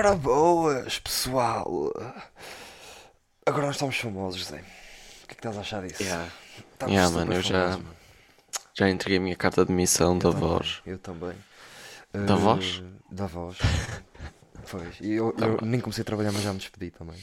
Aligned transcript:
Ora 0.00 0.14
boas, 0.14 0.98
pessoal. 0.98 1.92
Agora 3.44 3.66
nós 3.66 3.74
estamos 3.76 3.96
famosos, 3.98 4.40
José. 4.40 4.64
O 5.24 5.26
que 5.26 5.32
é 5.32 5.34
que 5.34 5.34
estás 5.34 5.58
a 5.58 5.60
achar 5.60 5.86
disso? 5.86 6.02
Yeah. 6.02 6.26
Estamos 6.72 6.94
Yeah, 6.94 7.08
super 7.12 7.26
mano, 7.26 7.34
eu 7.38 7.42
já- 7.42 7.60
famosos, 7.64 7.82
mano. 7.84 7.96
Já 8.72 8.88
entreguei 8.88 9.18
a 9.18 9.20
minha 9.20 9.36
carta 9.36 9.62
de 9.62 9.70
missão 9.72 10.16
da 10.16 10.30
Também, 10.32 10.48
voz. 10.48 10.80
Eu 10.86 10.98
também. 10.98 11.34
Da 12.14 12.32
Eh, 12.32 12.36
voz? 12.38 12.82
Da 13.10 13.26
voz. 13.26 13.58
pois. 14.70 14.98
E 15.02 15.10
eu, 15.12 15.34
Tá 15.34 15.44
eu 15.46 15.58
nem 15.66 15.78
comecei 15.82 16.00
a 16.00 16.04
trabalhar, 16.06 16.32
mas 16.32 16.44
já 16.44 16.52
me 16.54 16.58
despedi 16.60 16.90
também. 16.92 17.18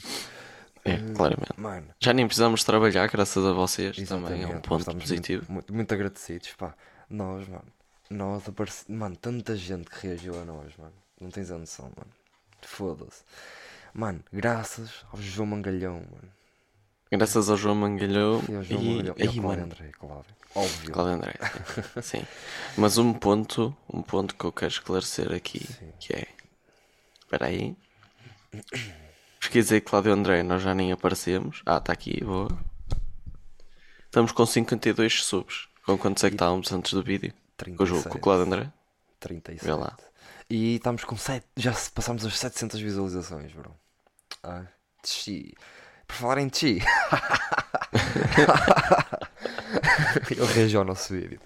É, 0.84 0.92
Eh, 0.92 0.98
claramente. 1.16 1.54
Mano, 1.58 1.88
Já 1.98 2.12
nem 2.12 2.28
precisamos 2.28 2.62
trabalhar, 2.62 3.08
graças 3.08 3.44
a 3.44 3.52
vocês. 3.54 3.96
Também 4.08 4.34
é 4.34 4.34
um 4.34 4.38
exatamente, 4.38 4.68
ponto 4.68 4.80
estamos 4.82 5.02
positivo. 5.02 5.40
Muito, 5.48 5.52
muito, 5.52 5.74
muito 5.74 5.94
agradecidos, 5.94 6.52
pá. 6.52 6.76
Nós, 7.10 7.48
mano. 7.48 7.64
Nós 8.08 8.48
aparece... 8.48 8.84
Mano, 8.88 9.16
tanta 9.16 9.56
gente 9.56 9.90
que 9.90 10.06
reagiu 10.06 10.40
a 10.40 10.44
nós, 10.44 10.76
mano. 10.76 10.94
Não 11.20 11.28
tens 11.28 11.50
a 11.50 11.58
noção, 11.58 11.86
mano. 11.96 12.12
Foda-se. 12.62 13.22
Mano, 13.94 14.22
graças 14.32 15.04
ao 15.12 15.20
João 15.20 15.46
Mangalhão, 15.46 15.94
mano. 15.94 16.32
Graças 17.10 17.48
ao 17.48 17.56
João 17.56 17.74
Mangalhão 17.74 18.42
E 18.48 18.54
ao 18.54 18.62
João 18.62 18.82
e, 18.82 18.88
Mangalhão. 18.88 19.14
E 19.16 19.22
ao 19.22 19.32
Cláudio 19.32 19.42
mano, 19.42 19.64
André, 19.64 19.90
claro. 19.98 20.24
Óbvio. 20.54 20.92
Cláudio 20.92 21.14
André. 21.14 21.34
Sim. 22.02 22.22
Mas 22.76 22.98
um 22.98 23.12
ponto, 23.12 23.74
um 23.92 24.02
ponto 24.02 24.34
que 24.34 24.44
eu 24.44 24.52
quero 24.52 24.72
esclarecer 24.72 25.32
aqui, 25.32 25.60
Sim. 25.60 25.92
que 25.98 26.12
é. 26.14 26.26
Espera 27.20 27.46
aí. 27.46 27.76
Pesquisei 29.40 29.80
Cláudio 29.80 30.12
André, 30.12 30.42
nós 30.42 30.62
já 30.62 30.74
nem 30.74 30.92
aparecemos. 30.92 31.62
Ah, 31.64 31.78
está 31.78 31.92
aqui, 31.92 32.22
boa. 32.22 32.48
Estamos 34.04 34.32
com 34.32 34.44
52 34.44 35.24
subs. 35.24 35.68
Com 35.84 35.96
quantos 35.96 36.24
é 36.24 36.28
que 36.28 36.34
estávamos 36.34 36.70
antes 36.72 36.92
do 36.92 37.02
vídeo? 37.02 37.32
Com 37.76 37.82
o, 37.82 37.86
jogo, 37.86 38.02
com 38.02 38.18
o 38.18 38.20
37. 38.20 38.20
Cláudio 38.20 38.44
André? 38.46 38.72
37. 39.20 39.64
Vê 39.64 39.72
lá. 39.72 39.96
E 40.50 40.76
estamos 40.76 41.04
com 41.04 41.16
7. 41.16 41.46
Já 41.56 41.72
passámos 41.94 42.24
as 42.24 42.38
700 42.38 42.80
visualizações, 42.80 43.52
bro. 43.52 43.74
Ah, 44.42 44.64
Chi. 45.04 45.54
Por 46.06 46.14
falar 46.16 46.38
em 46.38 46.50
Chi. 46.52 46.80
Ele 50.30 50.44
reagiu 50.52 50.80
ao 50.80 50.86
nosso 50.86 51.12
vídeo. 51.12 51.38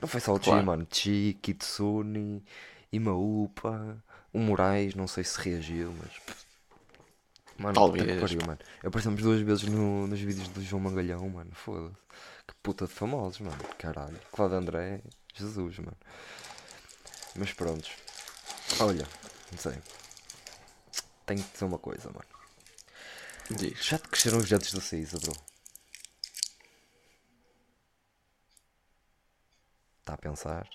Não 0.00 0.08
foi 0.08 0.20
só 0.20 0.32
o 0.34 0.38
Chi, 0.38 0.44
Claro. 0.44 0.66
mano. 0.66 0.86
Chi, 0.90 1.38
Kitsune, 1.40 2.44
Imaupa, 2.92 4.02
o 4.32 4.38
Moraes, 4.38 4.94
não 4.94 5.06
sei 5.08 5.24
se 5.24 5.40
reagiu, 5.40 5.94
mas. 5.98 6.10
Mano, 7.58 7.74
Talvez, 7.74 8.20
pariu, 8.20 8.40
mano. 8.46 8.58
Aparecemos 8.84 9.22
duas 9.22 9.40
vezes 9.42 9.64
no- 9.64 10.06
nos 10.06 10.20
vídeos 10.20 10.48
do 10.48 10.62
João 10.62 10.82
Mangalhão, 10.82 11.28
mano. 11.28 11.50
Foda-se. 11.54 11.94
Que 12.46 12.54
puta 12.62 12.86
de 12.86 12.92
famosos, 12.92 13.40
mano. 13.40 13.58
Caralho. 13.78 14.18
Cláudio 14.32 14.56
André, 14.58 15.00
Jesus, 15.34 15.78
mano. 15.78 15.96
Mas 17.36 17.52
prontos. 17.52 17.90
Olha, 18.78 19.06
não 19.50 19.58
sei. 19.58 19.78
Tenho 21.26 21.42
que 21.42 21.52
dizer 21.52 21.64
uma 21.64 21.78
coisa, 21.78 22.08
mano. 22.10 22.26
Diz. 23.50 23.84
Já 23.84 23.98
te 23.98 24.08
cresceram 24.08 24.38
os 24.38 24.48
dentes 24.48 24.72
do 24.72 24.80
Cisa, 24.80 25.18
bro? 25.18 25.32
Está 30.00 30.14
a 30.14 30.16
pensar? 30.16 30.68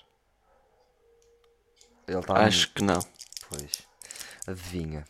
Ele 2.06 2.18
está 2.18 2.34
Acho 2.34 2.72
que 2.72 2.82
não. 2.82 3.00
Pois. 3.48 3.82
Adivinha. 4.46 5.04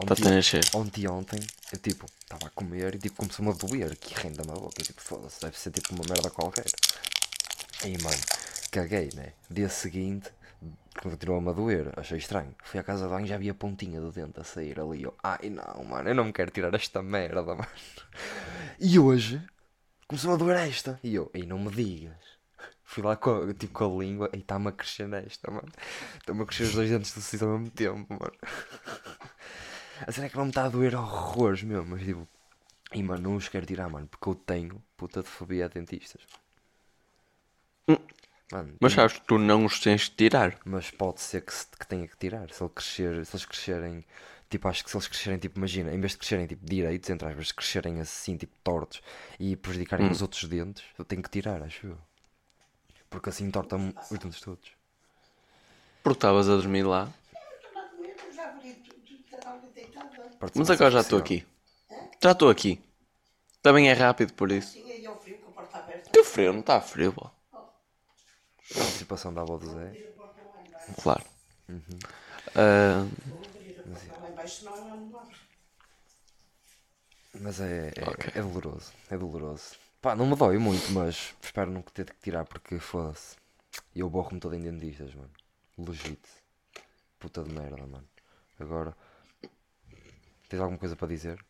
Está 0.00 0.28
a 0.28 0.30
nascer. 0.32 0.64
ontem, 0.74 1.08
ontem, 1.08 1.40
eu 1.72 1.78
tipo, 1.78 2.06
estava 2.20 2.48
a 2.48 2.50
comer 2.50 2.96
e 2.96 2.98
tipo 2.98 3.16
começou-me 3.16 3.52
a 3.52 3.54
doer, 3.54 3.96
que 3.96 4.12
renda-me 4.14 4.50
a 4.50 4.54
boca. 4.54 4.80
Eu, 4.80 4.84
tipo, 4.84 5.00
foda-se, 5.00 5.40
deve 5.40 5.58
ser 5.58 5.70
tipo 5.70 5.94
uma 5.94 6.04
merda 6.04 6.30
qualquer. 6.30 6.66
Aí, 7.82 7.96
mano, 8.02 8.20
caguei, 8.72 9.10
né? 9.14 9.32
Dia 9.48 9.68
seguinte, 9.68 10.30
continuou-me 11.02 11.50
a 11.50 11.52
doer, 11.52 11.92
achei 11.96 12.18
estranho. 12.18 12.54
Fui 12.62 12.78
à 12.78 12.82
casa 12.82 13.04
de 13.04 13.10
banho 13.10 13.24
e 13.24 13.28
já 13.28 13.34
havia 13.34 13.52
a 13.52 13.54
pontinha 13.54 14.00
do 14.00 14.12
dente 14.12 14.40
a 14.40 14.44
sair 14.44 14.78
ali. 14.80 15.02
Eu, 15.02 15.14
ai 15.22 15.50
não, 15.50 15.84
mano, 15.84 16.08
eu 16.08 16.14
não 16.14 16.24
me 16.24 16.32
quero 16.32 16.50
tirar 16.50 16.74
esta 16.74 17.02
merda, 17.02 17.42
mano. 17.42 17.66
E 18.78 18.98
hoje, 18.98 19.44
começou 20.08 20.34
a 20.34 20.36
doer 20.36 20.56
esta. 20.68 20.98
E 21.02 21.14
eu, 21.14 21.30
ei, 21.34 21.46
não 21.46 21.58
me 21.58 21.70
digas. 21.70 22.34
Fui 22.84 23.02
lá 23.02 23.16
com, 23.16 23.52
tipo, 23.54 23.72
com 23.72 23.84
a 23.84 24.04
língua 24.04 24.30
e 24.32 24.38
está-me 24.38 24.68
a 24.68 24.72
crescer 24.72 25.08
nesta, 25.08 25.50
mano. 25.50 25.68
Está-me 26.18 26.42
a 26.42 26.46
crescer 26.46 26.64
os 26.64 26.74
dois 26.74 26.90
dentes 26.90 27.14
do 27.14 27.20
siso 27.20 27.44
ao 27.46 27.58
mesmo 27.58 27.70
tempo, 27.70 28.06
mano. 28.12 28.32
A 30.06 30.12
cena 30.12 30.26
é 30.26 30.30
que 30.30 30.36
não 30.36 30.44
me 30.44 30.50
está 30.50 30.64
a 30.64 30.68
doer 30.68 30.94
horrores 30.94 31.62
mesmo, 31.62 31.86
mas 31.86 32.02
tipo. 32.02 32.28
E 32.92 33.02
mano, 33.02 33.22
não 33.22 33.36
os 33.36 33.48
quero 33.48 33.66
tirar, 33.66 33.88
mano, 33.88 34.06
porque 34.06 34.28
eu 34.28 34.34
tenho 34.34 34.82
puta 34.96 35.22
de 35.22 35.28
fobia 35.28 35.64
a 35.64 35.68
dentistas. 35.68 36.22
Mano, 38.52 38.76
Mas 38.80 38.92
e- 38.92 38.96
sabes 38.96 39.18
que 39.18 39.26
tu 39.26 39.38
não 39.38 39.64
os 39.64 39.80
tens 39.80 40.02
de 40.02 40.10
tirar. 40.10 40.58
mas 40.64 40.90
pode 40.90 41.20
ser 41.20 41.42
que, 41.44 41.52
se- 41.52 41.66
que 41.78 41.86
tenha 41.86 42.06
que 42.08 42.16
tirar. 42.16 42.50
Se, 42.50 42.62
ele 42.62 42.70
crescer, 42.70 43.26
se 43.26 43.32
eles 43.36 43.44
crescerem, 43.46 44.04
tipo, 44.50 44.68
acho 44.68 44.84
que 44.84 44.90
se 44.90 44.96
eles 44.96 45.08
crescerem, 45.08 45.38
tipo, 45.38 45.58
imagina, 45.58 45.92
em 45.94 46.00
vez 46.00 46.12
de 46.12 46.18
crescerem 46.18 46.46
tipo 46.46 46.64
direitos, 46.64 47.10
entre 47.10 47.28
aspas, 47.28 47.52
crescerem 47.52 48.00
assim, 48.00 48.36
tipo, 48.36 48.54
tortos 48.62 49.02
e 49.38 49.56
prejudicarem 49.56 50.10
os 50.10 50.22
outros 50.22 50.44
dentes, 50.44 50.84
eu 50.98 51.04
tenho 51.04 51.22
que 51.22 51.30
tirar, 51.30 51.62
acho 51.62 51.86
eu. 51.86 51.98
Porque 53.10 53.30
assim 53.30 53.50
torta-me 53.50 53.94
os 54.10 54.18
dentes 54.18 54.40
todos. 54.46 54.68
Porque 56.02 56.18
estavas 56.18 56.48
a 56.48 56.56
dormir 56.60 56.84
lá. 56.92 57.02
Mas 60.54 60.70
agora 60.70 60.90
já 60.90 61.00
estou 61.00 61.18
aqui. 61.18 61.44
Já 62.22 62.32
estou 62.32 62.50
aqui. 62.50 62.80
Também 63.62 63.88
é 63.90 63.94
rápido 63.94 64.32
por 64.34 64.52
isso. 64.52 64.76
Sim, 64.76 64.86
aí 64.96 65.06
ao 65.06 65.16
frio 65.16 65.38
com 65.40 65.50
a 65.50 65.52
porta 65.52 65.78
aberta. 65.78 66.10
Que 66.12 66.22
frio, 66.24 66.52
não 66.52 66.60
está 66.60 66.80
frio, 66.80 67.12
pô. 67.12 67.30
Participação 68.72 69.34
da 69.34 69.42
avó 69.42 69.58
do 69.58 69.70
Zé. 69.70 69.92
Claro. 71.02 71.24
Não 74.64 75.18
abre. 75.18 75.36
Mas 77.40 77.60
é, 77.60 77.92
é, 77.96 78.08
Ok. 78.08 78.32
é 78.34 78.42
doloroso. 78.42 78.92
É 79.10 79.18
doloroso. 79.18 79.76
Pá, 80.00 80.14
não 80.14 80.26
me 80.26 80.36
dói 80.36 80.58
muito, 80.58 80.92
mas 80.92 81.34
espero 81.42 81.70
não 81.70 81.82
ter 81.82 82.06
que 82.06 82.20
tirar 82.20 82.44
porque 82.44 82.78
foda-se. 82.78 83.36
Eu 83.94 84.08
borro-me 84.08 84.40
todo 84.40 84.54
em 84.54 84.60
dentistas, 84.60 85.14
mano. 85.14 85.30
Legito. 85.78 86.28
Puta 87.18 87.42
de 87.42 87.50
merda, 87.50 87.86
mano. 87.86 88.08
Agora. 88.60 88.96
Tens 90.48 90.60
alguma 90.60 90.78
coisa 90.78 90.94
para 90.94 91.08
dizer? 91.08 91.44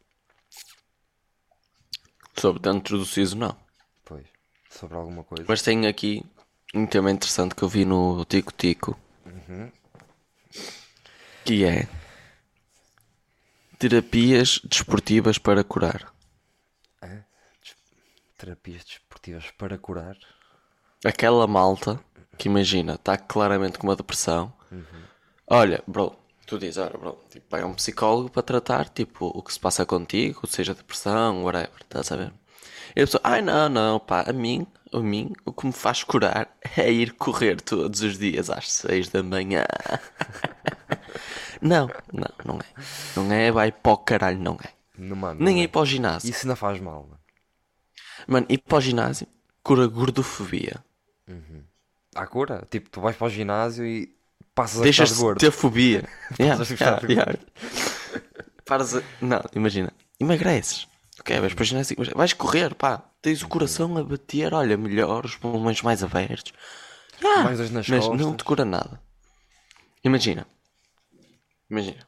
sobre 2.37 2.61
dentro 2.61 2.99
do 2.99 3.07
siso, 3.07 3.37
não. 3.37 3.57
Pois. 4.05 4.27
Sobre 4.69 4.97
alguma 4.97 5.25
coisa? 5.25 5.45
Mas 5.49 5.63
tenho 5.63 5.89
aqui 5.89 6.25
um 6.75 6.87
tema 6.87 7.11
interessante 7.11 7.55
que 7.55 7.63
eu 7.63 7.69
vi 7.69 7.85
no 7.85 8.25
Tico 8.25 8.53
Tico. 8.53 8.99
Que 11.45 11.65
é 11.65 11.87
terapias 13.79 14.61
desportivas 14.65 15.39
para 15.39 15.63
curar. 15.65 16.13
Des- 17.03 17.77
Terapias 18.39 18.85
desportivas 18.85 19.51
para 19.59 19.77
curar? 19.79 20.17
Aquela 21.05 21.47
malta 21.47 22.01
que 22.39 22.49
imagina, 22.49 22.95
está 22.95 23.17
claramente 23.17 23.79
com 23.79 23.87
uma 23.87 23.97
depressão. 23.97 24.53
Olha, 25.47 25.83
bro, 25.87 26.17
tu 26.47 26.59
dizes, 26.59 26.79
olha, 26.79 26.97
bro, 26.99 27.23
tipo, 27.31 27.47
vai 27.51 27.61
a 27.61 27.67
um 27.67 27.75
psicólogo 27.75 28.31
para 28.31 28.43
tratar, 28.43 28.89
tipo, 28.89 29.27
o 29.27 29.43
que 29.43 29.53
se 29.53 29.61
passa 29.61 29.85
contigo, 29.85 30.47
seja 30.47 30.75
depressão, 30.75 31.45
whatever, 31.45 31.71
estás 31.83 32.11
a 32.11 32.17
ver? 32.17 32.33
E 32.97 33.03
a 33.03 33.05
pessoa, 33.05 33.21
ai 33.23 33.43
não, 33.43 33.69
não, 33.69 34.01
pá, 34.01 34.25
a 34.27 34.33
mim, 34.33 34.67
a 34.95 35.01
mim, 35.01 35.33
o 35.45 35.53
que 35.53 35.67
me 35.67 35.73
faz 35.73 36.03
curar 36.05 36.49
é 36.77 36.91
ir 36.91 37.13
correr 37.13 37.61
todos 37.61 38.01
os 38.03 38.19
dias 38.19 38.51
às 38.51 38.71
seis 38.71 39.09
da 39.09 39.23
manhã. 39.23 39.65
não, 41.61 41.91
não, 42.13 42.31
não 42.45 42.59
é. 42.59 42.83
Não 43.17 43.33
é, 43.33 43.51
vai 43.51 43.73
para 43.73 43.93
o 43.93 43.99
caralho, 43.99 44.39
não 44.39 44.59
é. 44.63 44.69
Não, 44.97 45.17
mano, 45.17 45.43
Nem 45.43 45.57
não 45.57 45.63
ir 45.63 45.69
para 45.69 45.81
o 45.81 45.87
ginásio. 45.87 46.31
Isso 46.31 46.47
ainda 46.47 46.57
faz 46.57 46.81
mal, 46.81 47.03
mano. 47.03 47.21
Mano, 48.27 48.47
ir 48.49 48.59
para 48.59 48.79
o 48.79 48.81
ginásio 48.81 49.27
cura 49.63 49.87
gordofobia. 49.87 50.85
Há 52.15 52.27
cura? 52.27 52.65
Tipo, 52.71 52.91
tu 52.91 53.01
vais 53.01 53.17
para 53.17 53.27
o 53.27 53.31
ginásio 53.31 53.85
e 53.85 54.15
passas 54.55 54.81
a 54.81 54.85
Deixas 54.85 55.09
ficar 55.09 55.17
de 55.17 55.23
gordo. 55.23 55.41
ter 55.41 55.51
fobia. 55.51 56.09
yeah, 56.39 56.63
a 56.63 56.75
yeah, 56.77 57.07
yeah. 57.09 57.39
Paras 58.65 58.95
a... 58.95 59.03
Não, 59.21 59.43
imagina. 59.55 59.93
Emagreces. 60.21 60.87
Ok, 61.25 61.41
vais 61.41 61.55
para 61.55 61.63
o 61.63 61.65
ginásio. 61.65 61.97
mas 61.99 62.09
Vais 62.09 62.33
correr, 62.35 62.75
pá. 62.75 63.03
Tens 63.23 63.43
o 63.43 63.49
coração 63.49 63.97
a 63.97 64.05
bater, 64.05 64.53
olha, 64.53 64.77
melhor, 64.77 65.25
os 65.25 65.37
pulmões 65.37 65.81
mais 65.81 66.03
abertos. 66.05 66.53
Nas 67.23 67.89
mas 67.89 67.89
não 67.89 68.19
costas. 68.19 68.37
te 68.37 68.45
cura 68.45 68.65
nada. 68.67 69.01
Imagina. 70.05 70.47
Imagina. 71.71 72.07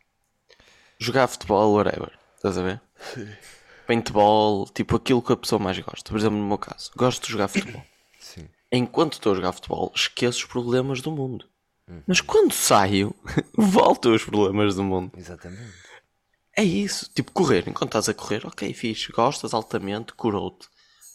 Jogar 0.99 1.29
futebol, 1.29 1.73
whatever. 1.75 2.13
Estás 2.37 2.59
a 2.59 2.63
ver? 2.63 2.81
Paintball, 3.87 4.69
tipo 4.69 4.97
aquilo 4.97 5.23
que 5.23 5.33
a 5.33 5.37
pessoa 5.37 5.59
mais 5.59 5.79
gosta. 5.79 6.11
Por 6.11 6.19
exemplo, 6.19 6.37
no 6.37 6.47
meu 6.47 6.59
caso, 6.59 6.91
gosto 6.95 7.25
de 7.25 7.33
jogar 7.33 7.49
futebol. 7.49 7.83
Sim. 8.21 8.47
Enquanto 8.71 9.15
estou 9.15 9.33
a 9.33 9.37
jogar 9.37 9.53
futebol, 9.53 9.91
esqueço 9.95 10.41
os 10.41 10.45
problemas 10.45 11.01
do 11.01 11.11
mundo. 11.11 11.47
Mas 12.07 12.21
quando 12.21 12.53
saio, 12.53 13.15
voltam 13.57 14.13
os 14.13 14.25
problemas 14.25 14.75
do 14.75 14.85
mundo. 14.85 15.13
Exatamente. 15.17 15.86
É 16.56 16.64
isso. 16.64 17.11
Tipo, 17.14 17.32
correr. 17.32 17.69
Enquanto 17.69 17.91
estás 17.91 18.08
a 18.08 18.14
correr, 18.14 18.47
ok, 18.47 18.73
fixe. 18.75 19.12
Gostas 19.12 19.55
altamente, 19.55 20.12
curou-te. 20.14 20.69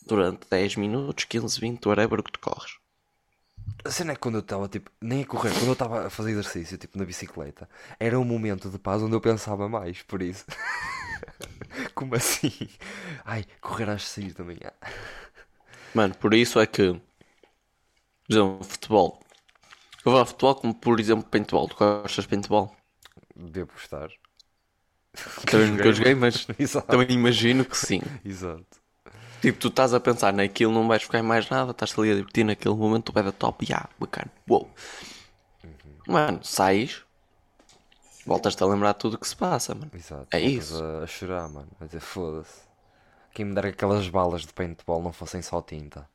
Durante 0.07 0.47
10 0.49 0.75
minutos, 0.77 1.25
15, 1.25 1.59
20, 1.59 1.85
whatever 1.87 2.23
que 2.23 2.31
tu 2.31 2.39
corres. 2.39 2.71
A 3.83 3.89
cena 3.91 4.11
é 4.11 4.15
que 4.15 4.21
quando 4.21 4.35
eu 4.35 4.41
estava, 4.41 4.67
tipo, 4.67 4.91
nem 5.01 5.23
a 5.23 5.25
correr, 5.25 5.51
quando 5.53 5.67
eu 5.67 5.73
estava 5.73 6.07
a 6.07 6.09
fazer 6.09 6.31
exercício, 6.31 6.77
tipo, 6.77 6.97
na 6.97 7.05
bicicleta, 7.05 7.67
era 7.99 8.19
um 8.19 8.23
momento 8.23 8.69
de 8.69 8.77
paz 8.77 9.01
onde 9.01 9.15
eu 9.15 9.21
pensava 9.21 9.67
mais, 9.67 10.01
por 10.03 10.21
isso. 10.21 10.45
Como 11.95 12.15
assim? 12.15 12.51
Ai, 13.25 13.45
correr 13.61 13.89
às 13.89 14.03
6 14.07 14.33
da 14.33 14.43
manhã. 14.43 14.71
Mano, 15.93 16.15
por 16.15 16.33
isso 16.33 16.59
é 16.59 16.65
que. 16.65 16.93
Por 16.93 17.01
exemplo, 18.29 18.63
futebol. 18.63 19.19
Eu 20.05 20.11
vou 20.11 20.19
ao 20.19 20.25
futebol 20.25 20.55
como, 20.55 20.73
por 20.75 20.99
exemplo, 20.99 21.29
paintball. 21.29 21.67
Tu 21.69 21.75
gostas 21.77 22.25
de 22.25 22.29
paintball? 22.29 22.75
Devo 23.35 23.71
gostar. 23.73 24.09
Também 25.45 25.71
nunca 25.71 25.91
joguei, 25.91 26.15
mas 26.15 26.47
Exato. 26.57 26.87
também 26.87 27.11
imagino 27.11 27.65
que 27.65 27.77
sim. 27.77 28.01
Exato. 28.23 28.65
Tipo, 29.41 29.59
tu 29.59 29.67
estás 29.69 29.93
a 29.93 29.99
pensar 29.99 30.31
naquilo, 30.31 30.71
não 30.71 30.87
vais 30.87 31.03
ficar 31.03 31.19
em 31.19 31.23
mais 31.23 31.49
nada, 31.49 31.71
estás 31.71 31.97
ali 31.97 32.11
a 32.11 32.15
divertir 32.15 32.45
naquele 32.45 32.75
momento, 32.75 33.05
tu 33.05 33.13
vai 33.13 33.23
da 33.23 33.31
top, 33.31 33.65
e 33.67 33.73
ah, 33.73 33.89
bacana, 33.99 34.31
uou. 34.47 34.69
Mano, 36.07 36.43
sais, 36.43 37.01
voltas-te 38.25 38.61
a 38.63 38.67
lembrar 38.67 38.93
tudo 38.93 39.15
o 39.15 39.17
que 39.17 39.27
se 39.27 39.35
passa, 39.35 39.73
mano. 39.73 39.89
Exato. 39.93 40.27
É 40.31 40.39
isso. 40.39 40.81
A, 40.83 41.03
a 41.03 41.07
chorar, 41.07 41.49
mano. 41.49 41.69
A 41.79 41.85
dizer, 41.85 42.01
foda-se. 42.01 42.61
Quem 43.33 43.45
me 43.45 43.55
dera 43.55 43.69
que 43.69 43.75
aquelas 43.75 44.07
balas 44.09 44.41
de 44.41 44.53
paintball 44.53 45.01
não 45.01 45.13
fossem 45.13 45.41
só 45.41 45.61
tinta. 45.61 46.07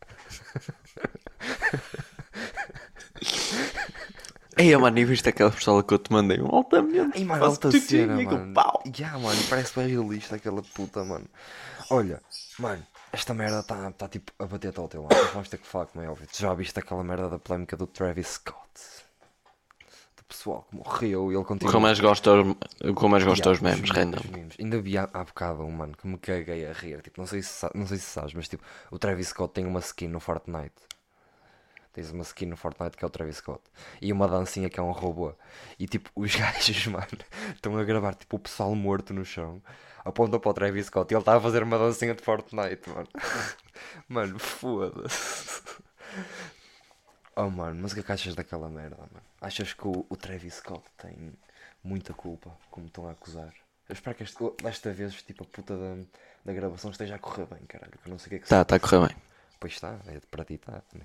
Ei, 4.58 4.76
mano, 4.76 4.98
e 4.98 5.04
viste 5.04 5.28
aquela 5.28 5.50
pistola 5.50 5.82
que 5.84 5.94
eu 5.94 5.98
te 5.98 6.12
mandei? 6.12 6.40
Um 6.40 6.52
altamente. 6.54 7.16
Ai, 7.16 7.24
mano, 7.24 7.44
alta 7.44 7.70
cena, 7.70 8.16
com 8.24 8.24
mano. 8.24 8.54
pau. 8.54 8.82
Ya, 8.98 9.16
mano, 9.18 9.40
parece 9.48 9.78
bem 9.78 9.88
realista 9.88 10.36
aquela 10.36 10.62
puta, 10.62 11.04
mano. 11.04 11.26
Olha, 11.90 12.20
mano, 12.58 12.84
esta 13.12 13.32
merda 13.34 13.60
está 13.60 13.90
tá, 13.92 14.08
tipo 14.08 14.32
a 14.38 14.46
bater-te 14.46 14.78
ao 14.80 14.88
teu 14.88 15.02
lado. 15.02 15.14
Mas 15.14 15.32
Vamos 15.32 15.48
ter 15.48 15.58
que 15.58 15.66
falar 15.66 15.86
como 15.86 16.04
é 16.04 16.08
óbvio. 16.08 16.26
Tu 16.26 16.38
já 16.42 16.52
viste 16.54 16.78
aquela 16.78 17.04
merda 17.04 17.28
da 17.28 17.38
polémica 17.38 17.76
do 17.76 17.86
Travis 17.86 18.26
Scott? 18.26 18.58
Do 20.16 20.24
pessoal 20.24 20.66
que 20.68 20.76
morreu 20.76 21.30
e 21.30 21.34
ele 21.36 21.42
O 21.42 21.44
continua. 21.44 21.72
eu 21.74 21.80
mais 21.80 22.00
gosto, 22.00 22.28
é 22.28 22.40
os- 22.42 22.56
o 22.90 22.94
que 22.94 23.04
eu 23.04 23.08
mais 23.08 23.24
gosto 23.24 23.44
é 23.46 23.48
Ya, 23.48 23.52
os 23.52 23.60
memes, 23.60 23.90
random. 23.90 24.20
memes. 24.30 24.56
Ainda 24.58 24.80
vi 24.80 24.98
há, 24.98 25.08
há 25.12 25.24
bocado 25.24 25.62
um, 25.62 25.70
mano, 25.70 25.96
que 25.96 26.06
me 26.06 26.18
caguei 26.18 26.66
a 26.66 26.72
rir. 26.72 27.00
Tipo, 27.00 27.20
não 27.20 27.26
sei, 27.26 27.42
se, 27.42 27.68
não 27.74 27.86
sei 27.86 27.96
se 27.98 28.06
sabes, 28.06 28.34
mas 28.34 28.48
tipo, 28.48 28.64
o 28.90 28.98
Travis 28.98 29.28
Scott 29.28 29.54
tem 29.54 29.64
uma 29.66 29.78
skin 29.80 30.08
no 30.08 30.18
Fortnite. 30.20 30.74
Tens 31.98 32.12
uma 32.12 32.22
skin 32.22 32.46
no 32.46 32.56
Fortnite 32.56 32.96
que 32.96 33.04
é 33.04 33.08
o 33.08 33.10
Travis 33.10 33.38
Scott. 33.38 33.60
E 34.00 34.12
uma 34.12 34.28
dancinha 34.28 34.70
que 34.70 34.78
é 34.78 34.82
um 34.82 34.92
robô. 34.92 35.34
E 35.80 35.88
tipo, 35.88 36.08
os 36.14 36.32
gajos, 36.36 36.86
mano, 36.86 37.06
estão 37.52 37.76
a 37.76 37.82
gravar 37.82 38.14
tipo 38.14 38.36
o 38.36 38.38
pessoal 38.38 38.72
morto 38.76 39.12
no 39.12 39.24
chão. 39.24 39.60
Apontam 40.04 40.38
para 40.38 40.50
o 40.50 40.54
Travis 40.54 40.86
Scott 40.86 41.12
e 41.12 41.16
ele 41.16 41.22
está 41.22 41.36
a 41.36 41.40
fazer 41.40 41.60
uma 41.64 41.76
dancinha 41.76 42.14
de 42.14 42.22
Fortnite, 42.22 42.88
mano. 42.88 43.08
Mano, 44.08 44.38
foda-se. 44.38 45.60
Oh, 47.36 47.48
mano, 47.50 47.80
mas 47.82 47.92
o 47.92 47.94
que 47.94 48.00
é 48.00 48.02
que 48.02 48.10
achas 48.10 48.34
daquela 48.34 48.68
merda, 48.68 48.96
mano? 48.96 49.22
Achas 49.40 49.72
que 49.72 49.86
o, 49.86 50.04
o 50.08 50.16
Travis 50.16 50.54
Scott 50.54 50.82
tem 50.96 51.32
muita 51.84 52.12
culpa, 52.12 52.50
como 52.68 52.86
estão 52.86 53.06
a 53.08 53.12
acusar? 53.12 53.52
Eu 53.88 53.92
espero 53.92 54.16
que 54.16 54.24
este- 54.24 54.52
desta 54.60 54.92
vez, 54.92 55.22
tipo, 55.22 55.44
a 55.44 55.46
puta 55.46 55.76
da, 55.76 56.04
da 56.44 56.52
gravação 56.52 56.90
esteja 56.90 57.14
a 57.14 57.18
correr 57.20 57.46
bem, 57.46 57.60
caralho. 57.68 57.92
Que 57.92 58.08
eu 58.08 58.10
não 58.10 58.18
sei 58.18 58.26
o 58.26 58.30
que 58.30 58.34
é 58.36 58.38
que 58.40 58.48
Tá, 58.48 58.58
se 58.58 58.64
tá 58.64 58.74
a 58.74 58.80
correr 58.80 59.06
bem. 59.06 59.16
Pois 59.60 59.72
está, 59.74 59.96
é 60.08 60.18
para 60.28 60.44
ti 60.44 60.54
está. 60.54 60.82
Né? 60.92 61.02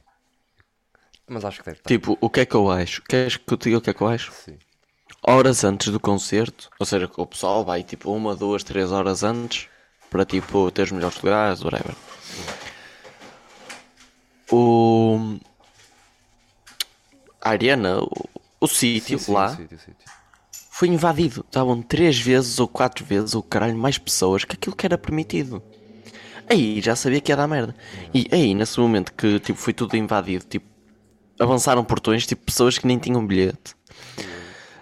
Mas 1.28 1.44
acho 1.46 1.60
que 1.60 1.66
deve 1.66 1.78
estar. 1.80 1.90
Tipo, 1.90 2.18
o 2.22 2.30
que 2.30 2.42
é 2.42 2.46
que 2.46 2.56
eu 2.56 2.70
acho? 2.72 3.02
Queres 3.04 3.38
que 3.38 3.54
eu 3.54 3.58
te 3.58 3.64
diga 3.66 3.78
o 3.78 3.82
que 3.82 3.90
é 3.90 3.94
que 3.94 4.02
eu 4.02 4.08
acho? 4.08 4.32
Sim. 4.32 4.58
Horas 5.26 5.64
antes 5.64 5.90
do 5.92 6.00
concerto, 6.00 6.70
ou 6.80 6.86
seja, 6.86 7.10
o 7.18 7.26
pessoal 7.26 7.66
vai 7.66 7.84
tipo 7.84 8.12
uma, 8.14 8.36
duas, 8.36 8.64
três 8.64 8.92
horas 8.92 9.24
antes 9.24 9.68
para 10.10 10.26
tipo 10.26 10.70
ter 10.72 10.84
os 10.84 10.92
melhores 10.92 11.18
lugares, 11.22 11.62
whatever. 11.64 11.96
O. 14.52 15.40
A 17.42 17.52
arena, 17.52 18.00
o, 18.02 18.10
o 18.62 18.68
sítio 18.68 19.20
Sim, 19.20 19.26
sim, 19.26 19.32
lá, 19.34 19.48
sítio, 19.48 19.78
sítio. 19.78 20.10
foi 20.70 20.88
invadido. 20.88 21.42
Estavam 21.46 21.82
três 21.82 22.20
vezes 22.20 22.60
ou 22.60 22.68
quatro 22.68 23.06
vezes, 23.06 23.36
ou 23.36 23.44
caralho, 23.44 23.78
mais 23.78 23.98
pessoas 23.98 24.44
que 24.44 24.56
aquilo 24.56 24.76
que 24.76 24.86
era 24.86 24.98
permitido. 24.98 25.62
Aí 26.50 26.82
já 26.82 26.96
sabia 26.96 27.22
que 27.22 27.32
ia 27.32 27.38
dar 27.38 27.48
merda. 27.48 27.76
E 28.14 28.28
aí, 28.32 28.54
nesse 28.56 28.80
momento 28.80 29.14
que 29.14 29.40
tipo, 29.40 29.60
foi 29.60 29.74
tudo 29.74 29.98
invadido, 29.98 30.46
tipo, 30.46 30.68
avançaram 31.40 31.84
portões, 31.84 32.26
tipo, 32.26 32.46
pessoas 32.46 32.78
que 32.78 32.88
nem 32.88 32.98
tinham 33.00 33.26
bilhete. 33.26 33.76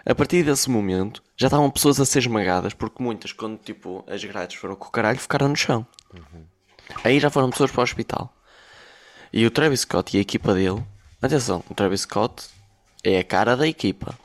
A 0.06 0.16
partir 0.16 0.44
desse 0.44 0.70
momento, 0.70 1.22
já 1.38 1.48
estavam 1.48 1.70
pessoas 1.70 2.00
a 2.00 2.06
ser 2.06 2.20
esmagadas, 2.20 2.74
porque 2.74 3.02
muitas, 3.04 3.32
quando 3.32 3.58
tipo, 3.60 4.04
as 4.08 4.24
grades 4.24 4.56
foram 4.58 4.76
com 4.76 4.88
o 4.88 4.92
caralho, 4.92 5.20
ficaram 5.20 5.48
no 5.48 5.56
chão. 5.56 5.86
Aí 7.04 7.20
já 7.20 7.30
foram 7.30 7.50
pessoas 7.50 7.72
para 7.72 7.82
o 7.82 7.84
hospital. 7.84 8.34
E 9.32 9.46
o 9.46 9.52
Travis 9.52 9.82
Scott 9.82 10.16
e 10.16 10.18
a 10.18 10.22
equipa 10.22 10.54
dele, 10.54 10.84
atenção, 11.22 11.64
o 11.70 11.74
Travis 11.74 12.02
Scott 12.02 12.48
é 13.04 13.20
a 13.20 13.24
cara 13.24 13.56
da 13.56 13.68
equipa. 13.68 14.18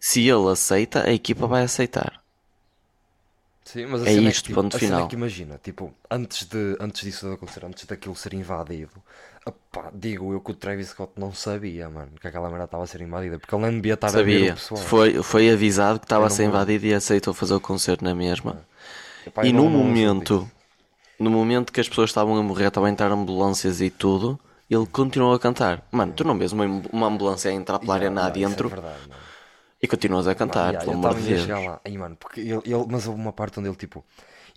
Se 0.00 0.28
ele 0.28 0.48
aceita, 0.48 1.08
a 1.08 1.12
equipa 1.12 1.46
vai 1.46 1.62
aceitar. 1.62 2.22
Sim, 3.64 3.86
mas 3.86 4.02
É 4.02 4.14
cena 4.14 4.30
isto, 4.30 4.44
que, 4.44 4.48
tipo, 4.48 4.62
ponto 4.62 4.78
final. 4.78 5.08
que 5.08 5.14
imagina, 5.14 5.60
tipo, 5.62 5.94
antes, 6.10 6.46
de, 6.46 6.76
antes 6.80 7.02
disso 7.02 7.30
acontecer, 7.30 7.64
antes 7.64 7.84
daquilo 7.84 8.16
ser 8.16 8.32
invadido, 8.32 9.02
digo 9.94 10.32
eu 10.32 10.40
que 10.40 10.50
o 10.50 10.54
Travis 10.54 10.88
Scott 10.88 11.12
não 11.16 11.32
sabia, 11.32 11.88
mano, 11.88 12.10
que 12.20 12.26
aquela 12.28 12.48
merda 12.48 12.64
estava 12.64 12.84
a 12.84 12.86
ser 12.86 13.00
invadida, 13.00 13.38
porque 13.38 13.54
ele 13.54 13.62
nem 13.66 13.74
devia 13.76 13.94
estar 13.94 14.08
a 14.08 14.10
ver 14.10 14.18
Sabia. 14.18 14.52
o 14.52 14.54
pessoal. 14.54 14.80
Foi, 14.80 15.22
foi 15.22 15.50
avisado 15.50 15.98
que 16.00 16.04
estava 16.06 16.26
a 16.26 16.30
ser 16.30 16.42
não- 16.44 16.50
invadido 16.50 16.86
e 16.86 16.94
aceitou 16.94 17.32
fazer 17.34 17.54
o 17.54 17.60
concerto 17.60 18.04
na 18.04 18.14
mesma. 18.14 18.62
Epá, 19.26 19.44
E 19.44 19.52
no 19.52 19.64
não- 19.64 19.70
não 19.70 19.78
momento, 19.84 20.50
no 21.18 21.30
momento 21.30 21.72
que 21.72 21.80
as 21.80 21.88
pessoas 21.88 22.10
estavam 22.10 22.36
a 22.36 22.42
morrer, 22.42 22.68
estavam 22.68 22.88
a 22.88 22.90
entrar 22.92 23.10
ambulâncias 23.10 23.80
e 23.80 23.90
tudo, 23.90 24.38
ele 24.70 24.86
continuou 24.86 25.34
a 25.34 25.38
cantar. 25.38 25.82
Mano, 25.90 26.12
tu 26.12 26.24
não 26.24 26.36
vês 26.38 26.52
uma, 26.52 26.64
uma 26.92 27.06
ambulância 27.06 27.50
a 27.50 27.54
entrar 27.54 27.78
pela 27.78 27.94
arena 27.94 28.20
Yeah, 28.22 28.28
adentro 28.46 28.66
Isso 28.68 28.76
é 28.76 28.80
verdade, 28.80 29.08
mano. 29.08 29.20
e 29.82 29.86
continuas 29.88 30.26
a 30.26 30.34
cantar, 30.34 30.72
Yeah, 30.74 30.80
pelo 30.84 30.92
amor 31.06 31.14
de 31.20 31.34
Deus. 31.34 31.46
lá. 31.48 31.80
Aí, 31.84 31.96
mano, 31.98 32.16
porque 32.16 32.40
ele, 32.40 32.52
ele- 32.64 32.86
mas 32.88 33.06
houve 33.06 33.20
uma 33.20 33.32
parte 33.32 33.58
onde 33.58 33.68
ele, 33.68 33.76
tipo, 33.76 34.04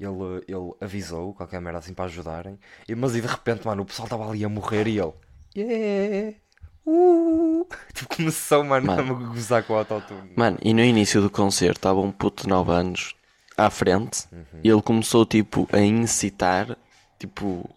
ele, 0.03 0.43
ele 0.47 0.73
avisou 0.81 1.33
qualquer 1.33 1.61
merda 1.61 1.79
assim 1.79 1.93
para 1.93 2.05
ajudarem, 2.05 2.59
e, 2.87 2.95
mas 2.95 3.15
e 3.15 3.21
de 3.21 3.27
repente, 3.27 3.65
mano, 3.65 3.83
o 3.83 3.85
pessoal 3.85 4.05
estava 4.05 4.29
ali 4.29 4.43
a 4.43 4.49
morrer 4.49 4.87
e 4.87 4.99
ele, 4.99 5.13
yeah, 5.55 6.37
uh, 6.85 7.67
tipo, 7.93 8.15
começou, 8.15 8.63
mano, 8.63 8.87
Mano. 8.87 9.15
a 9.15 9.27
gozar 9.33 9.63
com 9.63 9.73
o 9.73 9.77
autotune. 9.77 10.31
Mano, 10.35 10.57
e 10.61 10.73
no 10.73 10.81
início 10.81 11.21
do 11.21 11.29
concerto 11.29 11.77
estava 11.79 11.99
um 11.99 12.11
puto 12.11 12.43
de 12.43 12.49
9 12.49 12.71
anos 12.71 13.15
à 13.57 13.69
frente 13.69 14.27
Uhum. 14.31 14.43
e 14.63 14.69
ele 14.69 14.81
começou 14.81 15.25
tipo 15.25 15.67
a 15.71 15.79
incitar 15.79 16.77
tipo 17.19 17.69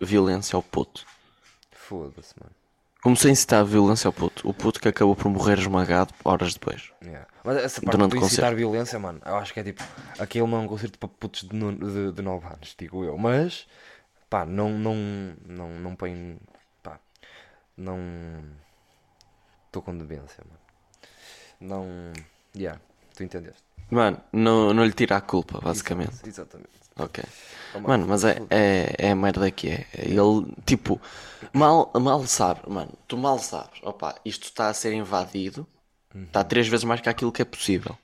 violência 0.00 0.56
ao 0.56 0.62
puto. 0.62 1.04
Foda-se, 1.72 2.34
mano. 2.40 2.54
Começou 3.02 3.28
a 3.28 3.32
incitar 3.32 3.64
violência 3.64 4.08
ao 4.08 4.12
puto. 4.12 4.46
O 4.48 4.52
puto 4.52 4.78
que 4.80 4.88
acabou 4.88 5.16
por 5.16 5.30
morrer 5.30 5.58
esmagado 5.58 6.12
horas 6.24 6.52
depois. 6.54 6.92
Yeah. 7.02 7.26
Mas 7.42 7.56
essa 7.56 7.80
parte 7.80 7.96
Durante 7.96 8.18
de 8.18 8.24
incitar 8.24 8.54
violência, 8.54 8.98
mano, 8.98 9.20
eu 9.24 9.36
acho 9.36 9.54
que 9.54 9.60
é 9.60 9.64
tipo, 9.64 9.82
aquele 10.18 10.46
não 10.46 10.58
é 10.58 10.60
um 10.60 10.66
concerto 10.68 10.98
para 10.98 11.08
putos 11.08 11.42
de, 11.48 11.56
no- 11.56 11.72
de, 11.74 12.12
de 12.12 12.22
9 12.22 12.46
anos, 12.46 12.74
digo 12.78 13.02
eu, 13.02 13.16
mas, 13.16 13.66
pá, 14.28 14.44
não, 14.44 14.68
não, 14.70 14.94
não, 15.46 15.70
não 15.80 15.96
põe, 15.96 16.38
pá, 16.82 17.00
não, 17.74 17.98
estou 19.66 19.80
com 19.80 19.96
demência, 19.96 20.44
mano, 20.44 20.60
não, 21.58 22.12
yeah, 22.54 22.78
tu 23.16 23.24
entendeste? 23.24 23.62
Mano, 23.90 24.20
não, 24.30 24.74
não 24.74 24.84
lhe 24.84 24.92
tira 24.92 25.16
a 25.16 25.20
culpa, 25.22 25.58
basicamente. 25.60 26.16
Exatamente. 26.26 26.68
Ok. 26.96 27.24
Oh, 27.74 27.80
Mano, 27.80 28.06
mas 28.06 28.22
é, 28.24 28.40
é, 28.50 28.94
é 28.98 29.10
a 29.10 29.16
merda 29.16 29.50
que 29.50 29.68
é. 29.70 29.86
Ele, 29.96 30.46
tipo, 30.66 31.00
mal, 31.52 31.90
mal 31.94 32.26
sabe, 32.26 32.60
mano, 32.68 32.92
tu 33.06 33.16
mal 33.16 33.38
sabes, 33.38 33.80
opa, 33.82 34.14
isto 34.24 34.44
está 34.44 34.68
a 34.68 34.74
ser 34.74 34.92
invadido, 34.92 35.66
está 36.14 36.44
três 36.44 36.68
vezes 36.68 36.84
mais 36.84 37.00
que 37.00 37.08
aquilo 37.08 37.32
que 37.32 37.42
é 37.42 37.44
possível. 37.44 37.96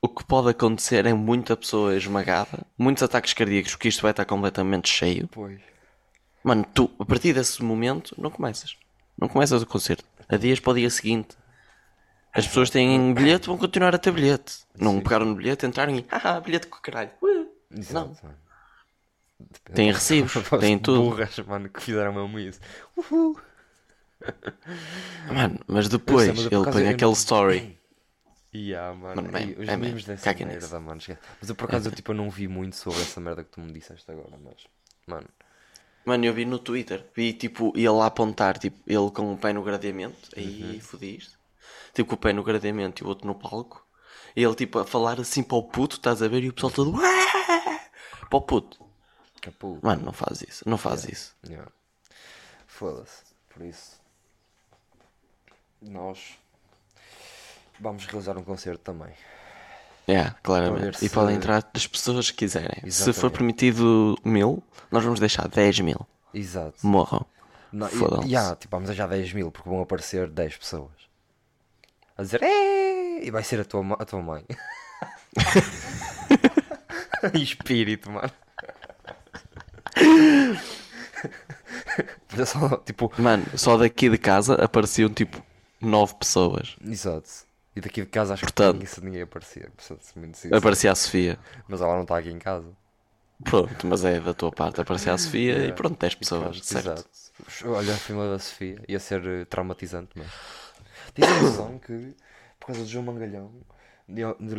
O 0.00 0.08
que 0.08 0.22
pode 0.24 0.50
acontecer 0.50 1.06
é 1.06 1.14
muita 1.14 1.56
pessoa 1.56 1.96
esmagada, 1.96 2.66
muitos 2.76 3.02
ataques 3.02 3.32
cardíacos, 3.32 3.72
porque 3.72 3.88
isto 3.88 4.02
vai 4.02 4.10
estar 4.10 4.24
completamente 4.26 4.88
cheio. 4.88 5.26
Pois. 5.28 5.60
Mano, 6.42 6.66
tu, 6.74 6.90
a 6.98 7.04
partir 7.06 7.32
desse 7.32 7.62
momento, 7.62 8.14
não 8.18 8.30
começas. 8.30 8.76
Não 9.18 9.28
começas 9.28 9.62
o 9.62 9.66
concerto. 9.66 10.04
A 10.28 10.36
dias 10.36 10.60
para 10.60 10.72
o 10.72 10.74
dia 10.74 10.90
seguinte. 10.90 11.36
As 12.34 12.46
pessoas 12.46 12.68
têm 12.68 13.14
bilhete, 13.14 13.46
vão 13.46 13.56
continuar 13.56 13.94
a 13.94 13.98
ter 13.98 14.10
bilhete. 14.10 14.58
Não 14.78 15.00
pegaram 15.00 15.24
no 15.24 15.34
bilhete, 15.36 15.64
entraram 15.64 15.94
e. 15.96 16.04
Ah, 16.10 16.38
bilhete 16.40 16.66
com 16.66 16.76
o 16.76 16.82
caralho. 16.82 17.10
Uh. 17.22 17.48
Depende- 17.70 18.18
Tem 19.74 19.90
recibos, 19.92 20.32
tem 20.60 20.78
tudo. 20.78 21.02
Burras, 21.02 21.38
mano, 21.40 21.68
que 21.68 21.80
fizeram 21.82 22.12
mesmo 22.12 22.38
isso. 22.38 22.60
Uhul. 22.96 23.38
Mano, 25.32 25.58
mas 25.66 25.88
depois 25.88 26.24
sei, 26.26 26.32
mas 26.32 26.52
ele 26.52 26.72
põe 26.72 26.88
aquele 26.88 27.02
não- 27.02 27.12
story. 27.12 27.78
Yeah, 28.54 28.94
mano. 28.96 29.16
Mano, 29.16 29.32
bem, 29.32 29.56
os 29.58 29.68
é 29.68 29.76
memes 29.76 30.04
dessa 30.04 30.32
merda, 30.32 30.78
mano. 30.78 31.00
Mas 31.40 31.48
eu 31.50 31.56
por 31.56 31.64
acaso 31.64 31.88
eu, 31.88 31.92
tipo, 31.92 32.12
eu 32.12 32.16
não 32.16 32.30
vi 32.30 32.46
muito 32.46 32.76
sobre 32.76 33.00
essa 33.02 33.20
merda 33.20 33.42
que 33.42 33.50
tu 33.50 33.60
me 33.60 33.72
disseste 33.72 34.08
agora, 34.10 34.38
mas. 34.42 34.66
Mano. 35.06 35.26
Mano, 36.04 36.24
eu 36.24 36.32
vi 36.32 36.44
no 36.44 36.58
Twitter. 36.58 37.04
Vi 37.16 37.32
tipo 37.32 37.72
ele 37.74 37.88
a 37.88 38.06
apontar, 38.06 38.58
tipo, 38.58 38.78
ele 38.86 39.10
com 39.10 39.32
o 39.32 39.36
pé 39.36 39.52
no 39.52 39.62
gradeamento. 39.62 40.28
Aí 40.36 40.78
fodiste. 40.80 41.36
Tipo, 41.92 42.10
com 42.10 42.14
o 42.14 42.18
pé 42.18 42.32
no 42.32 42.44
gradeamento 42.44 43.02
e 43.02 43.04
o 43.04 43.08
outro 43.08 43.26
no 43.26 43.34
palco. 43.34 43.84
E 44.36 44.42
ele 44.44 44.54
tipo 44.54 44.78
a 44.78 44.84
falar 44.84 45.18
assim 45.20 45.42
para 45.42 45.56
o 45.56 45.62
puto, 45.62 45.96
estás 45.96 46.22
a 46.22 46.28
ver? 46.28 46.44
E 46.44 46.48
o 46.48 46.52
pessoal 46.52 46.72
todo. 46.72 46.92
Para 46.92 48.38
o 48.38 48.40
puto. 48.40 48.83
Capô. 49.44 49.78
Mano, 49.82 50.04
não 50.06 50.12
faz 50.12 50.42
isso. 50.42 50.68
Não 50.68 50.78
faz 50.78 51.04
isso. 51.04 51.34
Yeah. 51.46 51.70
Foda-se. 52.66 53.22
Por 53.52 53.62
isso, 53.64 54.00
nós 55.82 56.36
vamos 57.78 58.04
realizar 58.06 58.36
um 58.38 58.42
concerto 58.42 58.82
também. 58.82 59.12
Yeah, 60.08 60.32
Para 60.32 60.40
claramente. 60.42 61.04
E 61.04 61.08
podem 61.08 61.36
entrar 61.36 61.64
as 61.72 61.86
pessoas 61.86 62.30
que 62.30 62.38
quiserem. 62.38 62.90
Se 62.90 63.02
for 63.04 63.10
Exatamente. 63.10 63.32
permitido 63.38 64.18
mil, 64.24 64.62
nós 64.90 65.04
vamos 65.04 65.20
deixar 65.20 65.46
10 65.48 65.80
mil. 65.80 66.06
Exato. 66.32 66.84
Morram. 66.86 67.24
Não, 67.72 67.86
e- 67.86 67.90
Fodam-se. 67.90 68.28
yeah, 68.28 68.56
tipo, 68.56 68.76
vamos 68.76 68.94
já 68.94 69.06
10 69.06 69.32
mil 69.32 69.50
porque 69.52 69.68
vão 69.68 69.80
aparecer 69.82 70.28
10 70.28 70.56
pessoas 70.56 70.90
a 72.16 72.22
dizer 72.22 72.42
"Ei!" 72.42 73.26
e 73.26 73.30
vai 73.30 73.42
ser 73.44 73.60
a 73.60 73.64
tua, 73.64 73.84
a 73.98 74.04
tua 74.04 74.20
mãe. 74.22 74.44
Espírito, 77.34 78.10
mano. 78.10 78.30
Mas 81.86 81.98
é 81.98 82.02
só, 82.46 82.76
tipo, 82.78 83.12
Mano, 83.18 83.44
só 83.56 83.76
daqui 83.76 84.08
de 84.10 84.18
casa 84.18 84.54
apareciam 84.54 85.08
tipo 85.08 85.42
9 85.80 86.14
pessoas. 86.16 86.76
exato. 86.84 87.28
E 87.76 87.80
daqui 87.80 88.02
de 88.02 88.06
casa 88.06 88.34
acho 88.34 88.42
Portanto- 88.42 88.78
que 88.78 88.84
ninguém, 89.00 89.04
ninguém 89.04 89.22
aparecia. 89.22 89.68
sincero. 89.78 90.56
Aparecia 90.56 90.92
a 90.92 90.94
Sofia. 90.94 91.38
Mas 91.66 91.80
ela 91.80 91.94
não 91.94 92.02
está 92.02 92.16
aqui 92.18 92.30
em 92.30 92.38
casa. 92.38 92.68
Pronto, 93.42 93.86
mas 93.88 94.04
é 94.04 94.20
da 94.20 94.32
tua 94.32 94.52
parte. 94.52 94.80
Aparecia 94.80 95.12
a 95.12 95.18
Sofia 95.18 95.66
e 95.66 95.72
pronto, 95.72 95.98
10 95.98 96.14
pessoas. 96.14 96.42
Pronto, 96.42 96.64
certo? 96.64 96.86
Exato. 96.88 97.68
Olha 97.76 97.94
a 97.94 97.96
filha 97.96 98.30
da 98.30 98.38
Sofia. 98.38 98.80
Ia 98.88 99.00
ser 99.00 99.26
eh, 99.26 99.44
traumatizante, 99.44 100.10
mas. 100.14 100.28
Tens 101.14 101.26
a 101.28 101.42
noção 101.42 101.78
que, 101.80 102.14
por 102.60 102.68
causa 102.68 102.82
do 102.82 102.88
João 102.88 103.04
Mangalhão, 103.06 103.50
de, 104.08 104.22
de 104.22 104.54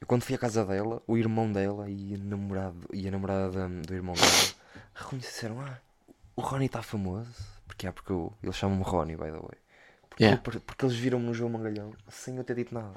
eu 0.00 0.06
quando 0.06 0.22
fui 0.24 0.34
à 0.34 0.38
casa 0.38 0.64
dela, 0.64 1.02
o 1.06 1.16
irmão 1.16 1.50
dela 1.50 1.88
e 1.88 2.14
a 2.14 2.18
namorada, 2.18 2.76
e 2.92 3.08
a 3.08 3.10
namorada 3.10 3.50
da- 3.50 3.66
do 3.68 3.94
irmão 3.94 4.14
dela 4.14 4.54
reconheceram: 4.94 5.60
Ah, 5.62 5.78
o 6.36 6.40
Ronnie 6.40 6.66
está 6.66 6.82
famoso. 6.82 7.32
Porque 7.66 7.86
é 7.86 7.92
porque 7.92 8.12
eu, 8.12 8.32
eles 8.42 8.56
chamam-me 8.56 8.82
Ronnie, 8.84 9.16
by 9.16 9.24
the 9.24 9.32
way. 9.32 9.58
Porque, 10.08 10.24
Yeah. 10.24 10.42
eu- 10.54 10.60
porque 10.60 10.84
eles 10.84 10.96
viram-me 10.96 11.24
no 11.26 11.34
João 11.34 11.50
Mangalhão 11.50 11.92
sem 12.08 12.36
eu 12.36 12.44
ter 12.44 12.54
dito 12.56 12.74
nada. 12.74 12.94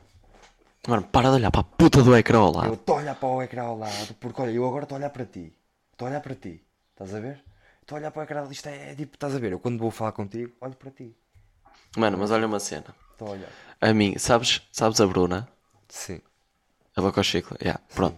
Mano, 0.88 1.04
para 1.04 1.30
de 1.30 1.36
olhar 1.36 1.52
para 1.52 1.62
a 1.62 1.64
puta 1.64 2.02
do 2.04 2.16
ecrã 2.16 2.40
ao 2.40 2.48
Eu 2.50 2.54
lado. 2.54 2.74
estou 2.74 2.96
a 2.96 3.00
olhar 3.00 3.16
para 3.16 3.28
o 3.30 3.42
ecrã 3.42 3.64
ao 3.64 3.78
lado, 3.78 4.14
porque 4.20 4.42
olha, 4.42 4.52
eu 4.52 4.66
agora 4.68 4.84
estou 4.84 4.96
a 4.96 5.00
olhar 5.00 5.10
para 5.10 5.26
ti. 5.26 5.54
Estou 5.92 6.08
a 6.08 6.12
olhar 6.12 6.22
para 6.22 6.36
ti. 6.36 6.64
Estás 6.92 7.14
a 7.16 7.20
ver? 7.20 7.44
Estou 7.82 7.96
a 7.98 8.00
olhar 8.00 8.12
para 8.12 8.20
o 8.20 8.24
ecrã, 8.24 8.48
isto 8.52 8.68
é, 8.70 8.92
é 8.92 8.96
tipo, 8.96 9.16
estás 9.16 9.36
a 9.36 9.40
ver? 9.40 9.52
Eu 9.54 9.60
quando 9.60 9.80
vou 9.80 9.90
falar 9.92 10.12
contigo, 10.12 10.54
olho 10.62 10.76
para 10.76 10.92
ti. 10.92 11.16
Mano, 11.98 12.18
mas 12.18 12.32
olha 12.32 12.46
uma 12.46 12.60
cena. 12.60 12.96
Estou 13.14 13.30
a 13.30 13.32
olhar. 13.32 13.50
A 13.82 13.94
mim, 13.94 14.18
sabes, 14.18 14.62
sabes 14.72 15.02
a 15.02 15.08
Bruna? 15.08 15.48
Sim. 15.90 16.22
A 16.96 17.02
boca 17.02 17.20
ao 17.20 17.24
chicle. 17.24 17.58
Yeah, 17.62 17.82
pronto. 17.96 18.18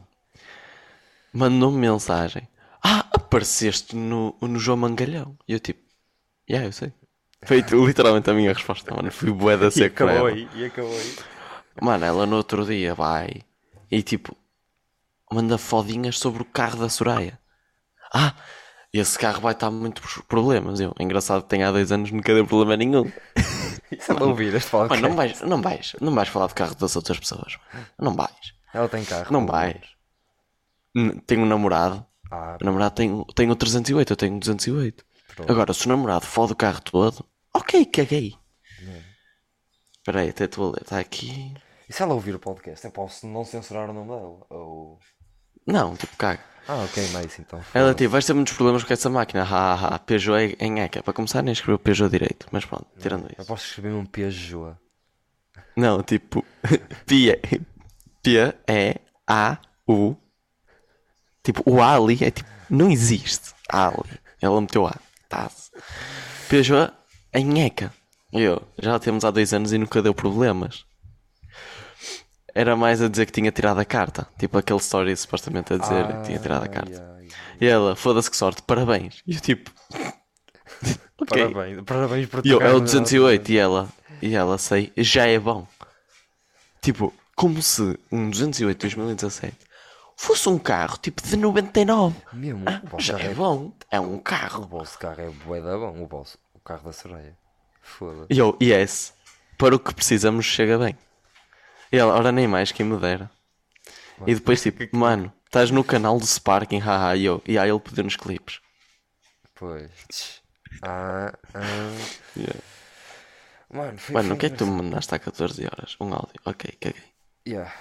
Mandou-me 1.33 1.77
mensagem. 1.77 2.47
Ah, 2.83 3.05
apareceste 3.11 3.95
no, 3.95 4.35
no 4.41 4.59
João 4.59 4.77
Mangalhão. 4.77 5.37
E 5.47 5.53
eu 5.53 5.59
tipo, 5.59 5.81
yeah, 6.49 6.67
eu 6.67 6.71
sei. 6.71 6.93
Foi 7.45 7.61
literalmente 7.85 8.29
a 8.29 8.33
minha 8.33 8.53
resposta, 8.53 8.93
mano. 8.93 9.11
Fui 9.11 9.31
bué 9.31 9.57
da 9.57 9.71
seca 9.71 10.05
para 10.05 10.13
ela. 10.13 10.31
e 10.31 10.65
acabou 10.65 10.91
aí. 10.91 11.15
Mano, 11.81 12.05
ela 12.05 12.25
no 12.25 12.35
outro 12.35 12.65
dia 12.65 12.93
vai 12.93 13.43
e 13.89 14.01
tipo 14.03 14.35
manda 15.31 15.57
fodinhas 15.57 16.17
sobre 16.17 16.41
o 16.41 16.45
carro 16.45 16.79
da 16.79 16.89
Soraya. 16.89 17.39
Ah, 18.13 18.33
esse 18.91 19.17
carro 19.17 19.41
vai 19.41 19.53
estar 19.53 19.69
muitos 19.69 20.17
problemas. 20.27 20.79
Eu, 20.79 20.93
engraçado 20.99 21.43
que 21.43 21.49
tem 21.49 21.63
há 21.63 21.71
dois 21.71 21.91
anos 21.91 22.11
nunca 22.11 22.33
deu 22.33 22.45
problema 22.45 22.75
nenhum. 22.75 23.11
E 23.91 24.01
se 24.01 24.11
ela 24.11 24.25
ouvir 24.25 24.53
este 24.53 24.71
Mano, 24.75 24.95
não 24.97 25.15
vais, 25.15 25.41
não 25.41 25.61
vais, 25.61 25.95
não 25.99 26.13
vais 26.13 26.27
falar 26.27 26.47
do 26.47 26.55
carro 26.55 26.75
das 26.75 26.95
outras 26.95 27.19
pessoas. 27.19 27.57
Não 27.97 28.13
vais. 28.13 28.53
Ela 28.73 28.87
tem 28.87 29.03
carro. 29.03 29.31
Não 29.31 29.45
vais. 29.45 29.81
Tenho 31.25 31.41
um 31.41 31.45
namorado. 31.45 32.05
Ah, 32.31 32.57
O 32.61 32.65
namorado 32.65 32.95
tem, 32.95 33.25
tem 33.35 33.49
o 33.49 33.55
308, 33.55 34.13
eu 34.13 34.17
tenho 34.17 34.35
o 34.35 34.39
208. 34.39 35.05
Pronto. 35.35 35.51
Agora, 35.51 35.73
se 35.73 35.85
o 35.85 35.89
namorado 35.89 36.25
fode 36.25 36.53
o 36.53 36.55
carro 36.55 36.81
todo, 36.81 37.25
ok, 37.53 37.85
caguei. 37.85 38.35
Espera 39.97 40.21
aí, 40.21 40.29
até 40.29 40.45
estou 40.45 40.69
a 40.69 40.71
ler. 40.73 40.81
Está 40.81 40.99
aqui. 40.99 41.53
e 41.87 41.93
se 41.93 42.01
ela 42.01 42.13
ouvir 42.13 42.33
o 42.35 42.39
podcast, 42.39 42.83
eu 42.85 42.91
posso 42.91 43.27
não 43.27 43.43
censurar 43.45 43.89
o 43.89 43.93
nome 43.93 44.07
dela? 44.07 44.39
Ou... 44.49 44.99
Não, 45.67 45.95
tipo, 45.95 46.15
caga. 46.17 46.41
Ah, 46.67 46.83
ok, 46.83 47.03
nice 47.09 47.41
então. 47.41 47.59
Ela 47.73 47.93
tipo, 47.93 48.09
vais 48.11 48.25
ter 48.25 48.33
muitos 48.33 48.53
problemas 48.53 48.83
com 48.83 48.93
essa 48.93 49.09
máquina. 49.09 49.43
Ha, 49.43 49.73
ha, 49.73 49.95
ha. 49.95 49.99
Peugeot 49.99 50.55
é 50.59 50.65
em 50.65 50.79
ECA. 50.81 51.01
Para 51.03 51.13
começar, 51.13 51.41
nem 51.41 51.51
escreveu 51.51 51.79
Peugeot 51.79 52.09
direito. 52.09 52.47
Mas 52.51 52.63
pronto, 52.65 52.85
tirando 52.99 53.25
Eu 53.25 53.35
isso. 53.39 53.47
posso 53.47 53.65
escrever 53.65 53.93
um 53.95 54.05
Peugeot. 54.05 54.75
Não, 55.75 56.01
tipo, 56.03 56.45
P, 57.05 57.39
E, 58.25 58.95
A, 59.27 59.57
U. 59.87 60.15
Tipo, 61.43 61.63
o 61.65 61.81
ali 61.81 62.17
é 62.23 62.31
tipo, 62.31 62.49
não 62.69 62.89
existe. 62.91 63.53
Ali. 63.69 64.19
Ela 64.41 64.59
meteu 64.61 64.85
A. 64.87 64.95
Tá-se. 65.27 65.71
Peugeot 66.49 66.91
em 67.33 67.63
ECA. 67.65 67.93
E 68.33 68.41
Eu, 68.41 68.61
já 68.77 68.99
temos 68.99 69.23
há 69.25 69.31
dois 69.31 69.53
anos 69.53 69.71
e 69.73 69.77
nunca 69.77 70.01
deu 70.01 70.13
problemas. 70.13 70.85
Era 72.53 72.75
mais 72.75 73.01
a 73.01 73.07
dizer 73.07 73.25
que 73.25 73.31
tinha 73.31 73.51
tirado 73.51 73.79
a 73.79 73.85
carta. 73.85 74.27
Tipo 74.37 74.57
aquele 74.57 74.79
story 74.79 75.15
supostamente 75.15 75.73
a 75.73 75.77
dizer 75.77 76.07
que 76.07 76.23
tinha 76.27 76.39
tirado 76.39 76.63
a 76.63 76.67
carta. 76.67 77.13
Ai, 77.17 77.21
ai. 77.23 77.27
E 77.61 77.65
ela, 77.67 77.95
foda-se 77.95 78.29
que 78.29 78.35
sorte, 78.37 78.61
parabéns. 78.63 79.21
E 79.25 79.35
eu 79.35 79.41
tipo. 79.41 79.71
ok. 81.21 81.53
Parabéns, 81.53 81.81
parabéns 81.85 82.27
por 82.27 82.45
E 82.45 82.49
eu, 82.49 82.61
é 82.61 82.69
o 82.71 82.73
no- 82.75 82.81
208 82.81 83.51
e 83.51 83.57
ela, 83.57 83.87
e 84.21 84.35
ela 84.35 84.57
sei, 84.57 84.91
já 84.97 85.25
é 85.27 85.37
bom. 85.39 85.67
Tipo, 86.81 87.13
como 87.35 87.61
se 87.61 87.97
um 88.11 88.29
208 88.29 88.79
2017 88.81 89.55
fosse 90.21 90.49
um 90.49 90.59
carro 90.59 90.97
tipo 90.97 91.21
de 91.21 91.37
99. 91.37 92.15
Mesmo, 92.33 92.65
o 92.83 92.87
vosso 92.89 93.05
Já 93.05 93.13
carro 93.13 93.27
é 93.27 93.31
é 93.31 93.33
bom, 93.35 93.73
é 93.89 93.99
um 93.99 94.15
O 94.15 94.21
carro. 94.21 94.67
vosso 94.67 94.99
carro 94.99 95.21
é 95.21 95.29
bué 95.29 95.61
da 95.61 95.77
bom, 95.77 96.03
o 96.03 96.07
vosso, 96.07 96.37
o 96.53 96.59
carro 96.59 96.83
da 96.83 96.91
sereia. 96.91 97.37
Foda. 97.81 98.27
E 98.29 98.37
eu, 98.37 98.57
yes, 98.61 99.13
para 99.57 99.75
o 99.75 99.79
que 99.79 99.93
precisamos 99.93 100.45
chega 100.45 100.77
bem. 100.77 100.97
E 101.91 101.97
ela, 101.97 102.13
ora 102.13 102.31
nem 102.31 102.47
mais, 102.47 102.71
quem 102.71 102.85
me 102.85 102.97
dera. 102.97 103.31
E 104.27 104.35
depois 104.35 104.61
tipo, 104.61 104.95
mano, 104.95 105.31
estás 105.45 105.71
no 105.71 105.83
canal 105.83 106.19
do 106.19 106.27
Sparking, 106.27 106.79
haha, 106.79 107.15
e 107.15 107.23
eu, 107.25 107.41
e 107.47 107.57
aí 107.57 107.69
ele 107.69 107.79
pediu 107.79 108.03
nos 108.03 108.15
clipes. 108.17 108.59
Pois. 109.55 110.39
Ah, 110.83 111.33
ah. 111.55 111.61
Yeah. 112.37 112.59
Mano, 113.73 113.97
foi, 113.97 114.13
Mano, 114.13 114.35
o 114.35 114.37
que 114.37 114.45
é 114.45 114.49
que 114.51 114.55
tu 114.55 114.67
me 114.67 114.83
mandaste 114.83 115.13
há 115.15 115.19
14 115.19 115.65
horas? 115.65 115.95
Um 115.99 116.13
áudio, 116.13 116.39
ok, 116.45 116.71
caguei. 116.79 117.03
Yeah. 117.47 117.73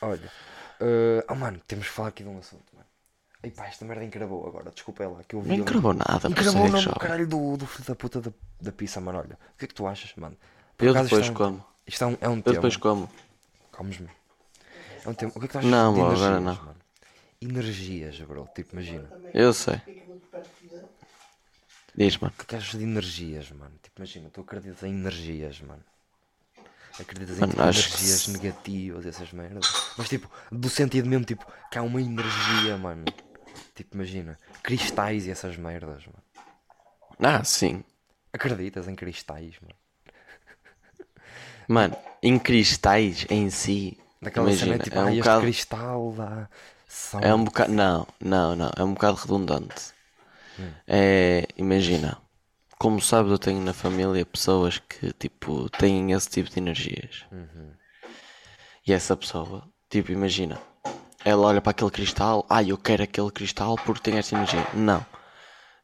Olha. 0.00 0.30
Uh, 0.80 1.24
oh 1.28 1.34
mano, 1.34 1.60
temos 1.66 1.86
que 1.86 1.92
falar 1.92 2.08
aqui 2.08 2.22
de 2.22 2.28
um 2.28 2.38
assunto, 2.38 2.64
mano. 2.74 2.86
Ei 3.42 3.50
pá, 3.50 3.66
esta 3.66 3.84
merda 3.84 4.04
encravou 4.04 4.46
agora, 4.46 4.70
desculpa 4.70 5.04
é 5.04 5.06
lá 5.06 5.22
que 5.22 5.36
eu 5.36 5.42
vi. 5.42 5.48
Nem 5.50 5.58
ali- 5.60 5.66
gravou 5.66 5.92
nada, 5.92 6.20
ser 6.20 6.48
o 6.48 6.68
nome 6.68 6.84
do 6.86 6.98
caralho 6.98 7.26
do, 7.26 7.56
do 7.58 7.66
filho 7.66 7.84
da 7.86 7.94
puta 7.94 8.20
da, 8.20 8.32
da 8.60 8.72
pizza, 8.72 9.00
mano. 9.00 9.18
Olha, 9.18 9.38
o 9.54 9.58
que 9.58 9.66
é 9.66 9.68
que 9.68 9.74
tu 9.74 9.86
achas, 9.86 10.14
mano? 10.16 10.36
Por 10.76 10.86
Eu 10.86 10.94
depois 10.94 11.26
é 11.26 11.30
um, 11.30 11.34
como. 11.34 11.64
Isto 11.86 12.04
é 12.04 12.06
um, 12.06 12.18
é 12.20 12.28
um 12.28 12.36
Eu 12.36 12.42
tema. 12.42 12.54
depois 12.56 12.76
como. 12.78 13.10
Comes-me. 13.70 14.08
É 15.04 15.08
um 15.08 15.14
tema. 15.14 15.32
O 15.34 15.38
que 15.38 15.44
é 15.44 15.48
que 15.48 15.52
tu 15.52 15.58
achas 15.58 15.70
Não, 15.70 15.92
de 15.92 16.00
bro, 16.00 16.06
energias, 16.08 16.26
agora 16.26 16.40
não. 16.40 16.54
mano? 16.64 16.76
Energias, 17.42 18.20
bro. 18.20 18.48
Tipo, 18.54 18.72
imagina. 18.72 19.10
Eu 19.34 19.52
sei. 19.52 19.80
Diz, 21.94 22.16
mano. 22.18 22.32
O 22.34 22.38
que 22.38 22.42
é 22.42 22.46
que 22.46 22.56
achas 22.56 22.78
de 22.78 22.84
energias, 22.84 23.50
mano? 23.52 23.74
Tipo, 23.82 24.00
imagina, 24.00 24.30
tu 24.30 24.40
acreditas 24.40 24.82
em 24.82 24.90
energias, 24.92 25.60
mano. 25.60 25.84
Acreditas 26.98 27.38
em 27.38 27.46
tipo, 27.48 27.62
que 27.62 27.64
energias 27.64 28.26
se- 28.26 28.28
negativas, 28.28 29.04
essas 29.06 29.32
merdas. 29.32 29.66
Mas 29.96 30.08
tipo, 30.08 30.28
do 30.50 30.68
sentido 30.68 31.08
mesmo, 31.08 31.24
tipo, 31.24 31.46
que 31.70 31.78
há 31.78 31.82
uma 31.82 32.00
energia, 32.00 32.76
mano. 32.78 33.12
Tipo, 33.74 33.96
imagina, 33.96 34.38
cristais 34.62 35.26
e 35.26 35.30
essas 35.30 35.56
merdas, 35.56 36.06
mano. 36.06 36.22
Ah, 37.20 37.42
sim. 37.44 37.84
Acreditas 38.34 38.86
em 38.86 38.94
cristais, 38.94 39.58
mano? 39.62 39.74
Mano, 41.68 41.96
em 42.22 42.38
cristais 42.38 43.26
em 43.30 43.50
si, 43.50 43.98
Daquela 44.20 44.50
cena, 44.50 44.76
imagina, 44.76 44.78
tipo, 44.78 44.98
é 44.98 45.04
um 45.04 45.14
bocado, 45.14 45.40
cristal 45.40 46.12
dá. 46.12 46.48
São... 46.88 47.20
é 47.20 47.34
um 47.34 47.44
bocado, 47.44 47.72
não, 47.72 48.06
não, 48.20 48.54
não, 48.56 48.70
é 48.76 48.84
um 48.84 48.94
bocado 48.94 49.16
redundante. 49.16 49.92
Hum. 50.58 50.74
É, 50.86 51.46
imagina, 51.56 52.18
como 52.78 53.00
sabes, 53.00 53.30
eu 53.30 53.38
tenho 53.38 53.60
na 53.60 53.72
família 53.72 54.24
pessoas 54.26 54.78
que, 54.78 55.12
tipo, 55.12 55.68
têm 55.70 56.12
esse 56.12 56.28
tipo 56.28 56.50
de 56.50 56.58
energias. 56.58 57.24
Uhum. 57.30 57.72
E 58.86 58.92
essa 58.92 59.16
pessoa, 59.16 59.68
tipo, 59.88 60.12
imagina, 60.12 60.58
ela 61.24 61.46
olha 61.46 61.60
para 61.60 61.70
aquele 61.70 61.90
cristal, 61.90 62.44
ah, 62.50 62.62
eu 62.62 62.76
quero 62.76 63.02
aquele 63.02 63.30
cristal 63.30 63.76
porque 63.84 64.10
tem 64.10 64.18
esta 64.18 64.34
energia. 64.34 64.66
Não. 64.74 65.04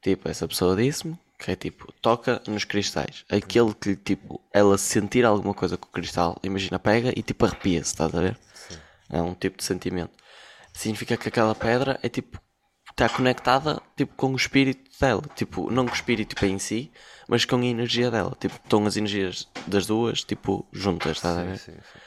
Tipo, 0.03 0.29
essa 0.29 0.47
pessoa 0.47 0.77
disse-me 0.77 1.19
que 1.39 1.51
é 1.51 1.57
tipo, 1.57 1.91
toca 2.03 2.43
nos 2.47 2.65
cristais. 2.65 3.25
Aquele 3.31 3.73
que, 3.75 3.97
tipo, 3.97 4.41
ela 4.53 4.77
sentir 4.77 5.25
alguma 5.25 5.55
coisa 5.55 5.77
com 5.79 5.89
o 5.89 5.91
cristal, 5.91 6.39
imagina, 6.43 6.79
pega 6.79 7.13
e 7.17 7.23
tipo 7.23 7.47
arrepia-se, 7.47 7.91
estás 7.93 8.15
a 8.15 8.21
ver? 8.21 8.39
É 9.09 9.21
um 9.23 9.35
tipo 9.35 9.57
de 9.57 9.65
sentimento. 9.65 10.13
Significa 10.75 11.17
que 11.17 11.29
aquela 11.29 11.55
pedra 11.55 11.99
é 12.03 12.09
tipo, 12.09 12.41
está 13.03 13.09
conectada 13.09 13.81
tipo 13.97 14.15
com 14.15 14.33
o 14.33 14.37
espírito 14.37 14.91
dela. 15.01 15.23
Tipo, 15.35 15.71
não 15.71 15.87
com 15.87 15.93
o 15.93 15.95
espírito 15.95 16.35
tipo, 16.35 16.45
em 16.45 16.59
si, 16.59 16.93
mas 17.27 17.47
com 17.47 17.57
a 17.57 17.65
energia 17.65 18.11
dela. 18.11 18.37
Tipo, 18.39 18.57
estão 18.57 18.85
as 18.87 18.97
energias 18.97 19.49
das 19.67 19.87
duas, 19.87 20.23
tipo, 20.23 20.67
juntas, 20.71 21.17
estás 21.17 21.39
a 21.39 21.43
ver? 21.43 21.59
Sim, 21.59 21.73
sim. 21.73 21.99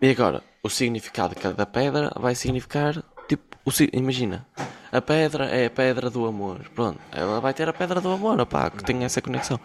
E 0.00 0.10
agora, 0.10 0.42
o 0.62 0.70
significado 0.70 1.34
de 1.34 1.40
cada 1.40 1.66
pedra 1.66 2.12
vai 2.16 2.34
significar, 2.34 3.02
tipo, 3.28 3.58
o, 3.64 3.70
imagina, 3.92 4.46
a 4.92 5.00
pedra 5.00 5.46
é 5.46 5.66
a 5.66 5.70
pedra 5.70 6.08
do 6.08 6.24
amor. 6.24 6.60
Pronto, 6.74 7.00
ela 7.10 7.40
vai 7.40 7.52
ter 7.52 7.68
a 7.68 7.72
pedra 7.72 8.00
do 8.00 8.10
amor, 8.10 8.40
opá, 8.40 8.70
que 8.70 8.84
tem 8.84 9.04
essa 9.04 9.20
conexão. 9.20 9.58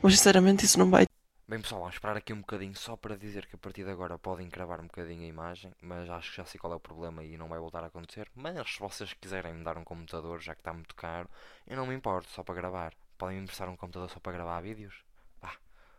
Mas 0.00 0.14
sinceramente 0.16 0.64
isso 0.64 0.78
não 0.78 0.88
vai. 0.88 1.04
Bem 1.46 1.60
pessoal, 1.60 1.82
vamos 1.82 1.96
esperar 1.96 2.16
aqui 2.16 2.32
um 2.32 2.40
bocadinho 2.40 2.74
só 2.74 2.96
para 2.96 3.18
dizer 3.18 3.46
que 3.46 3.54
a 3.54 3.58
partir 3.58 3.84
de 3.84 3.90
agora 3.90 4.18
podem 4.18 4.48
cravar 4.48 4.80
um 4.80 4.86
bocadinho 4.86 5.24
a 5.24 5.26
imagem, 5.26 5.74
mas 5.82 6.08
acho 6.08 6.30
que 6.30 6.38
já 6.38 6.44
sei 6.46 6.58
qual 6.58 6.72
é 6.72 6.76
o 6.76 6.80
problema 6.80 7.22
e 7.22 7.36
não 7.36 7.48
vai 7.48 7.58
voltar 7.58 7.84
a 7.84 7.88
acontecer. 7.88 8.30
Mas 8.34 8.56
se 8.72 8.80
vocês 8.80 9.12
quiserem 9.12 9.52
me 9.52 9.62
dar 9.62 9.76
um 9.76 9.84
computador, 9.84 10.40
já 10.40 10.54
que 10.54 10.62
está 10.62 10.72
muito 10.72 10.94
caro, 10.94 11.28
eu 11.66 11.76
não 11.76 11.86
me 11.86 11.94
importo, 11.94 12.30
só 12.30 12.42
para 12.42 12.54
gravar. 12.54 12.94
Podem 13.18 13.36
me 13.36 13.42
emprestar 13.42 13.68
um 13.68 13.76
computador 13.76 14.08
só 14.08 14.18
para 14.20 14.32
gravar 14.32 14.62
vídeos? 14.62 15.04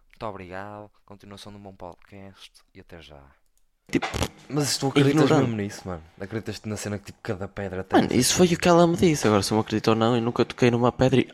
Muito 0.09 0.25
obrigado, 0.25 0.89
continuação 1.05 1.51
de 1.51 1.59
um 1.59 1.61
bom 1.61 1.75
podcast 1.75 2.63
e 2.73 2.79
até 2.79 2.99
já. 3.01 3.44
Tipo, 3.91 4.07
Mas 4.49 4.77
tu 4.77 4.87
acreditas 4.87 5.23
Ignorante. 5.23 5.47
mesmo 5.47 5.57
nisso, 5.61 5.81
mano? 5.87 6.01
Acreditas 6.19 6.61
na 6.65 6.75
cena 6.77 6.97
que 6.97 7.05
tipo 7.05 7.19
cada 7.21 7.47
pedra 7.47 7.83
tem. 7.83 8.01
mano, 8.01 8.13
isso 8.13 8.33
foi 8.35 8.47
o 8.47 8.57
que 8.57 8.67
ela 8.67 8.85
me 8.87 8.95
disse. 8.97 9.27
Agora, 9.27 9.41
se 9.43 9.51
eu 9.51 9.59
acredito 9.59 9.89
ou 9.89 9.95
não, 9.95 10.15
eu 10.15 10.21
nunca 10.21 10.43
toquei 10.45 10.71
numa 10.71 10.91
pedra 10.91 11.21
e. 11.21 11.29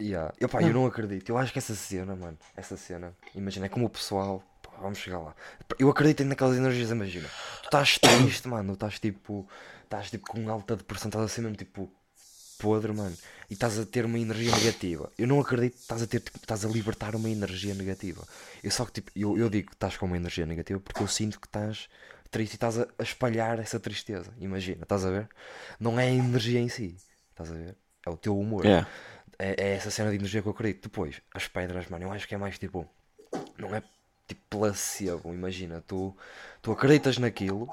Yeah. 0.00 0.32
Eu, 0.38 0.48
pá, 0.48 0.62
eu 0.62 0.72
não 0.74 0.84
acredito. 0.86 1.30
Eu 1.30 1.38
acho 1.38 1.52
que 1.52 1.58
essa 1.58 1.74
cena, 1.74 2.14
mano, 2.14 2.36
essa 2.56 2.76
cena, 2.76 3.14
imagina, 3.34 3.66
é 3.66 3.68
como 3.68 3.86
o 3.86 3.90
pessoal. 3.90 4.42
pá, 4.62 4.70
vamos 4.80 4.98
chegar 4.98 5.18
lá. 5.20 5.34
Eu 5.78 5.88
acredito 5.88 6.24
naquelas 6.24 6.56
energias, 6.56 6.90
imagina. 6.90 7.28
Tu 7.62 7.64
estás 7.66 7.98
triste, 7.98 8.46
mano, 8.48 8.72
estás 8.74 8.98
tipo. 8.98 9.46
Estás 9.84 10.10
tipo 10.10 10.26
com 10.26 10.50
alta 10.50 10.76
depressão, 10.76 11.08
estás 11.08 11.24
assim 11.24 11.42
mesmo 11.42 11.56
tipo. 11.56 11.90
Podre, 12.58 12.92
mano, 12.92 13.16
e 13.50 13.54
estás 13.54 13.78
a 13.78 13.86
ter 13.86 14.04
uma 14.04 14.18
energia 14.18 14.50
negativa. 14.54 15.10
Eu 15.18 15.26
não 15.26 15.40
acredito 15.40 15.74
que 15.74 15.80
estás 15.80 16.02
a 16.02 16.06
ter, 16.06 16.20
tipo, 16.20 16.38
estás 16.38 16.64
a 16.64 16.68
libertar 16.68 17.14
uma 17.14 17.28
energia 17.28 17.74
negativa. 17.74 18.26
Eu 18.62 18.70
só 18.70 18.84
que, 18.84 18.92
tipo, 18.92 19.10
eu, 19.14 19.36
eu 19.36 19.48
digo 19.48 19.68
que 19.68 19.74
estás 19.74 19.96
com 19.96 20.06
uma 20.06 20.16
energia 20.16 20.46
negativa 20.46 20.80
porque 20.80 21.02
eu 21.02 21.08
sinto 21.08 21.40
que 21.40 21.46
estás 21.46 21.88
triste 22.30 22.54
e 22.54 22.56
estás 22.56 22.78
a, 22.78 22.86
a 22.98 23.02
espalhar 23.02 23.58
essa 23.58 23.78
tristeza. 23.78 24.32
Imagina, 24.38 24.82
estás 24.82 25.04
a 25.04 25.10
ver? 25.10 25.28
Não 25.78 25.98
é 25.98 26.04
a 26.04 26.10
energia 26.10 26.60
em 26.60 26.68
si, 26.68 26.96
estás 27.30 27.50
a 27.50 27.54
ver? 27.54 27.76
É 28.06 28.10
o 28.10 28.16
teu 28.16 28.38
humor. 28.38 28.64
Yeah. 28.64 28.88
É, 29.38 29.54
é 29.58 29.74
essa 29.74 29.90
cena 29.90 30.10
de 30.10 30.16
energia 30.16 30.42
que 30.42 30.48
eu 30.48 30.52
acredito. 30.52 30.82
Depois, 30.84 31.20
as 31.34 31.46
pedras, 31.48 31.88
mano, 31.88 32.04
eu 32.04 32.12
acho 32.12 32.26
que 32.26 32.34
é 32.34 32.38
mais 32.38 32.58
tipo. 32.58 32.88
Não 33.58 33.74
é 33.74 33.82
tipo 34.26 34.40
placebo, 34.50 35.32
imagina. 35.32 35.82
Tu, 35.86 36.14
tu 36.62 36.72
acreditas 36.72 37.18
naquilo 37.18 37.68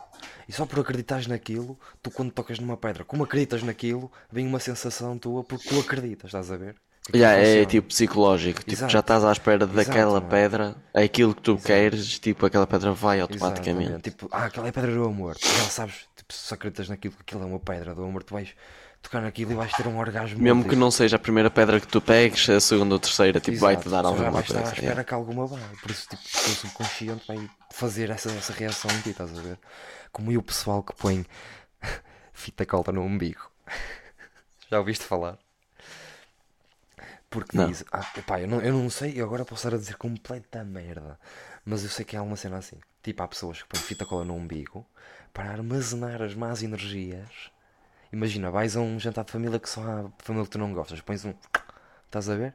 e 0.48 0.54
só 0.54 0.66
por 0.66 0.80
acreditares 0.80 1.28
naquilo, 1.28 1.78
tu 2.02 2.12
quando 2.12 2.32
tocas 2.32 2.60
numa 2.60 2.78
pedra, 2.78 3.04
como 3.04 3.24
acreditas 3.24 3.64
naquilo, 3.64 4.12
vem 4.32 4.48
uma 4.48 4.60
sensação 4.60 5.18
tua 5.18 5.44
porque 5.44 5.70
tu 5.70 5.80
acreditas, 5.80 6.28
estás 6.30 6.52
a 6.52 6.58
ver? 6.58 6.76
Yeah, 7.14 7.38
é 7.42 7.66
tipo 7.66 7.90
psicológico. 7.90 8.60
Tipo, 8.62 8.72
Exato. 8.72 8.92
já 8.94 9.00
estás 9.00 9.26
à 9.26 9.32
espera 9.32 9.66
Exato, 9.66 9.76
daquela 9.76 10.22
mano. 10.22 10.30
pedra, 10.30 10.76
é 10.94 11.04
aquilo 11.04 11.36
que 11.36 11.42
tu 11.42 11.58
queres, 11.58 12.18
tipo, 12.18 12.46
aquela 12.46 12.66
pedra 12.66 12.94
vai 12.94 13.20
automaticamente. 13.20 13.82
Exatamente. 13.82 14.10
Tipo, 14.10 14.30
ah, 14.32 14.46
aquela 14.46 14.68
é 14.68 14.70
a 14.70 14.74
pedra 14.74 14.94
do 14.94 15.04
amor. 15.04 15.36
Já 15.38 15.70
sabes, 15.70 16.08
tipo, 16.16 16.34
se 16.34 16.54
acreditas 16.54 16.88
naquilo, 16.88 17.14
que 17.16 17.22
aquilo 17.22 17.44
é 17.44 17.46
uma 17.46 17.60
pedra 17.60 17.94
do 17.94 18.06
amor, 18.06 18.24
tu 18.24 18.34
vais 18.34 18.56
tocar 19.04 19.22
naquilo 19.22 19.52
e 19.52 19.56
vais 19.56 19.72
ter 19.74 19.86
um 19.88 19.98
orgasmo. 19.98 20.42
Mesmo 20.42 20.68
que 20.68 20.76
não 20.76 20.90
seja 20.90 21.18
a 21.18 21.20
primeira 21.20 21.52
pedra 21.52 21.80
que 21.80 21.88
tu 21.88 22.02
pegues, 22.02 22.50
a 22.50 22.60
segunda 22.60 22.96
ou 22.96 23.00
terceira, 23.00 23.40
tipo, 23.40 23.58
vai-te 23.60 23.88
dar 23.90 24.02
tu 24.02 24.04
já 24.04 24.10
alguma 24.10 24.32
vais 24.32 24.46
estar 24.46 24.62
coisa. 24.62 24.70
à 24.72 24.74
espera 24.74 25.04
que 25.04 25.14
alguma 25.14 25.46
vá. 25.46 25.60
Por 25.82 25.92
isso, 25.92 26.08
tipo, 26.10 26.22
o 26.22 26.42
teu 26.44 26.54
subconsciente 26.56 27.28
vai 27.28 27.50
fazer 27.72 28.10
essa, 28.10 28.32
essa 28.32 28.54
reação 28.54 28.90
em 28.92 29.02
ti, 29.02 29.10
estás 29.12 29.38
a 29.38 29.42
ver? 29.42 29.60
Como 30.12 30.32
e 30.32 30.38
o 30.38 30.42
pessoal 30.44 30.82
que 30.82 30.96
põe 30.96 31.26
fita 32.34 32.66
colta 32.66 32.92
no 32.92 33.02
umbigo. 33.04 33.52
Já 34.72 34.80
ouviste 34.80 35.06
falar? 35.06 35.38
Porque 37.30 37.58
Não. 37.58 37.68
diz, 37.68 37.84
ah, 37.92 38.06
epá, 38.16 38.40
eu 38.42 38.48
não, 38.48 38.62
eu 38.62 38.74
não 38.74 38.90
sei, 38.92 39.20
eu 39.20 39.26
agora 39.26 39.44
posso 39.44 39.66
estar 39.66 39.76
a 39.76 39.80
dizer 39.80 39.96
completa 39.96 40.64
merda, 40.64 41.20
mas 41.66 41.84
eu 41.84 41.90
sei 41.90 42.06
que 42.06 42.16
há 42.16 42.22
uma 42.22 42.36
cena 42.36 42.58
assim. 42.58 42.78
Tipo, 43.02 43.24
há 43.24 43.28
pessoas 43.28 43.62
que 43.64 43.68
põem 43.68 43.82
fita 43.82 44.06
cola 44.06 44.24
no 44.24 44.36
umbigo 44.36 44.86
para 45.34 45.50
armazenar 45.50 46.22
as 46.22 46.36
más 46.36 46.62
energias. 46.62 47.52
Imagina, 48.14 48.52
vais 48.52 48.78
a 48.78 48.80
um 48.80 49.00
jantar 49.00 49.26
de 49.26 49.32
família 49.32 49.60
que 49.60 49.68
só 49.68 49.82
há 49.82 50.06
família 50.20 50.46
que 50.46 50.52
tu 50.52 50.60
não 50.60 50.72
gostas, 50.72 51.02
pões 51.02 51.26
um. 51.26 51.34
Estás 52.06 52.30
a 52.30 52.36
ver? 52.36 52.54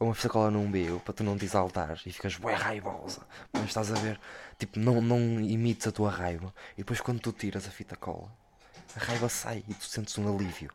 Ou 0.00 0.08
uma 0.08 0.14
fita 0.16 0.28
cola 0.28 0.50
no 0.50 0.58
umbigo 0.58 0.98
para 0.98 1.14
tu 1.14 1.22
não 1.22 1.38
te 1.38 1.44
exaltares 1.44 2.02
e 2.04 2.10
ficas 2.10 2.34
bué 2.34 2.54
raivosa. 2.54 3.20
Mas 3.52 3.66
estás 3.66 3.92
a 3.92 3.94
ver? 3.94 4.18
Tipo, 4.58 4.80
não, 4.80 5.00
não 5.00 5.40
imites 5.40 5.86
a 5.86 5.92
tua 5.92 6.10
raiva. 6.10 6.52
E 6.74 6.78
depois 6.78 7.00
quando 7.00 7.20
tu 7.20 7.30
tiras 7.30 7.68
a 7.68 7.70
fita 7.70 7.94
cola, 7.94 8.28
a 8.96 8.98
raiva 8.98 9.28
sai 9.28 9.62
e 9.68 9.74
tu 9.74 9.84
sentes 9.84 10.18
um 10.18 10.28
alívio. 10.34 10.72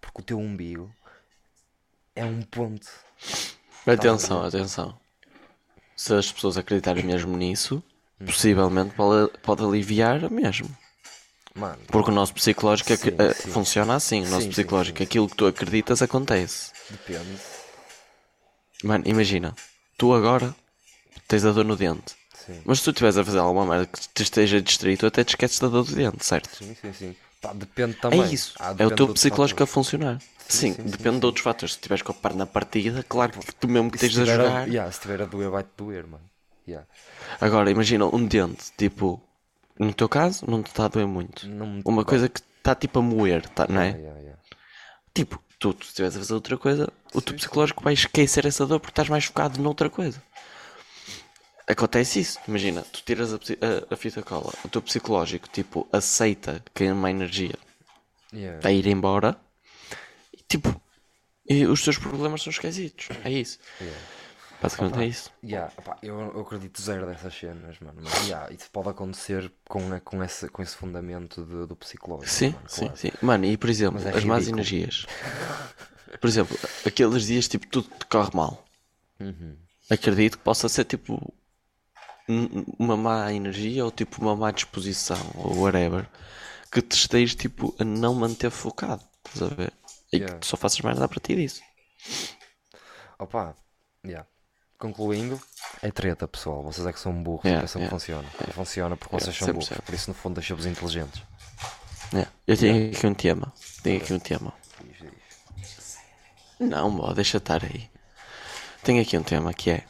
Porque 0.00 0.20
o 0.20 0.24
teu 0.24 0.38
umbigo 0.38 0.88
é 2.14 2.24
um 2.24 2.40
ponto. 2.42 2.88
Atenção, 3.84 4.44
atenção. 4.44 4.96
Se 5.96 6.14
as 6.14 6.30
pessoas 6.30 6.56
acreditarem 6.56 7.02
mesmo 7.02 7.36
nisso, 7.36 7.82
possivelmente 8.24 8.94
pode, 8.94 9.36
pode 9.38 9.64
aliviar 9.64 10.30
mesmo. 10.30 10.85
Mano, 11.56 11.78
Porque 11.88 12.10
o 12.10 12.14
nosso 12.14 12.34
psicológico 12.34 12.92
é 12.92 12.96
Sim, 12.96 13.10
eh, 13.18 13.34
sim. 13.34 13.50
funciona 13.52 13.94
assim. 13.94 14.22
O 14.24 14.30
nosso 14.30 14.46
Sim, 14.46 14.50
psicológico, 14.50 15.02
aquilo 15.02 15.28
que 15.28 15.36
tu 15.36 15.46
acreditas 15.46 16.02
acontece. 16.02 16.70
depende. 16.90 17.38
Mano, 18.84 19.04
imagina, 19.06 19.54
tu 19.96 20.12
agora 20.12 20.54
tens 21.28 21.44
a 21.44 21.52
dor 21.52 21.64
no 21.64 21.76
dente. 21.76 22.14
Mas 22.64 22.78
se 22.78 22.84
tu 22.84 22.90
estiveres 22.90 23.16
a 23.16 23.24
fazer 23.24 23.38
alguma 23.38 23.66
merda 23.66 23.86
que 23.86 23.98
te 24.14 24.22
esteja 24.22 24.60
distraído, 24.60 25.00
tu 25.00 25.06
até 25.06 25.24
te 25.24 25.30
esqueces 25.30 25.58
da 25.58 25.68
dor 25.68 25.84
do 25.84 25.94
dente, 25.94 26.24
certo? 26.24 26.50
Sim, 26.56 26.74
sim, 26.80 26.92
sim. 26.92 27.16
Pá, 27.40 27.52
depende 27.52 27.94
também. 27.96 28.20
É 28.20 28.32
isso. 28.32 28.54
Ah, 28.58 28.74
é 28.78 28.86
o 28.86 28.90
teu 28.90 29.08
psicológico 29.08 29.62
a 29.62 29.66
fatores. 29.66 29.74
funcionar. 29.74 30.22
Sim, 30.48 30.74
sim, 30.74 30.82
depende 30.84 31.20
de 31.20 31.26
outros 31.26 31.42
fatores. 31.42 31.74
Se 31.74 31.80
tiveres 31.80 32.02
com 32.02 32.12
a 32.12 32.14
perna 32.14 32.46
partida, 32.46 33.04
claro 33.08 33.32
que 33.32 33.54
tu 33.54 33.68
mesmo 33.68 33.90
que 33.90 33.98
tens 33.98 34.18
a 34.18 34.24
tiver 34.24 34.40
a, 34.40 34.44
jogar. 34.44 34.68
yeah, 34.68 34.90
se 34.92 35.00
tiver 35.00 35.22
a 35.22 35.26
doer, 35.26 35.50
vai-te 35.50 35.70
doer, 35.76 36.06
mano. 36.06 36.24
Yeah. 36.68 36.86
Agora, 37.40 37.70
imagina 37.70 38.06
um 38.06 38.26
dente, 38.26 38.64
tipo, 38.76 39.20
no 39.78 39.92
teu 39.92 40.08
caso, 40.08 40.44
não 40.48 40.62
te 40.62 40.68
está 40.68 40.86
a 40.86 40.88
doer 40.88 41.06
muito. 41.06 41.48
Não 41.48 41.80
Uma 41.84 42.04
coisa 42.04 42.28
que 42.28 42.40
está 42.58 42.74
tipo 42.74 42.98
a 42.98 43.02
moer, 43.02 43.48
tá, 43.50 43.66
não 43.68 43.80
é? 43.80 43.90
Yeah, 43.90 44.20
yeah. 44.20 44.42
Tipo, 45.14 45.42
tu, 45.58 45.72
tu 45.72 45.86
estiveres 45.86 46.16
a 46.16 46.18
fazer 46.18 46.34
outra 46.34 46.56
coisa, 46.58 46.92
o 47.14 47.20
teu 47.20 47.34
psicológico 47.34 47.82
vai 47.82 47.94
esquecer 47.94 48.46
essa 48.46 48.66
dor 48.66 48.80
porque 48.80 48.92
estás 48.92 49.08
mais 49.08 49.24
focado 49.24 49.60
noutra 49.60 49.88
coisa. 49.88 50.22
Acontece 51.68 52.20
isso, 52.20 52.38
imagina, 52.46 52.82
tu 52.82 53.02
tiras 53.04 53.32
a, 53.32 53.36
a, 53.36 53.94
a 53.94 53.96
fita 53.96 54.22
cola, 54.22 54.52
o 54.64 54.68
teu 54.68 54.80
psicológico, 54.80 55.48
tipo, 55.48 55.88
aceita 55.92 56.62
que 56.74 56.84
é 56.84 56.92
uma 56.92 57.10
energia 57.10 57.54
Yeah. 58.32 58.68
a 58.68 58.72
ir 58.72 58.86
embora 58.88 59.36
e, 60.32 60.42
tipo, 60.48 60.80
e 61.48 61.64
os 61.64 61.82
teus 61.82 61.96
problemas 61.96 62.42
são 62.42 62.50
esquecidos. 62.50 63.08
É 63.24 63.30
isso. 63.30 63.58
Yeah. 63.80 64.00
Basicamente 64.62 64.98
é 64.98 65.06
isso. 65.06 65.30
Yeah, 65.44 65.72
opá, 65.76 65.98
eu, 66.02 66.18
eu 66.18 66.40
acredito 66.40 66.80
zero 66.80 67.06
dessas 67.06 67.34
cenas, 67.34 67.78
mano. 67.80 68.00
Mas 68.02 68.26
yeah, 68.26 68.50
isso 68.52 68.70
pode 68.72 68.88
acontecer 68.88 69.52
com, 69.68 69.80
com, 70.00 70.24
esse, 70.24 70.48
com 70.48 70.62
esse 70.62 70.74
fundamento 70.74 71.44
de- 71.44 71.66
do 71.66 71.76
psicológico. 71.76 72.28
Sim, 72.30 72.50
mano, 72.50 72.68
sim, 72.68 72.80
claro. 72.86 72.96
sim. 72.96 73.10
Mano, 73.22 73.44
e 73.44 73.56
por 73.56 73.68
exemplo, 73.70 74.00
é 74.02 74.16
as 74.16 74.24
más 74.24 74.38
ridículo. 74.46 74.60
energias. 74.60 75.06
Por 76.20 76.26
exemplo, 76.28 76.58
aqueles 76.86 77.26
dias 77.26 77.46
tipo 77.48 77.66
tudo 77.66 77.88
te 77.98 78.06
corre 78.06 78.30
mal. 78.34 78.64
Uhum. 79.20 79.56
Acredito 79.90 80.38
que 80.38 80.44
possa 80.44 80.68
ser 80.68 80.84
tipo 80.84 81.32
um- 82.28 82.64
uma 82.78 82.96
má 82.96 83.32
energia 83.32 83.84
ou 83.84 83.90
tipo 83.90 84.20
uma 84.22 84.34
má 84.34 84.50
disposição 84.50 85.20
ou 85.34 85.58
whatever 85.58 86.08
que 86.72 86.80
te 86.82 86.96
esteja 86.96 87.36
tipo 87.36 87.74
a 87.78 87.84
não 87.84 88.14
manter 88.14 88.50
focado. 88.50 89.02
Estás 89.26 89.52
a 89.52 89.54
ver? 89.54 89.72
E 90.12 90.16
Yeah. 90.16 90.34
que 90.34 90.40
tu 90.40 90.46
só 90.46 90.56
faças 90.56 90.80
merda 90.80 91.04
a 91.04 91.08
partir 91.08 91.36
disso. 91.36 91.60
Opa, 93.18 93.54
yeah. 94.04 94.26
Concluindo, 94.78 95.40
é 95.82 95.90
treta, 95.90 96.26
pessoal. 96.26 96.62
Vocês 96.62 96.86
é 96.86 96.92
que 96.92 97.00
são 97.00 97.12
burros 97.22 97.44
Yeah, 97.44 97.60
e 97.60 97.62
pensam 97.62 97.80
yeah. 97.80 97.96
que 97.96 98.00
funciona. 98.00 98.28
Não 98.46 98.52
funciona 98.54 98.96
porque 98.96 99.14
vocês 99.14 99.36
são 99.36 99.48
100%. 99.48 99.52
burros. 99.52 99.68
Por 99.68 99.94
isso, 99.94 100.10
no 100.10 100.14
fundo, 100.14 100.34
deixa-vos 100.34 100.66
inteligentes. 100.66 101.22
É. 102.14 102.26
Eu 102.46 102.56
tenho 102.56 102.90
aqui 102.90 103.06
um 103.06 103.14
tema. 103.14 103.52
Tenho 103.82 104.00
aqui 104.00 104.12
um 104.12 104.18
tema. 104.18 104.52
Não, 106.58 106.94
bó, 106.94 107.12
deixa 107.12 107.38
estar 107.38 107.62
aí. 107.64 107.90
Tenho 108.82 109.02
aqui 109.02 109.18
um 109.18 109.22
tema 109.22 109.52
que 109.52 109.70
é. 109.70 109.84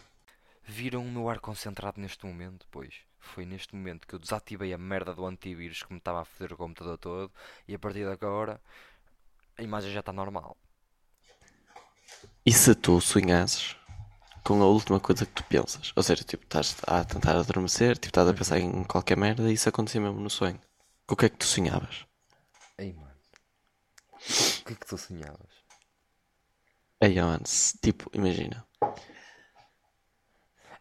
Viram 0.65 1.03
o 1.03 1.11
meu 1.11 1.29
ar 1.29 1.39
concentrado 1.39 2.01
neste 2.01 2.27
momento? 2.27 2.67
Pois, 2.71 2.95
foi 3.21 3.47
neste 3.47 3.75
momento 3.75 4.07
que 4.07 4.15
eu 4.15 4.19
desativei 4.19 4.73
a 4.73 4.79
merda 4.79 5.15
do 5.15 5.25
antivírus 5.25 5.83
que 5.83 5.93
me 5.93 5.99
estava 5.99 6.23
a 6.23 6.25
foder 6.25 6.55
o 6.55 6.57
computador 6.57 6.99
todo 6.99 7.33
e 7.69 7.75
a 7.75 7.79
partir 7.79 8.01
de 8.01 8.11
agora 8.11 8.61
a 9.57 9.63
imagem 9.63 9.93
já 9.93 10.01
está 10.01 10.13
normal. 10.13 10.57
E 12.45 12.53
se 12.53 12.75
tu 12.75 13.01
sonhasses 13.01 13.77
com 14.47 14.63
a 14.63 14.67
última 14.67 15.01
coisa 15.01 15.27
que 15.27 15.33
tu 15.33 15.43
pensas? 15.45 15.93
Ou 15.97 16.03
seja, 16.05 16.23
tipo, 16.23 16.45
estás 16.45 16.77
a 16.87 17.03
tentar 17.05 17.37
adormecer, 17.37 17.97
tipo, 17.99 18.07
estás 18.11 18.29
a 18.29 18.33
pensar 18.33 18.59
em 18.61 18.85
qualquer 18.85 19.17
merda 19.17 19.51
e 19.51 19.55
isso 19.55 19.69
acontecia 19.69 20.01
mesmo 20.01 20.21
no 20.21 20.31
sonho. 20.31 20.61
O 21.09 21.17
que 21.17 21.27
é 21.27 21.29
que 21.29 21.37
tu 21.37 21.45
sonhavas? 21.47 22.07
Ei, 22.79 22.93
mano. 22.93 23.11
O 24.15 24.65
que 24.65 24.73
é 24.73 24.77
que 24.77 24.87
tu 24.87 24.97
sonhavas? 24.97 25.51
Ei, 27.01 27.21
mano, 27.21 27.43
tipo, 27.83 28.09
imagina. 28.13 28.65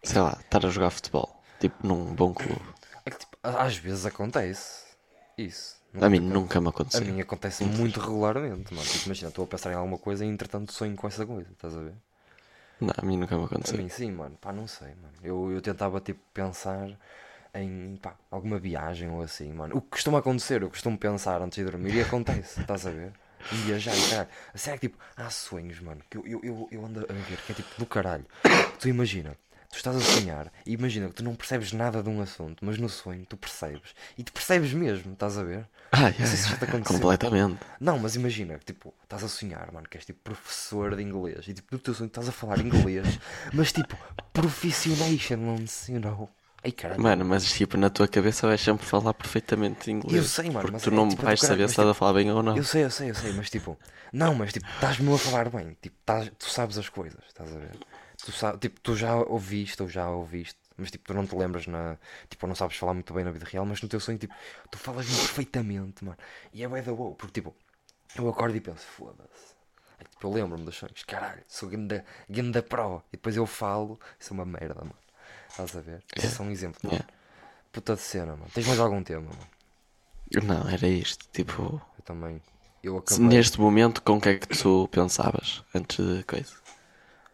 Sei 0.03 0.21
lá, 0.21 0.37
estar 0.39 0.63
a 0.65 0.69
jogar 0.69 0.91
futebol. 0.91 1.41
Tipo, 1.59 1.87
num 1.87 2.13
bom 2.13 2.33
clube. 2.33 2.61
É 3.03 3.09
que, 3.09 3.17
tipo, 3.17 3.35
às 3.41 3.75
vezes 3.77 4.05
acontece 4.05 4.85
isso. 5.37 5.75
A 5.99 6.09
mim 6.09 6.19
nunca 6.19 6.59
me 6.61 6.67
A 6.67 6.69
aconteceu. 6.69 7.05
mim 7.05 7.19
acontece 7.21 7.63
muito 7.63 7.99
regularmente, 7.99 8.73
mano. 8.73 8.87
Tipo, 8.87 9.05
imagina, 9.05 9.29
estou 9.29 9.45
a 9.45 9.47
pensar 9.47 9.71
em 9.71 9.75
alguma 9.75 9.97
coisa 9.97 10.23
e 10.23 10.27
entretanto 10.27 10.71
sonho 10.71 10.95
com 10.95 11.07
essa 11.07 11.25
coisa, 11.25 11.49
estás 11.51 11.75
a 11.75 11.81
ver? 11.81 11.95
Não, 12.79 12.93
a 12.97 13.05
mim 13.05 13.17
nunca 13.17 13.37
me 13.37 13.43
A 13.43 13.45
aconteceu. 13.45 13.77
mim 13.77 13.89
sim, 13.89 14.11
mano. 14.11 14.37
Pá, 14.39 14.51
não 14.51 14.67
sei, 14.67 14.89
mano. 14.89 15.13
Eu, 15.23 15.51
eu 15.51 15.61
tentava, 15.61 15.99
tipo, 16.01 16.19
pensar 16.33 16.89
em 17.53 17.97
pá, 18.01 18.15
alguma 18.29 18.59
viagem 18.59 19.09
ou 19.09 19.21
assim, 19.21 19.51
mano. 19.53 19.77
O 19.77 19.81
que 19.81 19.89
costuma 19.91 20.19
acontecer, 20.19 20.61
eu 20.61 20.69
costumo 20.69 20.97
pensar 20.97 21.41
antes 21.41 21.57
de 21.57 21.63
dormir 21.69 21.95
e 21.95 22.01
acontece, 22.01 22.59
estás 22.61 22.85
a 22.85 22.91
ver? 22.91 23.13
Viajar 23.51 23.95
e 23.95 24.09
caralho. 24.09 24.29
A 24.53 24.57
sério 24.57 24.79
que 24.79 24.87
tipo, 24.89 24.99
há 25.15 25.29
sonhos, 25.29 25.79
mano, 25.79 26.01
que 26.09 26.17
eu, 26.17 26.25
eu, 26.27 26.41
eu, 26.43 26.67
eu 26.71 26.85
ando 26.85 27.01
a 27.01 27.13
ver, 27.13 27.37
que 27.45 27.51
é 27.51 27.55
tipo 27.55 27.69
do 27.77 27.85
caralho. 27.85 28.25
Tu 28.79 28.89
imagina, 28.89 29.37
tu 29.69 29.75
estás 29.77 29.95
a 29.95 29.99
sonhar 30.01 30.51
e 30.65 30.73
imagina 30.73 31.07
que 31.09 31.15
tu 31.15 31.23
não 31.23 31.35
percebes 31.35 31.71
nada 31.73 32.01
de 32.03 32.09
um 32.09 32.21
assunto, 32.21 32.63
mas 32.65 32.77
no 32.77 32.87
sonho 32.89 33.25
tu 33.25 33.35
percebes. 33.37 33.93
E 34.17 34.23
tu 34.23 34.31
percebes 34.31 34.73
mesmo, 34.73 35.13
estás 35.13 35.37
a 35.37 35.43
ver? 35.43 35.67
Ah, 35.91 36.01
Não 36.09 36.11
sei 36.11 36.25
se 36.37 36.49
já 36.49 36.57
te 36.57 36.65
aconteceu. 36.65 36.95
completamente. 36.99 37.59
Não, 37.79 37.97
mas 37.99 38.15
imagina, 38.15 38.59
tipo, 38.65 38.93
estás 39.03 39.23
a 39.23 39.27
sonhar, 39.29 39.71
mano, 39.71 39.87
que 39.89 39.97
és 39.97 40.05
tipo 40.05 40.19
professor 40.23 40.95
de 40.95 41.01
inglês 41.03 41.47
e 41.47 41.53
tipo, 41.53 41.67
no 41.71 41.79
teu 41.79 41.93
sonho 41.93 42.07
estás 42.07 42.27
a 42.27 42.31
falar 42.31 42.59
inglês, 42.59 43.05
mas 43.53 43.71
tipo, 43.71 43.95
profissionations, 44.33 45.87
you 45.89 45.99
know? 45.99 46.29
Ai 46.63 46.71
caralho. 46.71 47.01
Mano, 47.01 47.23
mas 47.25 47.45
tipo, 47.53 47.77
na 47.77 47.89
tua 47.89 48.07
cabeça 48.07 48.47
vais 48.47 48.59
sempre 48.59 48.85
falar 48.85 49.13
perfeitamente 49.13 49.91
inglês. 49.91 50.15
Eu 50.17 50.23
sei, 50.23 50.45
mano, 50.49 50.61
Porque 50.61 50.71
mas 50.73 50.81
tu 50.83 50.89
é, 50.89 50.93
não 50.95 51.07
tipo, 51.09 51.21
vais 51.21 51.39
do 51.39 51.41
caralho, 51.43 51.57
saber 51.59 51.67
se 51.67 51.71
estás 51.73 51.87
a 51.87 51.91
tipo, 51.91 51.99
falar 51.99 52.13
bem 52.13 52.31
ou 52.31 52.41
não. 52.43 52.57
Eu 52.57 52.63
sei, 52.63 52.83
eu 52.83 52.89
sei, 52.91 53.09
eu 53.11 53.15
sei, 53.15 53.31
mas 53.33 53.49
tipo, 53.49 53.77
não, 54.11 54.33
mas 54.33 54.51
tipo, 54.51 54.65
estás-me 54.67 55.13
a 55.13 55.17
falar 55.17 55.49
bem, 55.49 55.77
tipo, 55.81 55.95
estás- 55.99 56.31
tu 56.39 56.49
sabes 56.49 56.77
as 56.77 56.89
coisas, 56.89 57.19
estás 57.27 57.55
a 57.55 57.59
ver? 57.59 57.71
Tu, 58.25 58.57
tipo, 58.57 58.79
tu 58.81 58.95
já 58.95 59.15
ouviste 59.15 59.83
ou 59.83 59.87
já 59.87 60.09
ouviste, 60.09 60.57
mas 60.75 60.89
tipo, 60.89 61.05
tu 61.05 61.13
não 61.13 61.27
te 61.27 61.35
lembras 61.35 61.67
na. 61.67 61.95
Tipo, 62.27 62.47
não 62.47 62.55
sabes 62.55 62.75
falar 62.75 62.95
muito 62.95 63.13
bem 63.13 63.23
na 63.23 63.29
vida 63.29 63.45
real, 63.45 63.65
mas 63.67 63.79
no 63.83 63.87
teu 63.87 63.99
sonho, 63.99 64.17
tipo, 64.17 64.33
tu 64.71 64.79
falas-me 64.79 65.15
perfeitamente, 65.15 66.03
mano. 66.03 66.17
E 66.51 66.63
é 66.63 66.67
bué 66.67 66.81
da 66.81 66.91
boa, 66.91 67.13
porque 67.13 67.39
tipo, 67.39 67.55
eu 68.15 68.27
acordo 68.27 68.57
e 68.57 68.61
penso, 68.61 68.81
foda-se. 68.81 69.53
É 69.99 70.03
tipo, 70.05 70.25
eu 70.25 70.31
lembro-me 70.31 70.65
dos 70.65 70.75
sonhos, 70.75 71.03
caralho, 71.03 71.43
sou 71.47 71.69
ganda, 71.69 72.03
ganda 72.27 72.63
pro. 72.63 73.03
E 73.09 73.17
depois 73.17 73.35
eu 73.37 73.45
falo, 73.45 73.99
isso 74.19 74.33
é 74.33 74.33
uma 74.33 74.45
merda, 74.45 74.81
mano. 74.81 74.97
Estás 75.47 75.75
a 75.77 75.81
ver? 75.81 76.03
Esse 76.15 76.25
é 76.25 76.29
só 76.31 76.41
um 76.41 76.49
exemplo, 76.49 76.79
mano. 76.83 76.95
Yeah. 76.95 77.13
Puta 77.71 77.95
de 77.95 78.01
cena, 78.01 78.35
mano. 78.35 78.49
Tens 78.51 78.65
mais 78.65 78.79
algum 78.79 79.03
tema, 79.03 79.29
mano? 79.29 80.43
Não, 80.43 80.67
era 80.67 80.87
isto. 80.87 81.27
Tipo, 81.31 81.79
Eu 81.97 82.03
também. 82.03 82.41
Eu 82.83 82.97
acabei. 82.97 83.25
neste 83.25 83.59
momento, 83.59 84.01
com 84.01 84.17
o 84.17 84.21
que 84.21 84.29
é 84.29 84.37
que 84.39 84.47
tu 84.47 84.87
pensavas 84.91 85.63
antes 85.73 86.03
de 86.03 86.23
coisa? 86.23 86.53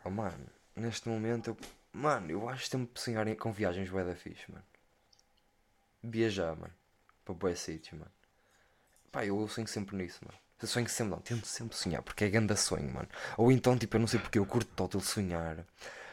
Oh, 0.04 0.10
mano, 0.10 0.34
neste 0.76 1.08
momento 1.10 1.52
eu. 1.52 1.58
Mano, 1.94 2.32
eu 2.32 2.48
acho 2.48 2.66
que 2.66 2.70
tenho 2.72 2.90
sonhar 2.96 3.36
com 3.36 3.52
viagens 3.52 3.90
bué 3.90 4.04
da 4.04 4.16
fixe, 4.16 4.50
mano. 4.50 4.64
Viajar, 6.04 6.56
mano. 6.56 6.74
Para 7.26 7.36
bué 7.36 7.56
sítio, 7.56 7.98
mano. 7.98 8.12
Pá, 9.12 9.26
eu 9.26 9.48
sonho 9.48 9.68
sempre 9.68 9.96
nisso, 9.98 10.20
mano. 10.26 10.38
Eu 10.62 10.68
sonho 10.68 10.88
sempre, 10.88 11.12
não, 11.12 11.20
tento 11.20 11.46
sempre 11.46 11.76
sonhar, 11.76 12.02
porque 12.02 12.24
é 12.24 12.30
grande 12.30 12.56
sonho, 12.56 12.94
mano. 12.94 13.10
Ou 13.38 13.52
então, 13.52 13.78
tipo, 13.78 13.96
eu 13.96 14.00
não 14.00 14.08
sei 14.08 14.20
porque 14.20 14.40
eu 14.40 14.46
curto 14.46 14.72
total 14.74 15.02
sonhar 15.02 15.66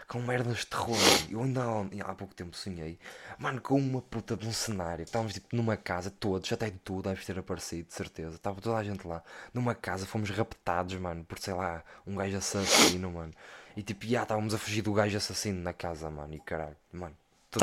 com 0.08 0.20
merdas 0.22 0.58
de 0.60 0.66
terror. 0.66 0.96
Eu 1.30 1.42
ainda 1.42 1.62
há, 1.62 2.10
há 2.10 2.14
pouco 2.14 2.34
tempo 2.34 2.56
sonhei, 2.56 2.98
mano, 3.38 3.60
com 3.60 3.78
uma 3.78 4.00
puta 4.00 4.36
de 4.36 4.46
um 4.48 4.52
cenário. 4.52 5.02
Estávamos, 5.04 5.34
tipo, 5.34 5.54
numa 5.54 5.76
casa, 5.76 6.10
todos, 6.10 6.50
até 6.50 6.70
de 6.70 6.78
tu 6.78 7.02
deves 7.02 7.24
ter 7.26 7.38
aparecido, 7.38 7.88
de 7.88 7.94
certeza. 7.94 8.36
Estava 8.36 8.60
toda 8.60 8.76
a 8.78 8.82
gente 8.82 9.06
lá, 9.06 9.22
numa 9.52 9.74
casa, 9.74 10.06
fomos 10.06 10.30
raptados, 10.30 10.94
mano, 10.96 11.24
por, 11.24 11.38
sei 11.38 11.54
lá, 11.54 11.84
um 12.06 12.16
gajo 12.16 12.36
assassino, 12.38 13.12
mano. 13.12 13.32
E, 13.78 13.82
tipo, 13.84 14.04
já 14.04 14.24
estávamos 14.24 14.52
a 14.54 14.58
fugir 14.58 14.82
do 14.82 14.92
gajo 14.92 15.16
assassino 15.16 15.62
na 15.62 15.72
casa, 15.72 16.10
mano, 16.10 16.34
e 16.34 16.40
caralho, 16.40 16.74
mano. 16.92 17.14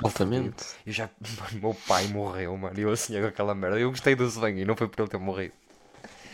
Altamente. 0.01 0.63
fodido. 0.63 0.80
Eu 0.86 0.93
já, 0.93 1.10
mano, 1.41 1.60
meu 1.62 1.78
pai 1.86 2.08
morreu, 2.08 2.56
mano, 2.56 2.80
e 2.80 2.84
eu 2.84 2.95
sonhei 2.95 3.21
com 3.21 3.28
aquela 3.28 3.54
merda. 3.54 3.78
Eu 3.78 3.89
gostei 3.89 4.15
do 4.15 4.30
sonho 4.30 4.60
e 4.60 4.63
não 4.63 4.78
foi 4.78 4.88
por 4.88 5.01
ele 5.01 5.10
ter 5.10 5.17
morrido. 5.17 5.54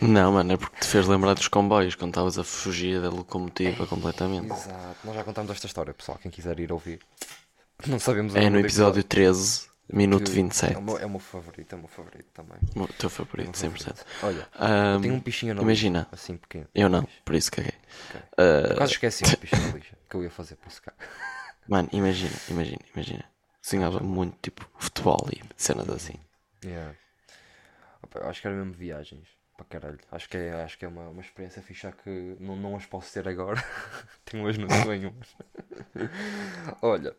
Não, 0.00 0.34
mano, 0.34 0.52
é 0.52 0.56
porque 0.56 0.78
te 0.78 0.86
fez 0.86 1.08
lembrar 1.08 1.34
dos 1.34 1.48
comboios 1.48 1.96
quando 1.96 2.12
estavas 2.12 2.38
a 2.38 2.44
fugir 2.44 3.02
da 3.02 3.10
locomotiva 3.10 3.84
completamente. 3.84 4.52
Exato, 4.52 4.98
nós 5.02 5.16
já 5.16 5.24
contamos 5.24 5.50
esta 5.50 5.66
história, 5.66 5.92
pessoal. 5.92 6.16
Quem 6.22 6.30
quiser 6.30 6.60
ir 6.60 6.70
ouvir, 6.70 7.00
não 7.84 7.98
sabemos 7.98 8.36
É 8.36 8.48
no 8.48 8.60
episódio 8.60 9.02
13, 9.02 9.66
minuto 9.92 10.24
que 10.24 10.36
27. 10.36 10.74
É 10.74 10.78
o, 10.78 10.82
meu, 10.82 10.98
é 10.98 11.06
o 11.06 11.10
meu 11.10 11.18
favorito, 11.20 11.72
é 11.72 11.76
o 11.76 11.78
meu 11.78 11.88
favorito 11.88 12.28
também. 12.32 12.58
O 12.76 12.86
teu 12.94 13.10
favorito, 13.10 13.52
100%. 13.52 14.04
Olha, 14.22 14.48
Ahm, 14.58 14.94
eu 14.96 15.00
tenho 15.02 15.14
um 15.14 15.20
pichinho 15.20 15.54
na 15.54 15.62
imagina. 15.62 16.00
lixa, 16.00 16.08
assim 16.12 16.36
pequeno. 16.36 16.68
Eu 16.74 16.88
não, 16.88 17.06
por 17.24 17.34
isso 17.34 17.50
caguei. 17.52 17.72
Eu 18.36 18.76
quase 18.76 18.92
esqueci 18.92 19.24
o 19.24 19.38
pichinho 19.38 19.62
na 19.68 19.74
lixa 19.74 19.96
que 20.08 20.16
eu 20.16 20.22
ia 20.24 20.30
fazer 20.30 20.56
para 20.56 20.68
isso 20.68 20.82
cá. 20.82 20.92
Mano, 21.68 21.88
imagina, 21.92 22.32
imagina, 22.48 22.80
imagina. 22.94 23.24
Sonhava 23.60 24.00
muito 24.00 24.36
tipo 24.42 24.68
futebol 24.78 25.28
e 25.32 25.40
cenas 25.56 25.88
assim. 25.88 26.14
Yeah. 26.64 26.94
Acho 28.24 28.40
que 28.40 28.46
era 28.48 28.56
mesmo 28.56 28.72
viagens. 28.72 29.28
Para 29.56 29.66
caralho. 29.66 29.98
Acho 30.10 30.28
que 30.28 30.36
é, 30.36 30.62
acho 30.62 30.78
que 30.78 30.84
é 30.84 30.88
uma, 30.88 31.08
uma 31.08 31.20
experiência 31.20 31.62
fixa 31.62 31.92
que 31.92 32.36
não, 32.40 32.56
não 32.56 32.74
as 32.76 32.86
posso 32.86 33.12
ter 33.12 33.28
agora. 33.28 33.62
tenho 34.24 34.44
hoje 34.44 34.58
no 34.58 34.68
sonho. 34.82 35.14
Olha. 36.82 37.14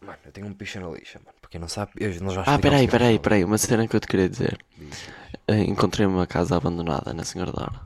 Mano, 0.00 0.18
eu 0.24 0.32
tenho 0.32 0.46
um 0.46 0.54
picha 0.54 0.80
na 0.80 0.88
lixa, 0.90 1.18
mano. 1.24 1.36
Para 1.40 1.50
quem 1.50 1.60
não 1.60 1.68
sabe, 1.68 1.92
eu, 1.96 2.08
nós 2.22 2.34
já 2.34 2.42
Ah, 2.46 2.58
peraí, 2.58 2.86
que 2.86 2.92
peraí, 2.92 3.14
era 3.14 3.22
peraí. 3.22 3.44
Uma 3.44 3.58
cena 3.58 3.88
que 3.88 3.96
eu 3.96 4.00
te 4.00 4.06
queria 4.06 4.28
dizer. 4.28 4.58
Diz. 4.76 5.08
Eh, 5.48 5.62
Encontrei 5.64 6.06
uma 6.06 6.26
casa 6.26 6.56
abandonada 6.56 7.12
na 7.14 7.24
Senhora 7.24 7.52
da 7.52 7.62
Hora. 7.62 7.80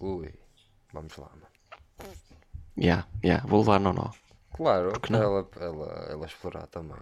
Ui, 0.00 0.32
vamos 0.92 1.16
lá, 1.16 1.28
mano. 1.30 1.46
Ya, 2.76 3.06
ya, 3.24 3.42
vou 3.46 3.60
levar 3.60 3.80
no 3.80 3.92
nó. 3.92 4.10
Claro, 4.54 5.00
que 5.00 5.10
não? 5.12 5.22
ela, 5.22 5.48
ela, 5.60 6.06
ela 6.10 6.26
explorar 6.26 6.66
também. 6.66 6.96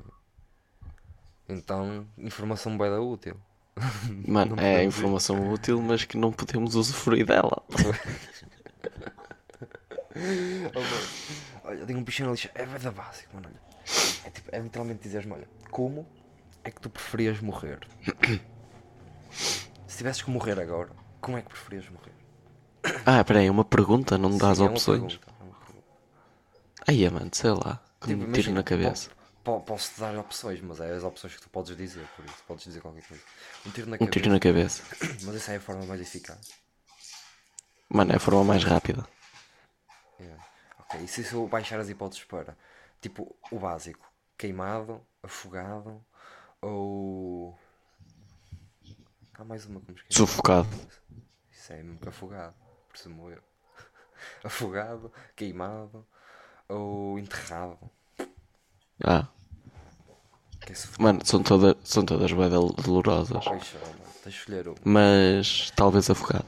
Então, 1.49 2.07
informação 2.17 2.77
bem 2.79 2.91
da 2.91 3.01
útil. 3.01 3.37
Mano, 4.27 4.57
Não 4.57 4.63
é 4.63 4.85
informação 4.85 5.53
útil, 5.53 5.81
mas 5.83 6.05
que 6.05 6.17
não 6.17 6.33
podemos 6.33 6.75
usufruir 6.75 7.27
dela. 7.27 7.63
Oh, 10.19 10.81
mano. 10.81 11.07
Olha, 11.65 11.79
eu 11.81 11.87
tenho 11.87 11.99
um 11.99 12.03
bichinho 12.03 12.29
na 12.29 12.33
lixa. 12.33 12.51
É 12.55 12.65
verdade 12.65 12.97
básico, 12.97 13.35
mano. 13.35 13.49
Olha. 13.51 13.66
É, 14.25 14.31
tipo, 14.31 14.49
é 14.53 14.59
literalmente 14.61 15.03
dizeres-me: 15.03 15.35
olha, 15.35 15.49
como 15.71 16.07
é 16.65 16.71
que 16.71 16.81
tu 16.81 16.91
preferias 16.91 17.41
morrer? 17.41 17.79
Se 19.87 19.99
tivesses 19.99 20.23
que 20.23 20.31
morrer 20.31 20.59
agora, 20.61 20.91
como 21.21 21.37
é 21.39 21.43
que 21.43 21.49
preferias 21.49 21.89
morrer? 21.89 22.13
Ah, 23.07 23.25
peraí, 23.25 23.49
uma 23.49 23.65
pergunta, 23.65 24.19
não 24.19 24.31
me 24.31 24.39
dás 24.39 24.59
Sim, 24.59 24.65
é 24.65 24.69
uma 24.69 24.73
opções? 24.73 25.01
pergunta, 25.01 25.33
é 25.41 25.45
uma 25.45 25.55
pergunta. 25.55 25.87
Aí, 26.89 27.09
mano, 27.11 27.31
sei 27.33 27.51
lá. 27.51 27.81
Tipo, 28.01 28.13
me 28.13 28.27
tiro 28.33 28.51
imagina, 28.51 28.53
na 28.53 28.63
cabeça. 28.63 29.11
po- 29.43 29.61
po- 29.61 29.61
Posso-te 29.63 30.01
dar 30.01 30.17
opções, 30.19 30.61
mas 30.61 30.81
é 30.81 30.93
as 30.93 31.05
opções 31.05 31.35
que 31.35 31.43
tu 31.43 31.49
podes 31.51 31.77
dizer, 31.77 32.07
por 32.17 32.25
isso 32.25 32.43
podes 32.47 32.65
dizer 32.65 32.81
qualquer 32.81 33.03
coisa. 33.07 33.23
Um 33.67 33.71
tiro 33.71 33.89
na 33.91 33.97
Um 33.97 33.99
cabeça, 33.99 34.13
tiro 34.13 34.31
na 34.31 34.41
cabeça. 34.41 34.83
mas 35.25 35.35
essa 35.37 35.53
é 35.53 35.57
a 35.57 35.61
forma 35.61 35.85
mais 35.87 36.01
eficaz. 36.01 36.49
Mano, 37.89 38.13
é 38.13 38.17
a 38.17 38.21
forma 38.21 38.45
mais 38.45 38.63
rápida. 38.65 39.05
Yeah. 40.21 40.45
Ok, 40.81 41.01
e 41.03 41.09
se 41.09 41.33
eu 41.33 41.47
baixar 41.49 41.79
as 41.81 41.89
hipóteses 41.89 42.25
para 42.25 42.57
tipo 43.01 43.37
o 43.51 43.59
básico, 43.59 44.07
queimado, 44.39 45.01
afogado 45.23 46.05
ou. 46.61 47.59
Há 49.35 49.45
mais 49.45 49.67
uma 49.67 49.81
que 49.81 49.93
me 49.93 49.99
esqueci. 49.99 50.19
Sufocado. 50.19 50.69
Isso 51.51 51.73
é 51.73 51.83
mesmo 51.83 51.99
que 51.99 52.09
afogado, 52.09 52.55
presumo 52.89 53.31
eu. 53.31 53.43
afogado, 54.45 55.13
queimado 55.35 56.07
ou 56.69 57.19
enterrado. 57.19 57.79
Ah, 59.05 59.29
é 60.69 61.03
mano, 61.03 61.21
são, 61.25 61.43
toda, 61.43 61.77
são 61.85 62.05
todas 62.05 62.33
bem 62.33 62.49
dol- 62.51 62.73
dolorosas. 62.73 63.45
Pois, 63.45 63.75
ó, 63.75 63.79
mano, 63.79 64.13
tens 64.23 64.35
de 64.35 64.39
escolher 64.41 64.69
um 64.69 64.75
Mas 64.85 65.71
talvez 65.77 66.09
afogado. 66.11 66.47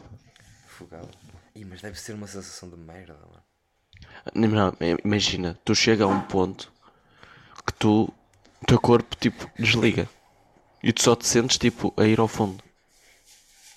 afogado. 0.67 1.09
Ih, 1.55 1.65
mas 1.65 1.83
deve 1.83 1.99
ser 1.99 2.15
uma 2.15 2.27
sensação 2.27 2.69
de 2.71 2.77
merda, 2.77 3.15
mano. 3.15 3.43
Não, 4.35 4.73
imagina, 5.05 5.59
tu 5.65 5.75
chega 5.75 6.05
a 6.05 6.07
um 6.07 6.21
ponto 6.21 6.71
que 7.67 7.73
tu, 7.75 8.13
o 8.63 8.67
teu 8.67 8.81
corpo 8.81 9.17
tipo 9.17 9.51
desliga 9.59 10.09
e 10.83 10.93
tu 10.93 11.03
só 11.03 11.17
te 11.17 11.27
sentes 11.27 11.59
tipo 11.59 11.93
a 11.97 12.05
ir 12.05 12.19
ao 12.21 12.29
fundo. 12.29 12.63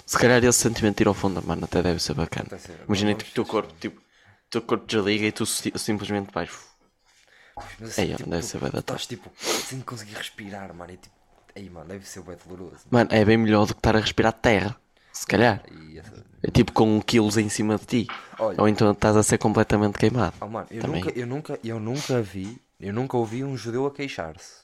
Se 0.06 0.18
calhar 0.18 0.44
esse 0.44 0.60
sentimento 0.60 0.98
de 0.98 1.04
ir 1.04 1.08
ao 1.08 1.14
fundo, 1.14 1.42
mano, 1.46 1.64
até 1.66 1.82
deve 1.82 2.02
ser 2.02 2.14
bacana. 2.14 2.50
Imagina 2.86 3.14
tipo, 3.14 3.32
o 3.32 3.34
teu 3.34 3.46
corpo, 3.46 3.74
tipo, 3.80 4.00
o 4.00 4.50
teu 4.50 4.62
corpo 4.62 4.86
desliga 4.86 5.26
e 5.26 5.32
tu 5.32 5.46
si- 5.46 5.72
simplesmente 5.78 6.32
vais. 6.34 6.50
Mas 7.80 7.98
Ei, 7.98 8.16
tipo, 8.16 8.30
deve 8.30 8.42
tu- 8.42 8.48
ser 8.48 8.60
tu 8.72 8.78
Estás 8.78 9.08
tipo, 9.08 9.32
sem 9.40 9.80
conseguir 9.82 10.16
respirar, 10.16 10.74
mano. 10.74 10.92
E 10.92 10.98
tipo, 10.98 11.16
ei, 11.56 11.70
mano, 11.70 11.88
deve 11.88 12.06
ser 12.08 12.24
bem 12.24 12.36
doloroso. 12.46 12.84
Mano, 12.90 13.10
é 13.12 13.24
bem 13.24 13.38
melhor 13.38 13.66
do 13.66 13.74
que 13.74 13.80
estar 13.80 13.96
a 13.96 14.00
respirar 14.00 14.34
terra. 14.34 14.76
Se 15.14 15.26
calhar. 15.26 15.64
Essa- 15.98 16.26
É 16.44 16.50
tipo 16.50 16.72
com 16.72 17.00
quilos 17.02 17.38
em 17.38 17.50
cima 17.50 17.78
de 17.78 17.86
ti. 17.86 18.08
Olha. 18.40 18.60
Ou 18.62 18.68
então 18.68 18.92
estás 18.92 19.16
a 19.16 19.22
ser 19.24 19.38
completamente 19.38 19.98
queimado. 20.00 20.36
Oh, 20.42 20.48
mano, 20.48 20.68
eu 20.72 20.82
Também. 20.82 21.04
nunca, 21.04 21.20
eu 21.20 21.28
nunca, 21.28 21.60
eu 21.64 21.80
nunca 21.80 22.22
vi, 22.22 22.60
eu 22.80 22.92
nunca 22.94 23.16
ouvi 23.18 23.44
um 23.44 23.56
judeu 23.56 23.86
a 23.86 23.92
queixar-se. 23.94 24.62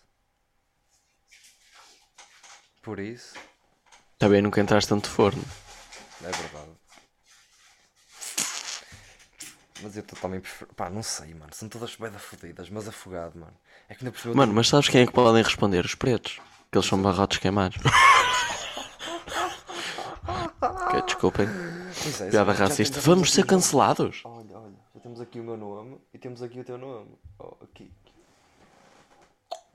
Por 2.81 2.99
isso, 2.99 3.35
Também 4.17 4.41
nunca 4.41 4.59
entraste 4.61 4.89
tanto 4.89 5.09
forno. 5.09 5.43
é 6.23 6.31
verdade. 6.31 6.71
Mas 9.83 9.95
eu 9.95 10.01
também 10.03 10.39
prefiro, 10.39 10.73
pá, 10.73 10.89
não 10.89 11.03
sei, 11.03 11.33
mano, 11.35 11.51
são 11.53 11.69
todas 11.69 11.95
bem 11.95 12.09
da 12.09 12.17
fodidas, 12.17 12.67
mas 12.69 12.87
afogado, 12.87 13.37
mano. 13.37 13.53
É 13.87 13.93
que 13.93 14.03
cima 14.03 14.09
eu 14.09 14.11
Mano, 14.35 14.53
mas 14.53 14.67
sabes 14.69 14.89
quem 14.89 15.01
é 15.01 15.05
que 15.05 15.13
podem 15.13 15.43
responder? 15.43 15.85
Os 15.85 15.93
pretos. 15.93 16.39
Que 16.71 16.77
eles 16.79 16.87
são 16.87 16.99
barrotes 17.01 17.37
queimados. 17.37 17.77
Ok, 20.27 21.01
desculpem. 21.05 21.47
Pois 22.03 22.21
é, 22.21 22.29
Piada 22.29 22.53
já 22.53 22.65
racista. 22.65 22.99
Vamos 22.99 23.33
ser 23.33 23.45
cancelados. 23.45 24.21
Olha, 24.25 24.57
olha, 24.57 24.73
já 24.93 24.99
temos 24.99 25.21
aqui 25.21 25.39
o 25.39 25.43
meu 25.43 25.57
nome 25.57 25.97
e 26.13 26.17
temos 26.17 26.41
aqui 26.41 26.59
o 26.59 26.63
teu 26.63 26.77
nome. 26.77 27.09
Oh, 27.39 27.55
aqui. 27.63 27.91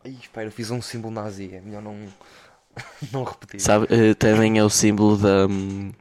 Ai, 0.05 0.13
espera, 0.21 0.51
fiz 0.51 0.71
um 0.71 0.83
símbolo 0.83 1.15
nazi. 1.15 1.55
É 1.55 1.61
melhor 1.61 1.83
não, 1.83 1.97
não 3.13 3.25
repetir. 3.25 3.61
Sabe, 3.61 3.87
eh, 3.91 4.15
também 4.15 4.59
é 4.59 4.65
o 4.65 4.71
símbolo 4.71 5.17
da, 5.17 5.47
hum, 5.47 5.93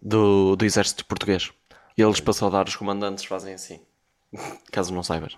do, 0.00 0.54
do 0.56 0.64
exército 0.64 1.04
português. 1.06 1.50
E 1.96 2.02
eles 2.02 2.20
para 2.20 2.32
saudar 2.32 2.68
os 2.68 2.76
comandantes 2.76 3.24
fazem 3.24 3.54
assim. 3.54 3.80
Caso 4.70 4.94
não 4.94 5.02
saibas. 5.02 5.36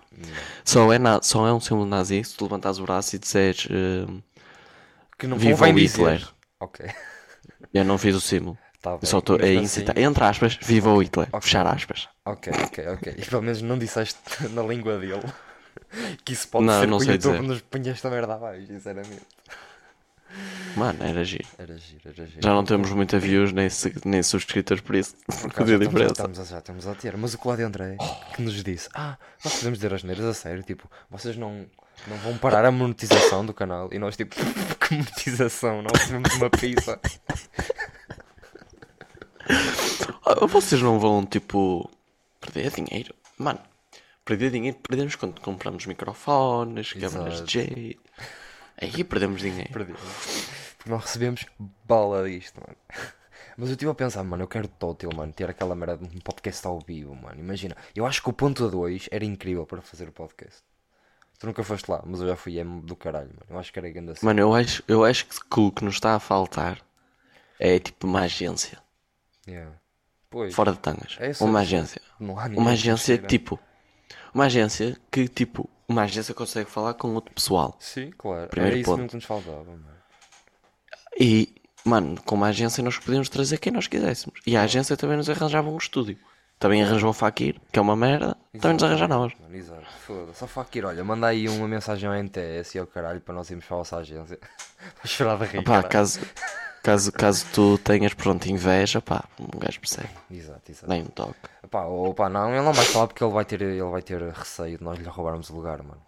Só 0.63 0.91
é, 0.93 0.99
na, 0.99 1.21
só 1.21 1.47
é 1.47 1.53
um 1.53 1.59
símbolo 1.59 1.85
nazi 1.85 2.23
se 2.23 2.35
tu 2.35 2.45
levantares 2.45 2.77
o 2.79 2.83
braço 2.83 3.15
e 3.15 3.19
disseres 3.19 3.67
hum, 3.71 4.21
Que 5.17 5.27
não 5.27 5.37
Viva 5.37 5.57
convém 5.57 5.73
o 5.73 5.77
dizer. 5.77 5.97
Hitler. 5.97 6.29
Ok. 6.59 6.85
eu 7.73 7.83
não 7.85 7.97
fiz 7.97 8.15
o 8.15 8.21
símbolo. 8.21 8.57
Tá 8.81 8.91
Eu 8.91 8.97
bem. 8.99 9.09
só 9.09 9.19
estou 9.19 9.35
a 9.37 9.39
mesmo 9.39 9.63
incitar. 9.63 9.95
assim- 9.97 10.05
Entre 10.07 10.23
aspas, 10.23 10.59
viva 10.61 10.89
o 10.91 11.01
Hitler. 11.01 11.27
Fechar 11.41 11.65
aspas. 11.65 12.07
Ok, 12.25 12.53
ok, 12.65 12.87
ok. 12.89 13.15
E 13.17 13.25
pelo 13.25 13.41
menos 13.41 13.61
não 13.61 13.77
disseste 13.79 14.17
na 14.53 14.61
língua 14.63 14.97
dele 14.99 15.23
que 16.23 16.33
isso 16.33 16.47
pode 16.47 16.65
Não, 16.65 16.79
ser 16.79 16.87
não 16.87 16.97
que 16.99 17.05
o 17.05 17.11
YouTube 17.11 17.33
dizer. 17.37 17.47
nos 17.47 17.61
punha 17.61 17.91
esta 17.91 18.09
merda 18.09 18.35
abaixo, 18.35 18.67
sinceramente. 18.67 19.21
Mano, 20.75 21.01
era 21.01 21.23
giro. 21.23 21.47
Era 21.57 21.77
giro, 21.77 22.01
era 22.05 22.25
giro. 22.25 22.41
Já 22.43 22.49
não 22.53 22.63
temos 22.65 22.91
muita 22.91 23.17
views 23.17 23.53
nem, 23.53 23.69
nem 24.03 24.21
subscritores 24.21 24.81
por 24.83 24.95
isso. 24.95 25.15
Por 25.25 25.37
Que 25.39 25.45
acaso 25.63 25.65
deu 25.77 25.79
já 25.79 25.85
estamos, 25.85 26.11
estamos, 26.11 26.39
a- 26.39 26.43
já 26.43 26.57
estamos 26.57 26.87
a 26.87 26.95
ter. 26.95 27.15
Mas 27.15 27.33
o 27.33 27.37
Cláudio 27.37 27.65
André 27.65 27.95
que 28.35 28.41
nos 28.41 28.61
disse: 28.61 28.89
Ah, 28.93 29.17
nós 29.43 29.53
podemos 29.55 29.79
dizer 29.79 29.93
as 29.93 30.03
neiras 30.03 30.25
a 30.25 30.33
sério. 30.33 30.61
Tipo, 30.63 30.89
vocês 31.09 31.37
não, 31.37 31.65
não 32.07 32.17
vão 32.17 32.37
parar 32.37 32.65
a 32.65 32.71
monetização 32.71 33.45
do 33.45 33.53
canal. 33.53 33.87
E 33.93 33.97
nós, 33.99 34.17
tipo, 34.17 34.35
que 34.87 34.95
monetização? 34.95 35.81
Nós 35.81 35.93
recebemos 35.99 36.33
uma 36.35 36.49
pizza. 36.49 36.99
Ah, 40.25 40.45
Vocês 40.47 40.81
não 40.81 40.99
vão, 40.99 41.25
tipo, 41.25 41.89
perder 42.41 42.71
dinheiro? 42.71 43.13
Mano, 43.37 43.59
perder 44.23 44.51
dinheiro 44.51 44.77
perdemos 44.87 45.15
quando 45.15 45.39
compramos 45.41 45.85
microfones, 45.85 46.93
câmaras 46.93 47.35
Exato. 47.35 47.45
de. 47.45 47.99
Aí 48.81 49.03
perdemos 49.03 49.41
dinheiro. 49.41 49.71
Perdemos. 49.71 50.01
Porque 50.77 50.89
nós 50.89 51.03
recebemos 51.03 51.45
bala 51.85 52.27
disto, 52.29 52.59
mano. 52.59 52.77
Mas 53.57 53.69
eu 53.69 53.73
estive 53.73 53.89
a 53.89 53.95
pensar, 53.95 54.21
mano, 54.23 54.43
eu 54.43 54.47
quero 54.47 54.67
tótil, 54.67 55.09
mano, 55.15 55.31
ter 55.31 55.49
aquela 55.49 55.75
merda 55.75 55.97
de 56.05 56.17
um 56.17 56.19
podcast 56.19 56.67
ao 56.67 56.79
vivo, 56.79 57.15
mano. 57.15 57.39
Imagina, 57.39 57.75
eu 57.95 58.05
acho 58.05 58.21
que 58.21 58.29
o 58.29 58.33
ponto 58.33 58.69
2 58.69 59.07
era 59.11 59.23
incrível 59.23 59.65
para 59.65 59.81
fazer 59.81 60.09
o 60.09 60.11
podcast. 60.11 60.61
Tu 61.39 61.47
nunca 61.47 61.63
foste 61.63 61.89
lá, 61.89 62.01
mas 62.05 62.21
eu 62.21 62.27
já 62.27 62.35
fui, 62.35 62.57
é 62.57 62.63
do 62.63 62.95
caralho, 62.95 63.27
mano. 63.27 63.45
Eu 63.49 63.59
acho 63.59 63.71
que 63.71 63.79
era 63.79 63.89
grande 63.89 64.11
assim. 64.11 64.25
Mano, 64.25 64.39
eu 64.39 64.53
acho, 64.53 64.83
eu 64.87 65.03
acho 65.03 65.25
que 65.25 65.59
o 65.59 65.71
que 65.71 65.83
nos 65.83 65.95
está 65.95 66.15
a 66.15 66.19
faltar 66.19 66.81
é 67.59 67.79
tipo 67.79 68.07
uma 68.07 68.21
agência. 68.21 68.79
Yeah. 69.47 69.71
Pois, 70.29 70.53
Fora 70.55 70.71
de 70.71 70.79
tangas. 70.79 71.17
É 71.19 71.31
uma 71.43 71.59
é 71.59 71.61
agência. 71.61 72.01
Uma 72.19 72.71
agência 72.71 73.17
tipo. 73.17 73.59
Uma 74.33 74.45
agência 74.45 74.97
que 75.11 75.27
tipo. 75.27 75.69
Uma 75.87 76.03
agência 76.03 76.33
consegue 76.33 76.69
falar 76.69 76.95
com 76.95 77.13
outro 77.13 77.33
pessoal. 77.33 77.77
Sim, 77.79 78.11
claro. 78.17 78.49
Primeiro 78.49 78.75
era 78.75 78.81
isso 78.81 78.89
ponto. 78.89 78.97
mesmo 78.97 79.09
que 79.09 79.15
nos 79.15 79.25
faltava, 79.25 79.63
mano. 79.63 79.85
E, 81.19 81.55
mano, 81.85 82.19
com 82.23 82.35
uma 82.35 82.47
agência 82.47 82.83
nós 82.83 82.97
podíamos 82.97 83.29
trazer 83.29 83.59
quem 83.59 83.71
nós 83.71 83.87
quiséssemos. 83.87 84.39
E 84.47 84.57
a 84.57 84.63
agência 84.63 84.97
também 84.97 85.15
nos 85.15 85.29
arranjava 85.29 85.69
um 85.69 85.77
estúdio. 85.77 86.17
Também 86.57 86.81
arranjou 86.83 87.09
o 87.09 87.13
Fakir, 87.13 87.59
que 87.71 87.77
é 87.77 87.81
uma 87.81 87.95
merda. 87.95 88.37
Também 88.53 88.73
nos 88.73 88.83
arranja 88.83 89.07
nós. 89.07 89.33
Exato. 89.51 89.85
Foda-se. 90.05 90.39
Só 90.39 90.47
Fakir, 90.47 90.85
olha, 90.85 91.03
manda 91.03 91.27
aí 91.27 91.49
uma 91.49 91.67
mensagem 91.67 92.07
ao 92.07 92.15
NTS 92.15 92.75
e 92.75 92.79
ao 92.79 92.87
caralho 92.87 93.19
para 93.19 93.35
nós 93.35 93.49
irmos 93.49 93.65
para 93.65 93.75
a 93.75 93.79
vossa 93.79 93.97
agência. 93.97 94.39
Vou 95.03 95.05
chorar 95.05 95.37
de 95.37 95.45
rir. 95.45 95.63
Pá, 95.63 95.83
caso, 95.83 96.21
caso, 96.81 97.11
caso 97.11 97.45
tu 97.53 97.77
tenhas, 97.79 98.13
pronto, 98.13 98.45
inveja, 98.47 99.01
pá, 99.01 99.25
um 99.39 99.59
gajo 99.59 99.79
percebe. 99.79 100.09
Exato, 100.31 100.71
exato. 100.71 100.87
Nem 100.87 101.01
um 101.03 101.07
toque. 101.07 101.35
Pá, 101.69 101.83
ou 101.85 102.13
pá, 102.13 102.29
não, 102.29 102.49
ele 102.53 102.61
não 102.61 102.73
vai 102.73 102.85
falar 102.85 103.07
porque 103.07 103.23
ele 103.23 103.33
vai 103.33 103.43
ter, 103.43 103.61
ele 103.61 103.83
vai 103.83 104.01
ter 104.01 104.21
receio 104.21 104.77
de 104.77 104.83
nós 104.83 104.97
lhe 104.97 105.07
roubarmos 105.07 105.49
o 105.49 105.55
lugar, 105.55 105.83
mano. 105.83 106.04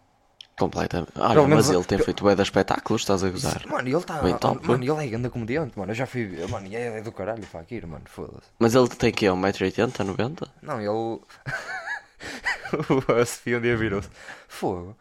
Completamente. 0.58 1.12
Olha, 1.16 1.48
mas 1.48 1.70
ele 1.70 1.84
tem 1.84 2.00
feito 2.00 2.24
bué 2.24 2.36
de 2.36 2.42
espetáculos, 2.42 3.04
estás 3.04 3.24
a 3.24 3.30
gozar. 3.30 3.62
Mano, 3.68 3.88
ele 3.88 3.96
está. 3.96 4.22
Mano, 4.24 4.84
ele 4.84 5.06
é 5.06 5.08
grande 5.08 5.30
comediante, 5.30 5.78
mano. 5.78 5.92
Eu 5.92 5.96
já 5.96 6.08
fui. 6.08 6.46
Mano, 6.50 6.66
e 6.68 6.76
é, 6.76 6.98
é 6.98 7.02
do 7.02 7.12
caralho, 7.12 7.44
Fakir, 7.44 7.86
mano. 7.86 8.04
Foda-se. 8.06 8.50
Mas 8.58 8.74
ele 8.74 8.88
tem 8.90 9.12
que 9.12 9.28
é 9.28 9.30
1,80m, 9.30 9.92
90m? 9.92 10.48
Não, 10.64 10.82
ele. 10.82 11.22
a 13.22 13.26
Sofia 13.26 13.60
um 13.60 13.62
dia 13.62 13.78
virou-se. 13.78 14.10
Fogo. 14.48 14.98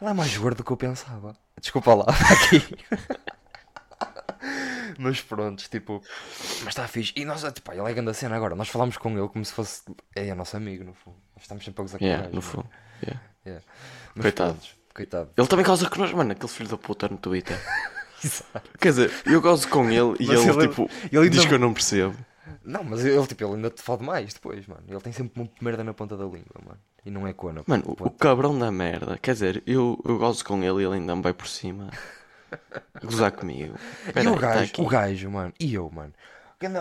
Ele 0.00 0.10
é 0.10 0.12
mais 0.12 0.36
gordo 0.36 0.58
do 0.58 0.64
que 0.64 0.70
eu 0.72 0.76
pensava. 0.76 1.34
Desculpa 1.58 1.94
lá, 1.94 2.04
aqui. 2.30 2.76
Mas 4.98 5.22
pronto, 5.22 5.68
tipo. 5.70 6.02
Mas 6.60 6.68
está 6.68 6.86
fixe. 6.86 7.12
E 7.16 7.24
nós, 7.24 7.42
tipo, 7.52 7.72
ele 7.72 7.80
é 7.80 7.94
grande 7.94 8.10
a 8.10 8.14
cena 8.14 8.36
agora. 8.36 8.54
Nós 8.54 8.68
falamos 8.68 8.96
com 8.98 9.16
ele 9.16 9.28
como 9.28 9.44
se 9.44 9.52
fosse. 9.52 9.82
É 10.14 10.34
nosso 10.34 10.56
amigo, 10.56 10.84
no 10.84 10.92
fundo. 10.92 11.16
Nós 11.34 11.44
estamos 11.44 11.64
sempre 11.64 11.80
a 11.80 11.84
gozar 11.84 11.98
com 11.98 12.04
o 12.04 12.08
gajo, 12.08 12.30
no 12.30 12.42
fundo. 12.42 12.68
yeah. 13.02 13.22
Yeah. 13.44 13.64
Mas 14.14 14.22
Coitado. 14.22 14.54
pronto, 14.54 14.68
Coitado. 14.94 15.30
Ele 15.36 15.46
também 15.46 15.64
causa 15.64 15.88
connosco, 15.88 16.16
mano, 16.16 16.32
aquele 16.32 16.48
filho 16.52 16.68
da 16.68 16.76
puta 16.76 17.08
no 17.08 17.16
Twitter. 17.16 17.56
Exato. 18.24 18.70
Quer 18.78 18.88
dizer, 18.90 19.12
eu 19.26 19.40
gosto 19.40 19.68
com 19.68 19.84
ele 19.90 20.14
e 20.20 20.30
ele, 20.30 20.38
ele- 20.48 20.68
tipo, 20.68 20.88
ele 21.10 21.28
diz 21.28 21.38
ainda- 21.40 21.48
que 21.48 21.54
eu 21.54 21.58
não 21.58 21.72
percebo. 21.74 22.14
Não, 22.64 22.84
mas 22.84 23.04
ele, 23.04 23.26
tipo, 23.26 23.42
ele 23.44 23.54
ainda 23.54 23.70
te 23.70 23.82
fode 23.82 24.04
mais 24.04 24.32
depois, 24.34 24.64
mano. 24.66 24.82
Ele 24.86 25.00
tem 25.00 25.12
sempre 25.12 25.40
uma 25.40 25.50
merda 25.60 25.82
na 25.82 25.92
ponta 25.92 26.16
da 26.16 26.24
língua, 26.24 26.60
mano. 26.64 26.78
E 27.04 27.10
não 27.10 27.26
é 27.26 27.32
cona. 27.32 27.62
Mano, 27.66 27.82
o, 27.98 28.06
o 28.06 28.10
cabrão 28.10 28.56
da 28.56 28.70
merda. 28.70 29.18
Quer 29.20 29.32
dizer, 29.32 29.62
eu, 29.66 29.98
eu 30.04 30.18
gosto 30.18 30.44
com 30.44 30.62
ele 30.62 30.82
e 30.82 30.84
ele 30.84 30.94
ainda 30.94 31.16
me 31.16 31.22
vai 31.22 31.32
por 31.32 31.48
cima. 31.48 31.90
Gozar 33.02 33.32
comigo. 33.32 33.74
E 34.08 34.12
Peraí, 34.12 34.28
o 34.28 34.34
tá 34.34 34.40
gajo, 34.40 34.64
aqui. 34.64 34.80
o 34.80 34.86
gajo, 34.86 35.30
mano, 35.30 35.52
e 35.58 35.74
eu, 35.74 35.90
mano. 35.90 36.12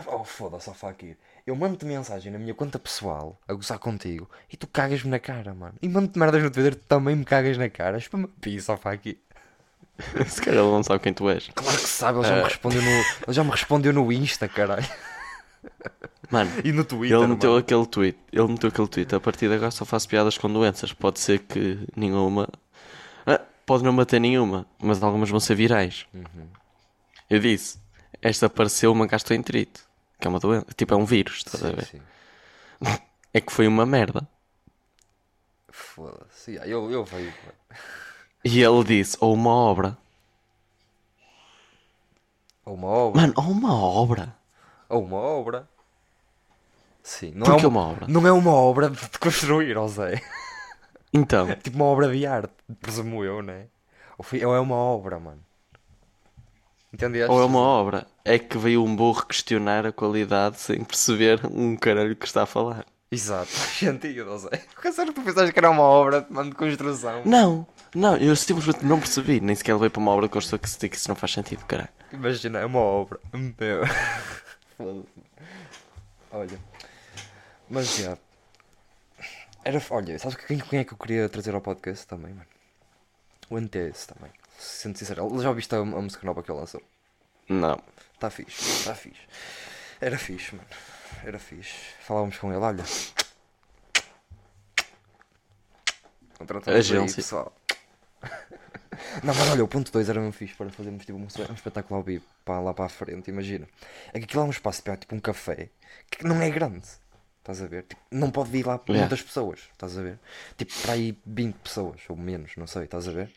Oh, 0.07 0.23
foda-se, 0.23 0.69
ó 0.69 0.73
Fakir. 0.73 1.17
Eu 1.45 1.55
mando-te 1.55 1.85
mensagem 1.85 2.31
na 2.31 2.37
minha 2.37 2.53
conta 2.53 2.77
pessoal 2.77 3.39
a 3.47 3.53
gozar 3.53 3.79
contigo 3.79 4.29
e 4.51 4.55
tu 4.55 4.67
cagas-me 4.67 5.09
na 5.09 5.19
cara, 5.19 5.53
mano. 5.53 5.73
E 5.81 5.89
mando-te 5.89 6.17
merdas 6.19 6.41
no 6.43 6.51
Twitter, 6.51 6.75
tu 6.75 6.83
também 6.87 7.15
me 7.15 7.25
cagas 7.25 7.57
na 7.57 7.69
cara. 7.69 7.97
Espama 7.97 8.29
pisa, 8.39 8.73
ó 8.73 8.77
Fakir. 8.77 9.17
Se 10.27 10.41
calhar 10.41 10.63
ele 10.63 10.71
não 10.71 10.83
sabe 10.83 10.99
quem 10.99 11.13
tu 11.13 11.29
és. 11.29 11.49
Claro 11.53 11.77
que 11.77 11.87
sabe, 11.87 12.19
ele 12.19 12.27
já, 12.27 12.35
me 12.35 12.43
respondeu 12.43 12.81
no, 12.81 12.89
ele 12.89 13.05
já 13.29 13.43
me 13.43 13.51
respondeu 13.51 13.93
no 13.93 14.11
Insta, 14.11 14.47
caralho. 14.47 14.87
Mano, 16.29 16.51
E 16.63 16.71
no 16.71 16.83
Twitter. 16.83 17.17
ele 17.17 17.27
meteu 17.27 17.51
mano. 17.51 17.61
aquele 17.61 17.85
tweet. 17.85 18.17
Ele 18.31 18.47
meteu 18.47 18.69
aquele 18.69 18.87
tweet. 18.87 19.15
A 19.15 19.19
partir 19.19 19.47
de 19.47 19.55
agora 19.55 19.71
só 19.71 19.83
faço 19.85 20.07
piadas 20.07 20.37
com 20.37 20.51
doenças. 20.51 20.93
Pode 20.93 21.19
ser 21.19 21.39
que 21.39 21.79
nenhuma. 21.95 22.47
Ah, 23.25 23.41
pode 23.65 23.83
não 23.83 23.95
bater 23.95 24.19
nenhuma, 24.19 24.65
mas 24.79 25.01
algumas 25.03 25.29
vão 25.29 25.39
ser 25.39 25.55
virais. 25.55 26.05
Uhum. 26.13 26.47
Eu 27.29 27.39
disse: 27.39 27.79
Esta 28.21 28.45
apareceu 28.47 28.91
uma 28.91 29.05
gastroenterite. 29.07 29.81
Que 30.21 30.27
é 30.27 30.29
uma 30.29 30.39
doença. 30.39 30.67
Tipo, 30.77 30.93
é 30.93 30.97
um 30.97 31.05
vírus, 31.05 31.37
estás 31.37 31.63
a 31.65 31.69
Sim, 31.69 31.75
ver? 31.75 31.85
sim. 31.85 32.01
É 33.33 33.39
que 33.39 33.51
foi 33.51 33.65
uma 33.65 33.85
merda. 33.85 34.27
Foda-se. 35.71 36.55
Eu, 36.65 36.91
eu 36.91 37.03
veio. 37.05 37.33
E 38.43 38.61
ele 38.61 38.83
disse: 38.83 39.17
Ou 39.19 39.33
uma 39.33 39.49
obra. 39.51 39.97
Ou 42.65 42.73
uma 42.75 42.87
obra. 42.87 43.21
Mano, 43.21 43.33
ou 43.37 43.43
uma 43.51 43.73
obra. 43.73 44.35
Ou 44.89 45.03
uma 45.03 45.17
obra. 45.17 45.67
Sim, 47.03 47.31
não 47.35 47.45
Porquê 47.47 47.65
é 47.65 47.67
uma 47.67 47.81
obra? 47.81 48.07
Não 48.07 48.27
é 48.27 48.31
uma 48.31 48.53
obra 48.53 48.89
de 48.89 49.19
construir, 49.19 49.77
ó 49.77 49.87
Zé. 49.87 50.21
Então, 51.13 51.47
É 51.49 51.55
tipo 51.55 51.77
uma 51.77 51.85
obra 51.85 52.11
de 52.11 52.25
arte, 52.25 52.53
presumo 52.79 53.23
eu, 53.23 53.41
né? 53.41 53.67
Ou, 54.17 54.25
ou 54.47 54.55
é 54.55 54.59
uma 54.59 54.75
obra, 54.75 55.19
mano. 55.19 55.43
Entendeste? 56.93 57.31
ou 57.31 57.41
é 57.41 57.45
uma 57.45 57.59
obra. 57.59 58.05
É 58.25 58.37
que 58.37 58.57
veio 58.57 58.83
um 58.83 58.95
burro 58.95 59.25
questionar 59.25 59.85
a 59.85 59.91
qualidade 59.91 60.59
sem 60.59 60.83
perceber 60.83 61.39
um 61.45 61.75
caralho 61.75 62.15
que 62.15 62.25
está 62.25 62.43
a 62.43 62.45
falar. 62.45 62.85
Exato, 63.11 63.47
faz 63.47 63.77
sentido, 63.77 64.31
ó 64.31 64.37
Zé. 64.37 64.49
Porque 64.73 64.91
tu 64.91 65.21
pensaste 65.21 65.51
que 65.51 65.59
era 65.59 65.69
uma 65.69 65.83
obra 65.83 66.21
de 66.21 66.51
construção? 66.51 67.21
Não, 67.25 67.67
não, 67.93 68.15
eu 68.15 68.35
simplesmente 68.35 68.85
não 68.85 68.99
percebi. 68.99 69.41
Nem 69.41 69.55
sequer 69.55 69.77
veio 69.77 69.91
para 69.91 69.99
uma 69.99 70.11
obra 70.11 70.27
de 70.27 70.31
construção 70.31 70.59
que 70.59 70.89
que 70.89 70.95
isso 70.95 71.09
não 71.09 71.15
faz 71.15 71.33
sentido, 71.33 71.65
caralho. 71.65 71.89
Imagina, 72.11 72.59
é 72.59 72.65
uma 72.65 72.79
obra. 72.79 73.19
Meu. 73.33 73.83
Olha. 76.31 76.59
Mas 77.69 77.97
já. 77.97 78.17
Era. 79.63 79.81
Olha, 79.89 80.17
sabes 80.17 80.37
quem, 80.37 80.57
quem 80.59 80.79
é 80.79 80.83
que 80.85 80.93
eu 80.93 80.97
queria 80.97 81.27
trazer 81.27 81.53
ao 81.53 81.61
podcast 81.61 82.07
também, 82.07 82.33
mano? 82.33 82.47
O 83.49 83.57
NTS 83.59 84.07
também. 84.07 84.31
Sendo 84.61 84.95
sincero, 84.97 85.41
já 85.41 85.49
ouviste 85.49 85.73
a, 85.73 85.79
a 85.79 85.83
música 85.85 86.23
nova 86.25 86.43
que 86.43 86.51
ele 86.51 86.59
lançou? 86.59 86.81
Não. 87.49 87.81
Tá 88.19 88.29
fixe, 88.29 88.85
tá 88.85 88.93
fixe. 88.93 89.21
Era 89.99 90.17
fixe, 90.19 90.55
mano. 90.55 90.67
Era 91.25 91.39
fixe. 91.39 91.73
Falávamos 92.01 92.37
com 92.37 92.49
ele, 92.53 92.61
olha. 92.61 92.83
Contratamos 96.37 96.67
aí, 96.75 96.79
Agência. 96.79 97.15
pessoal. 97.15 97.55
Não, 99.23 99.33
mas 99.33 99.49
olha, 99.49 99.63
o 99.63 99.67
ponto 99.67 99.91
2 99.91 100.09
era 100.09 100.19
mesmo 100.19 100.31
fixe 100.33 100.53
para 100.53 100.69
fazermos 100.69 101.05
tipo, 101.05 101.17
um, 101.17 101.23
um 101.23 101.53
espetáculo 101.53 101.97
ao 101.97 102.03
vivo 102.03 102.25
para 102.45 102.59
lá 102.59 102.73
para 102.73 102.85
a 102.85 102.89
frente, 102.89 103.29
imagina. 103.29 103.67
É 104.13 104.19
que 104.19 104.25
aquilo 104.25 104.43
é 104.43 104.45
um 104.45 104.49
espaço 104.51 104.83
para 104.83 104.95
tipo 104.95 105.15
um 105.15 105.19
café 105.19 105.69
que 106.09 106.23
não 106.23 106.39
é 106.41 106.49
grande. 106.49 106.87
Estás 107.39 107.61
a 107.61 107.67
ver? 107.67 107.83
Tipo, 107.83 108.01
não 108.11 108.29
pode 108.29 108.55
ir 108.55 108.65
lá 108.65 108.79
Yeah. 108.87 108.99
muitas 109.01 109.21
pessoas, 109.23 109.61
estás 109.71 109.97
a 109.97 110.01
ver? 110.03 110.19
Tipo, 110.55 110.71
para 110.83 110.93
aí 110.93 111.17
20 111.25 111.55
pessoas, 111.55 112.01
ou 112.07 112.15
menos, 112.15 112.55
não 112.55 112.67
sei, 112.67 112.83
estás 112.83 113.07
a 113.07 113.11
ver? 113.11 113.31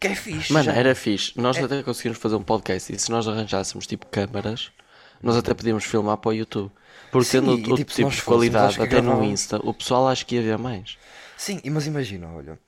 Que 0.00 0.08
é 0.08 0.14
fixe. 0.14 0.52
Mano, 0.52 0.66
já. 0.66 0.72
era 0.72 0.94
fixe. 0.94 1.32
Nós 1.36 1.58
até 1.58 1.82
conseguimos 1.82 2.18
fazer 2.18 2.36
um 2.36 2.42
podcast 2.42 2.92
e 2.94 2.98
se 2.98 3.10
nós 3.10 3.26
arranjássemos 3.26 3.86
tipo 3.86 4.06
câmaras, 4.06 4.70
nós 5.22 5.36
até 5.36 5.52
podíamos 5.52 5.84
filmar 5.84 6.16
para 6.18 6.30
o 6.30 6.32
YouTube. 6.32 6.70
Porque 7.10 7.24
Sim, 7.24 7.40
tendo 7.40 7.50
outro 7.52 7.76
tipo, 7.76 7.92
tipo 7.92 8.10
de 8.10 8.22
qualidade, 8.22 8.76
que 8.76 8.82
até 8.82 9.00
no. 9.00 9.24
Insta, 9.24 9.58
o 9.64 9.74
pessoal 9.74 10.08
acho 10.08 10.24
que 10.26 10.36
ia 10.36 10.42
ver 10.42 10.58
mais. 10.58 10.96
Sim, 11.36 11.60
e 11.64 11.70
mas 11.70 11.86
imagina, 11.86 12.28
olha, 12.28 12.58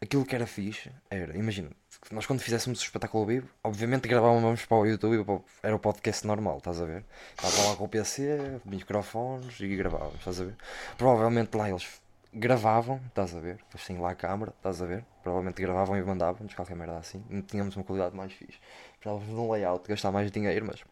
aquilo 0.00 0.24
que 0.24 0.34
era 0.34 0.46
fixe 0.46 0.90
era, 1.10 1.36
imagina, 1.36 1.70
nós 2.10 2.26
quando 2.26 2.40
fizéssemos 2.40 2.80
o 2.80 2.82
espetáculo 2.82 3.22
ao 3.22 3.28
vivo, 3.28 3.48
obviamente 3.62 4.08
gravávamos 4.08 4.64
para 4.64 4.78
o 4.78 4.86
YouTube, 4.86 5.24
era 5.62 5.74
o 5.74 5.78
podcast 5.78 6.26
normal, 6.26 6.58
estás 6.58 6.80
a 6.80 6.84
ver? 6.84 7.04
Estava 7.36 7.68
lá 7.68 7.76
com 7.76 7.84
o 7.84 7.88
PC, 7.88 8.60
microfones 8.64 9.60
e 9.60 9.76
gravávamos, 9.76 10.16
estás 10.16 10.40
a 10.40 10.44
ver? 10.44 10.54
Provavelmente 10.96 11.56
lá 11.56 11.68
eles 11.68 11.99
gravavam, 12.32 13.00
estás 13.08 13.34
a 13.34 13.40
ver? 13.40 13.58
Têm 13.86 13.98
lá 13.98 14.10
a 14.10 14.14
câmara, 14.14 14.52
estás 14.56 14.80
a 14.80 14.86
ver? 14.86 15.04
Provavelmente 15.22 15.60
gravavam 15.60 15.96
e 15.96 16.02
mandavam-nos 16.02 16.54
qualquer 16.54 16.76
merda 16.76 16.98
assim. 16.98 17.24
Não 17.28 17.42
tínhamos 17.42 17.76
uma 17.76 17.84
qualidade 17.84 18.16
mais 18.16 18.32
fixe. 18.32 18.58
Precisávamos 18.98 19.28
de 19.28 19.34
um 19.34 19.50
layout, 19.50 19.88
gastar 19.88 20.12
mais 20.12 20.30
dinheiro, 20.30 20.66
mas. 20.66 20.84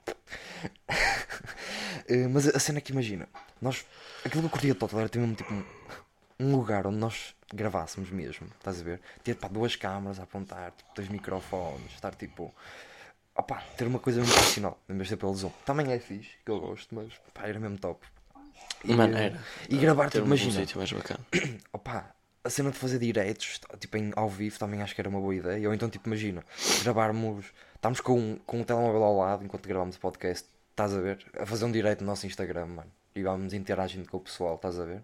Eh, 2.11 2.27
mas 2.27 2.49
a 2.49 2.59
cena 2.59 2.81
que 2.81 2.91
imagina, 2.93 3.29
nós. 3.61 3.85
Aquilo 4.25 4.43
que 4.43 4.47
eu 4.47 4.51
curtia 4.51 4.75
total 4.75 5.01
era 5.01 5.09
ter 5.11 5.19
mesmo 5.19 5.35
tipo 5.35 5.53
um, 6.41 6.57
lugar 6.57 6.87
onde 6.87 6.97
nós 6.97 7.35
gravássemos 7.53 8.11
mesmo, 8.11 8.47
estás 8.47 8.81
a 8.81 8.85
ver? 8.85 9.01
Ter 9.23 9.35
pá, 9.35 9.47
duas 9.47 9.77
câmaras 9.77 10.19
a 10.19 10.23
apontar, 10.23 10.73
tipo, 10.73 10.91
dois 10.95 11.09
microfones, 11.09 11.93
estar 11.93 12.15
tipo. 12.15 12.55
Opá, 13.37 13.63
ter 13.77 13.87
uma 13.87 13.99
coisa 13.99 14.21
mesmo 14.21 14.35
profissional, 14.35 14.81
em 14.89 14.95
vez 14.95 15.05
de 15.05 15.09
ser 15.11 15.17
pelo 15.19 15.35
Zoom. 15.35 15.51
Também 15.67 15.93
é 15.93 15.99
fixe, 15.99 16.31
que 16.45 16.51
eu 16.51 16.59
gosto, 16.61 16.95
mas 16.95 17.13
pá, 17.35 17.47
era 17.47 17.61
mesmo 17.61 17.79
top. 17.79 18.07
E, 18.85 18.95
Mano, 18.95 19.17
era. 19.17 19.41
E 19.69 19.77
gravar, 19.77 20.09
tipo, 20.11 20.23
um 20.23 20.27
imagina, 20.27 20.53
sítio 20.61 20.79
mais 20.79 20.93
bacana. 20.93 21.21
opá, 21.73 22.13
a 22.45 22.51
cena 22.51 22.71
de 22.71 22.77
fazer 22.79 22.99
diretos, 22.99 23.61
tipo 23.81 23.97
em, 23.97 24.13
ao 24.15 24.29
vivo, 24.29 24.59
também 24.59 24.81
acho 24.83 24.95
que 24.95 25.01
era 25.01 25.09
uma 25.09 25.21
boa 25.21 25.35
ideia. 25.35 25.69
Ou 25.69 25.75
então, 25.75 25.89
tipo, 25.91 26.09
imagina, 26.09 26.45
gravarmos, 26.83 27.47
estamos 27.75 28.01
com, 28.01 28.39
com 28.47 28.61
o 28.61 28.65
telemóvel 28.65 29.03
ao 29.03 29.17
lado 29.19 29.45
enquanto 29.45 29.67
gravamos 29.67 29.97
o 29.97 30.01
podcast, 30.01 30.47
estás 30.71 30.95
a 30.95 31.01
ver? 31.01 31.19
A 31.39 31.45
fazer 31.45 31.65
um 31.65 31.73
direto 31.73 32.01
no 32.03 32.07
nosso 32.07 32.27
Instagram, 32.27 32.67
mano. 32.67 32.91
E 33.15 33.23
vamos 33.23 33.53
interagindo 33.53 34.09
com 34.09 34.19
o 34.19 34.21
pessoal, 34.21 34.55
estás 34.55 34.79
a 34.79 34.85
ver? 34.85 35.03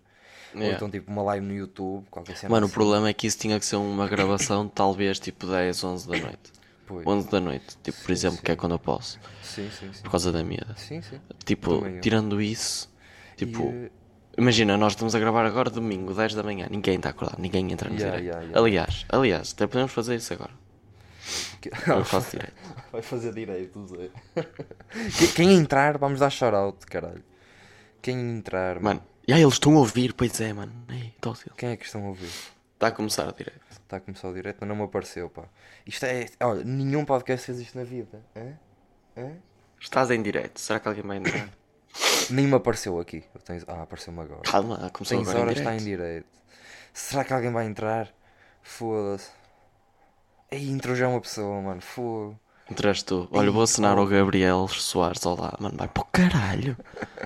Ou 0.55 0.61
Yeah. 0.61 0.77
então, 0.77 0.89
tipo, 0.89 1.11
uma 1.11 1.23
live 1.25 1.45
no 1.45 1.53
YouTube, 1.53 2.07
qualquer 2.09 2.37
cena 2.37 2.49
Mano, 2.53 2.67
o 2.67 2.69
assim. 2.69 2.75
problema 2.75 3.09
é 3.09 3.13
que 3.13 3.27
isso 3.27 3.37
tinha 3.39 3.59
que 3.59 3.67
ser 3.67 3.75
uma 3.75 4.07
gravação 4.07 4.69
talvez 4.73 5.19
tipo 5.19 5.49
10, 5.49 5.83
11 5.83 6.09
da 6.09 6.17
noite. 6.19 6.53
Pois. 6.87 7.05
11 7.05 7.29
da 7.29 7.41
noite, 7.41 7.77
tipo, 7.83 8.01
por 8.03 8.11
exemplo, 8.13 8.41
que 8.41 8.53
é 8.53 8.57
quando 8.57 8.73
eu 8.73 8.79
posso, 8.79 9.19
Sim, 9.43 9.69
sim, 9.71 9.93
sim. 9.93 10.03
por 10.03 10.13
causa 10.13 10.31
da 10.31 10.45
miúda. 10.45 10.77
Sim, 10.77 11.03
sim. 11.03 11.19
Tipo, 11.45 11.83
tirando 12.01 12.41
isso, 12.41 12.89
tipo, 13.37 13.71
E, 13.73 13.91
imagina, 14.39 14.77
nós 14.77 14.93
estamos 14.93 15.15
a 15.15 15.19
gravar 15.19 15.45
agora 15.47 15.71
domingo, 15.71 16.13
10 16.15 16.35
da 16.35 16.43
manhã, 16.43 16.67
ninguém 16.71 16.97
está 16.97 17.11
acordado, 17.11 17.41
ninguém 17.41 17.71
entra 17.73 17.89
no 17.89 17.97
Yeah, 17.97 18.17
direito. 18.17 18.33
yeah, 18.35 18.47
yeah. 18.47 18.61
Aliás, 18.61 19.07
aliás, 19.09 19.53
até 19.53 19.67
podemos 19.67 19.93
fazer 19.93 20.17
isso 20.17 20.33
agora. 20.33 20.53
que- 21.61 21.71
Eu 21.91 22.05
faço 22.05 22.31
direito. 22.37 22.55
Vai 22.93 23.03
fazer 23.03 23.33
direito, 23.35 23.87
Zé. 23.87 24.11
Quem- 25.35 25.55
entrar, 25.55 25.99
vamos 25.99 26.21
dar 26.21 26.31
shout-out, 26.31 26.85
caralho. 26.87 27.25
Quem 28.03 28.19
entrar, 28.37 28.81
Mano, 28.81 29.03
e 29.27 29.33
aí 29.33 29.41
eles 29.41 29.55
estão 29.55 29.75
a 29.75 29.79
ouvir, 29.79 30.13
pois 30.13 30.39
é, 30.41 30.53
mano. 30.53 30.73
Ei. 30.91 31.15
Quem 31.57 31.71
é 31.71 31.77
que 31.77 31.87
estão 31.87 32.05
a 32.05 32.09
ouvir? 32.09 32.29
Está 32.75 32.89
a 32.89 32.93
começar 32.93 33.27
a 33.29 33.33
direito. 33.33 33.61
Está 33.71 33.97
a 33.97 34.01
começar 34.01 34.29
o 34.29 34.35
direto, 34.35 34.59
mas 34.61 34.69
não 34.69 34.77
me 34.77 34.83
apareceu, 34.83 35.31
pá. 35.31 35.45
Isto 35.87 36.05
é. 36.05 36.27
Olha, 36.41 36.63
nenhum 36.65 37.05
podcast 37.05 37.47
fez 37.47 37.61
isto 37.61 37.79
na 37.79 37.85
vida. 37.85 38.21
Hã? 38.37 38.53
Hã? 39.17 39.33
Estás 39.81 40.11
em 40.11 40.21
direto, 40.23 40.59
será 40.61 40.79
que 40.81 40.89
alguém 40.89 41.03
vai 41.03 41.17
entrar? 41.17 41.49
Nem 42.31 42.47
me 42.47 42.55
apareceu 42.55 42.99
aqui. 42.99 43.23
Tenho- 43.45 43.63
Ah, 43.69 43.83
apareceu-me 43.83 44.21
agora. 44.21 44.43
Calma, 44.43 44.91
começou 44.93 45.19
Tens 45.19 45.29
agora 45.29 45.39
em 45.39 45.43
horas 45.43 45.59
está 45.59 45.71
direto. 45.71 45.83
em 45.83 45.85
direito. 45.85 46.27
Será 46.93 47.25
que 47.25 47.33
alguém 47.33 47.53
vai 47.53 47.67
entrar? 47.67 48.09
Foda-se. 48.63 49.31
Ei, 50.51 50.71
entrou 50.71 50.95
já 50.97 51.09
uma 51.09 51.21
pessoa, 51.21 51.61
mano. 51.61 51.81
Foda. 51.81 52.39
Entraste 52.71 53.05
tu. 53.05 53.29
Olha, 53.31 53.51
vou 53.51 53.63
assinar 53.63 53.99
ao 53.99 54.07
Gabriel 54.07 54.67
Soares 54.69 55.23
lado. 55.23 55.59
Mano, 55.61 55.77
vai 55.77 55.87
para 55.89 56.03
o 56.03 56.07
caralho. 56.07 56.77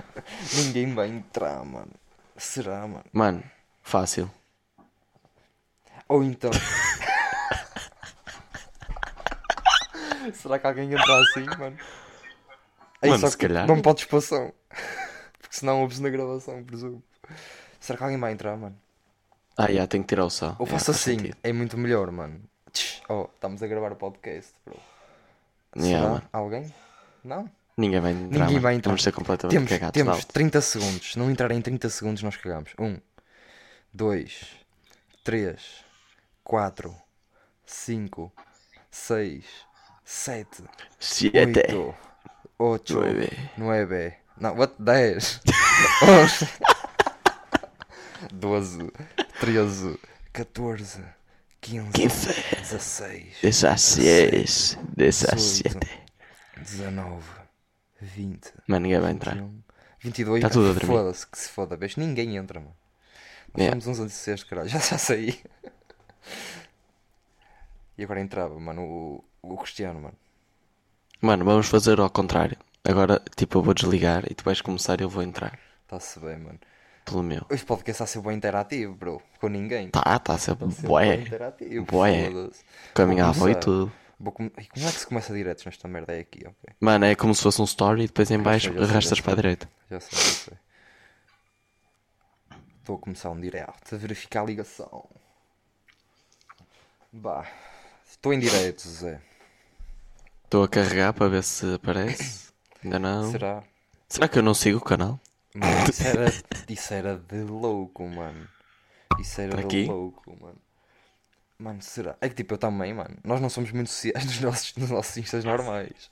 Ninguém 0.53 0.93
vai 0.93 1.07
entrar, 1.07 1.63
mano. 1.63 1.91
Será, 2.35 2.85
mano? 2.87 3.05
Mano, 3.13 3.43
fácil. 3.81 4.29
Ou 6.09 6.23
então. 6.23 6.51
Será 10.33 10.59
que 10.59 10.67
alguém 10.67 10.91
entra 10.91 11.21
assim, 11.21 11.45
mano? 11.57 11.77
Ei, 13.01 13.09
Mano, 13.09 13.21
só 13.21 13.29
se 13.29 13.37
calhar. 13.37 13.67
Não 13.67 13.81
podes 13.81 14.03
expansão. 14.03 14.53
Porque 15.39 15.55
senão 15.55 15.81
ouves 15.81 15.99
na 15.99 16.09
gravação, 16.09 16.63
presumo. 16.63 17.01
Será 17.79 17.97
que 17.97 18.03
alguém 18.03 18.19
vai 18.19 18.33
entrar, 18.33 18.57
mano? 18.57 18.75
Ah, 19.57 19.71
já, 19.71 19.87
tenho 19.87 20.03
que 20.03 20.09
tirar 20.09 20.25
o 20.25 20.29
som. 20.29 20.55
Ou 20.59 20.65
faço 20.65 20.91
assim, 20.91 21.17
sentido. 21.17 21.37
é 21.43 21.51
muito 21.51 21.77
melhor, 21.77 22.11
mano. 22.11 22.41
Oh, 23.09 23.27
estamos 23.33 23.63
a 23.63 23.67
gravar 23.67 23.91
o 23.91 23.95
podcast, 23.95 24.53
bro. 24.65 24.77
Yeah, 25.75 25.99
Será? 25.99 26.09
mano. 26.13 26.29
Alguém? 26.31 26.73
Não? 27.23 27.49
Ninguém 27.77 27.99
vai 27.99 28.11
entrar. 28.11 28.45
Ninguém 28.45 28.59
vai 28.59 28.75
entrar. 28.75 28.89
Vamos 28.91 29.03
ser 29.03 29.11
completamente 29.11 29.55
Temos, 29.55 29.69
cagados 29.69 29.93
temos 29.93 30.15
alto. 30.17 30.33
30 30.33 30.61
segundos. 30.61 31.11
Se 31.13 31.19
não 31.19 31.31
entrar 31.31 31.51
em 31.51 31.61
30 31.61 31.89
segundos, 31.89 32.23
nós 32.23 32.35
cagamos. 32.35 32.71
1, 32.77 32.97
2, 33.93 34.45
3, 35.23 35.85
4, 36.43 36.95
5, 37.65 38.31
6, 38.91 39.45
7, 40.03 40.63
Siete. 40.99 41.59
8, 41.75 41.95
8, 42.59 42.93
Nueve. 42.93 43.29
9, 43.57 44.13
não, 44.37 44.55
what? 44.57 44.73
10, 44.79 45.41
11, 46.03 46.47
12, 48.33 48.91
13, 49.39 49.99
14, 50.33 51.03
15, 51.61 51.91
Quince. 51.91 52.27
16, 52.57 53.37
Dezasseis. 53.41 54.77
Dezasete. 54.95 55.99
19, 56.57 57.23
20, 58.01 58.53
Mano, 58.67 58.83
ninguém 58.83 58.99
vai 58.99 59.11
entrar. 59.11 59.35
21, 59.35 59.63
22, 60.01 60.41
Tá 60.41 60.49
tudo 60.49 60.69
a 60.69 60.73
dormir. 60.73 60.87
foda-se, 60.87 61.27
que 61.27 61.37
se 61.37 61.49
foda, 61.49 61.75
vês? 61.77 61.95
Ninguém 61.95 62.35
entra, 62.37 62.59
mano. 62.59 62.75
Nós 63.53 63.61
Yeah. 63.63 63.81
somos 63.81 63.99
uns 63.99 64.03
anticestos, 64.05 64.49
caralho, 64.49 64.67
já 64.69 64.79
já 64.79 64.97
saí. 64.97 65.41
E 67.97 68.03
agora 68.03 68.21
entrava, 68.21 68.57
mano, 68.59 68.83
o, 68.83 69.23
o 69.41 69.57
Cristiano, 69.57 69.99
mano. 70.01 70.15
Mano, 71.21 71.43
vamos 71.45 71.67
fazer 71.67 71.99
ao 71.99 72.09
contrário. 72.09 72.57
Agora, 72.83 73.21
tipo, 73.35 73.57
eu 73.57 73.63
vou 73.63 73.73
desligar 73.73 74.23
e 74.29 74.33
tu 74.33 74.43
vais 74.43 74.61
começar 74.61 74.99
e 74.99 75.03
eu 75.03 75.09
vou 75.09 75.21
entrar. 75.21 75.59
Está-se 75.83 76.19
bem, 76.19 76.37
mano. 76.37 76.59
Pelo 77.05 77.23
meu. 77.23 77.45
Este 77.49 77.65
podcast 77.65 77.91
está 77.91 78.03
a 78.03 78.07
ser 78.07 78.21
bem 78.21 78.37
interativo, 78.37 78.93
bro. 78.95 79.21
Com 79.39 79.47
ninguém. 79.49 79.89
Tá, 79.89 80.19
tá 80.19 80.33
a 80.33 80.37
ser 80.37 80.51
Está 80.53 80.65
a 80.65 80.71
ser 80.71 80.81
bem 80.81 80.89
bué. 80.89 81.15
interativo, 81.15 81.85
Bué. 81.85 82.29
Com 82.93 83.01
a 83.01 83.05
minha 83.07 83.25
avó 83.25 83.49
e 83.49 83.55
tudo. 83.55 83.91
Vou 84.19 84.31
come- 84.31 84.51
Ih, 84.59 84.67
Como 84.67 84.87
é 84.87 84.91
que 84.91 84.99
se 84.99 85.07
começa 85.07 85.33
diretos 85.33 85.65
nesta 85.65 85.87
merda? 85.87 86.13
É 86.15 86.19
aqui, 86.19 86.39
ok. 86.45 86.75
Mano, 86.79 87.05
é 87.05 87.15
como 87.15 87.33
se 87.33 87.41
fosse 87.41 87.61
um 87.61 87.65
story 87.65 88.03
e 88.03 88.07
depois 88.07 88.29
em 88.31 88.37
baixo 88.39 88.67
sei, 88.69 88.77
sei, 88.77 88.83
arrastas 88.83 89.17
já 89.17 89.23
para 89.23 89.33
a 89.33 89.35
sei. 89.35 89.41
direita. 89.41 89.69
Já 89.89 89.99
sei, 89.99 90.19
já 90.19 90.25
sei. 90.25 90.53
Estou 92.79 92.95
a 92.95 92.99
começar 92.99 93.29
um 93.29 93.39
direto, 93.39 93.95
a 93.95 93.97
verificar 93.97 94.41
a 94.41 94.45
ligação. 94.45 95.09
Bah. 97.13 97.47
Estou 98.09 98.33
em 98.33 98.39
direito, 98.39 98.87
Zé. 98.87 99.21
Estou 100.49 100.63
a 100.63 100.67
carregar 100.67 101.13
para 101.13 101.27
ver 101.29 101.43
se 101.43 101.75
aparece. 101.75 102.51
Ainda 102.83 102.97
não. 102.97 103.31
Será, 103.31 103.63
Será? 104.07 104.27
que 104.27 104.39
eu 104.39 104.41
não 104.41 104.55
sigo 104.55 104.79
o 104.79 104.81
canal? 104.81 105.19
Mano, 105.53 105.85
isso 105.87 106.07
era, 106.07 106.25
isso 106.67 106.91
era 106.95 107.17
de 107.19 107.43
louco, 107.43 108.07
mano. 108.07 108.49
Isso 109.19 109.41
era 109.41 109.51
Para 109.51 109.61
de 109.61 109.67
quê? 109.67 109.85
louco, 109.85 110.35
mano. 110.41 110.59
Mano, 111.59 111.81
será? 111.83 112.17
É 112.19 112.27
que 112.29 112.33
tipo, 112.35 112.55
eu 112.55 112.57
também, 112.57 112.95
mano. 112.95 113.15
Nós 113.23 113.39
não 113.39 113.49
somos 113.49 113.71
muito 113.71 113.91
sociais 113.91 114.25
nos 114.25 114.39
nossos, 114.41 114.75
nos 114.75 114.89
nossos 114.89 115.17
instas 115.17 115.45
normais. 115.45 116.09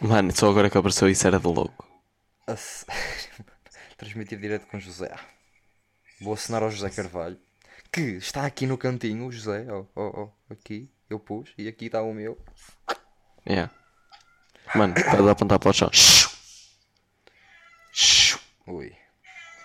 Mano, 0.00 0.30
só 0.32 0.48
agora 0.50 0.70
que 0.70 0.78
apareceu 0.78 1.08
isso 1.08 1.26
era 1.26 1.38
de 1.40 1.46
louco. 1.46 1.88
A 2.46 2.56
sério, 2.56 3.30
mano. 3.38 3.52
Transmitir 3.96 4.38
direto 4.40 4.66
com 4.66 4.80
José. 4.80 5.14
Vou 6.20 6.34
assinar 6.34 6.62
ao 6.62 6.70
José 6.70 6.90
Carvalho. 6.90 7.38
Que 7.92 8.00
está 8.16 8.44
aqui 8.44 8.66
no 8.66 8.76
cantinho, 8.78 9.26
o 9.26 9.32
José. 9.32 9.66
Ó, 9.70 9.84
ó, 9.94 10.22
ó. 10.24 10.28
Aqui, 10.50 10.90
eu 11.08 11.18
pus. 11.18 11.52
E 11.58 11.68
aqui 11.68 11.86
está 11.86 12.02
o 12.02 12.12
meu. 12.12 12.38
Yeah. 13.46 13.70
Mano, 14.74 14.94
estás 14.96 15.26
a 15.26 15.30
apontar 15.30 15.58
para 15.58 15.70
o 15.70 15.72
chão. 15.72 15.90
Ui. 18.66 18.92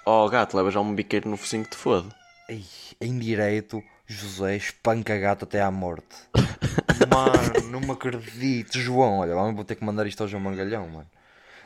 Oh 0.05 0.27
gato, 0.29 0.57
leva 0.57 0.71
já 0.71 0.79
um 0.79 0.93
biqueiro 0.93 1.29
no 1.29 1.37
focinho 1.37 1.63
que 1.63 1.71
te 1.71 1.77
fode. 1.77 2.09
Ei, 2.47 2.65
em 2.99 3.17
direito, 3.17 3.83
José 4.05 4.55
espanca 4.55 5.17
gato 5.17 5.45
até 5.45 5.61
à 5.61 5.71
morte. 5.71 6.15
mano, 7.09 7.69
não 7.71 7.79
me 7.79 7.91
acredito. 7.91 8.77
João, 8.79 9.19
olha, 9.19 9.35
vamos 9.35 9.55
vou 9.55 9.63
ter 9.63 9.75
que 9.75 9.83
mandar 9.83 10.07
isto 10.07 10.21
ao 10.21 10.27
João 10.27 10.43
Mangalhão, 10.43 10.87
mano. 10.89 11.09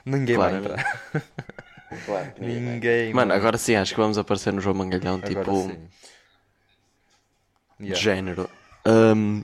Ninguém 0.05 0.37
vai 0.37 0.59
Claramente. 0.59 0.85
entrar. 1.91 2.33
Ninguém. 2.39 3.13
Mano, 3.13 3.33
agora 3.33 3.57
sim 3.57 3.75
acho 3.75 3.93
que 3.93 3.99
vamos 4.01 4.17
aparecer 4.17 4.51
no 4.51 4.61
João 4.61 4.75
Mangalhão, 4.75 5.15
Agora 5.15 5.27
tipo, 5.29 5.61
sim. 5.61 5.89
de 7.79 7.85
Yeah, 7.85 8.01
género. 8.01 8.49
Hum, 8.85 9.43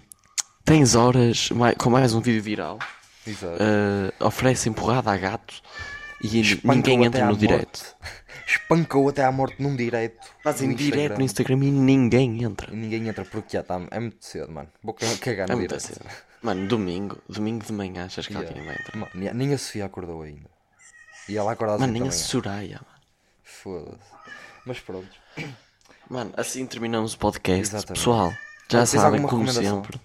tens 0.70 0.94
horas 0.94 1.50
com 1.80 1.90
mais 1.90 2.14
um 2.14 2.22
vídeo 2.22 2.44
viral, 2.44 2.78
exato. 3.26 3.56
uh, 3.56 4.24
oferece 4.24 4.70
empurrada 4.70 5.10
a 5.12 5.18
gato 5.18 5.56
e 6.24 6.40
Espancou 6.40 6.76
ninguém 6.76 7.06
entra 7.06 7.26
no 7.26 7.36
direto. 7.36 7.96
Espancou 8.46 9.10
até 9.10 9.24
à 9.24 9.32
morte 9.32 9.60
num 9.60 9.76
direito. 9.76 10.28
Fazem 10.44 10.70
no 10.70 10.76
direto 10.76 11.18
no 11.18 11.24
Instagram 11.24 11.56
e 11.64 11.72
ninguém 11.72 12.44
entra. 12.44 12.72
E 12.72 12.76
ninguém 12.76 13.08
entra 13.08 13.26
porque 13.26 13.58
já 13.58 13.62
está. 13.62 13.82
É 13.90 14.00
muito 14.00 14.24
cedo, 14.24 14.52
mano. 14.52 14.70
Vou 14.84 14.94
ca- 14.94 15.08
cagar 15.20 15.50
É 15.50 15.54
no 15.54 15.58
muito 15.58 15.76
direito. 15.76 15.88
cedo. 15.96 16.06
Mano, 16.44 16.68
domingo, 16.68 17.18
domingo 17.28 17.66
de 17.66 17.74
manhã, 17.74 18.06
achas 18.06 18.28
que 18.28 18.34
Yeah. 18.34 18.48
alguém 18.50 18.64
vai 18.64 18.76
entrar? 18.80 18.96
Mano, 18.96 19.12
nem- 19.36 19.54
a 19.56 19.58
Sofia 19.58 19.86
acordou 19.86 20.22
ainda. 20.22 20.48
E 21.28 21.36
ela 21.36 21.52
acordou 21.52 21.80
Mano, 21.80 21.94
nem 21.94 22.08
a. 22.08 22.12
Soraya, 22.12 22.76
mano. 22.76 23.04
Foda-se. 23.44 23.98
Mas 24.68 24.80
pronto. 24.80 25.10
Mano, 26.08 26.32
assim 26.38 26.64
terminamos 26.68 27.16
o 27.16 27.18
podcast. 27.18 27.62
Exatamente. 27.62 28.00
Pessoal, 28.00 28.32
já 28.70 28.80
Tens 28.80 28.90
sabem, 28.90 29.22
como 29.24 29.48
sempre. 29.52 30.00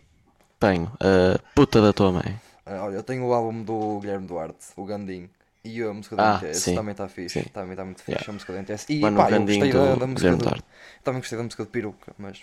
Tenho 0.65 0.91
a 1.01 1.39
puta 1.55 1.83
da 1.83 1.93
tua 1.93 2.13
mãe. 2.13 2.41
Ah, 2.65 2.85
olha, 2.85 2.95
eu 2.95 3.03
tenho 3.03 3.27
o 3.27 3.35
álbum 3.35 3.63
do 3.63 4.01
Guilherme 4.01 4.27
Duarte, 4.27 4.67
o 4.77 4.85
Gandim. 4.87 5.29
E 5.63 5.83
a 5.83 5.93
música 5.93 6.15
Ah, 6.19 6.39
da 6.39 6.47
MTS 6.47 6.75
também 6.75 6.93
está 6.93 7.09
fixe. 7.09 7.41
Sim. 7.43 7.49
Também 7.51 7.73
está 7.73 7.85
muito 7.85 7.99
fixe 8.03 8.13
Yeah. 8.13 8.31
a 8.31 8.33
música 8.33 8.53
da 8.53 8.59
MTS. 8.61 8.87
E 8.93 9.01
Mano, 9.01 9.17
pá, 9.17 9.25
o 9.25 9.27
eu 9.27 9.31
Gandim 9.33 9.59
gostei 9.61 9.73
da, 9.73 9.95
do 9.95 10.01
da 10.01 10.07
música 10.07 10.15
Guilherme 10.21 10.39
do... 10.39 10.45
Duarte. 10.45 10.65
Também 11.03 11.21
gostei 11.21 11.39
da 11.39 11.45
música 11.45 11.65
de 11.65 11.71
peruca, 11.71 12.13
mas 12.19 12.43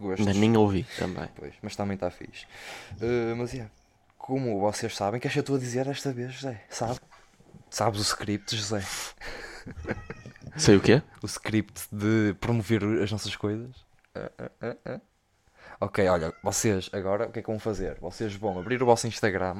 gostos. 0.00 0.26
Mas 0.26 0.36
nem 0.36 0.56
ouvi 0.56 0.86
também. 0.98 1.28
Pois, 1.34 1.54
mas 1.62 1.76
também 1.76 1.94
está 1.94 2.10
fixe. 2.10 2.46
Uh, 3.00 3.36
mas 3.36 3.54
é, 3.54 3.66
como 4.18 4.58
vocês 4.60 4.94
sabem, 4.96 5.20
que 5.20 5.26
és 5.26 5.36
eu 5.36 5.40
estou 5.40 5.56
a 5.56 5.58
dizer 5.58 5.84
desta 5.84 6.12
vez, 6.12 6.32
José? 6.32 6.62
Sabe? 6.70 6.98
Sabes 7.70 8.00
o 8.00 8.02
script, 8.02 8.56
José? 8.56 8.82
Sei 10.56 10.76
o 10.76 10.80
quê? 10.80 11.02
O 11.22 11.26
script 11.26 11.82
de 11.90 12.34
promover 12.40 12.82
as 13.02 13.10
nossas 13.10 13.34
coisas? 13.36 13.70
Ah, 14.14 14.30
ah, 14.38 14.50
ah, 14.62 14.76
ah. 14.86 15.00
Ok, 15.82 16.08
olha, 16.08 16.32
vocês 16.44 16.88
agora 16.92 17.26
o 17.26 17.32
que 17.32 17.40
é 17.40 17.42
que 17.42 17.48
vão 17.50 17.58
fazer? 17.58 17.96
Vocês 18.00 18.32
vão 18.36 18.56
abrir 18.56 18.80
o 18.80 18.86
vosso 18.86 19.08
Instagram, 19.08 19.56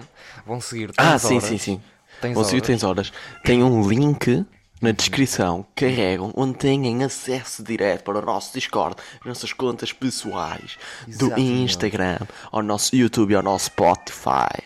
vão 0.46 0.60
seguir 0.60 0.92
Ah, 0.96 1.18
tens 1.18 1.22
sim, 1.22 1.34
horas, 1.34 1.48
sim, 1.48 1.58
sim. 1.58 1.82
Tens 2.20 2.34
Você 2.34 2.54
horas. 2.54 2.66
tens 2.68 2.84
horas. 2.84 3.12
Tem 3.42 3.60
um 3.64 3.88
link 3.88 4.46
na 4.80 4.92
descrição. 4.92 5.66
Carregam 5.74 6.32
onde 6.36 6.58
têm 6.58 7.02
acesso 7.02 7.64
direto 7.64 8.04
para 8.04 8.20
o 8.20 8.22
nosso 8.22 8.52
Discord, 8.54 8.94
as 9.20 9.26
nossas 9.26 9.52
contas 9.52 9.92
pessoais, 9.92 10.78
do 11.08 11.26
Exatamente. 11.26 11.62
Instagram, 11.64 12.18
ao 12.52 12.62
nosso 12.62 12.94
YouTube 12.94 13.32
e 13.32 13.34
ao 13.34 13.42
nosso 13.42 13.64
Spotify. 13.66 14.62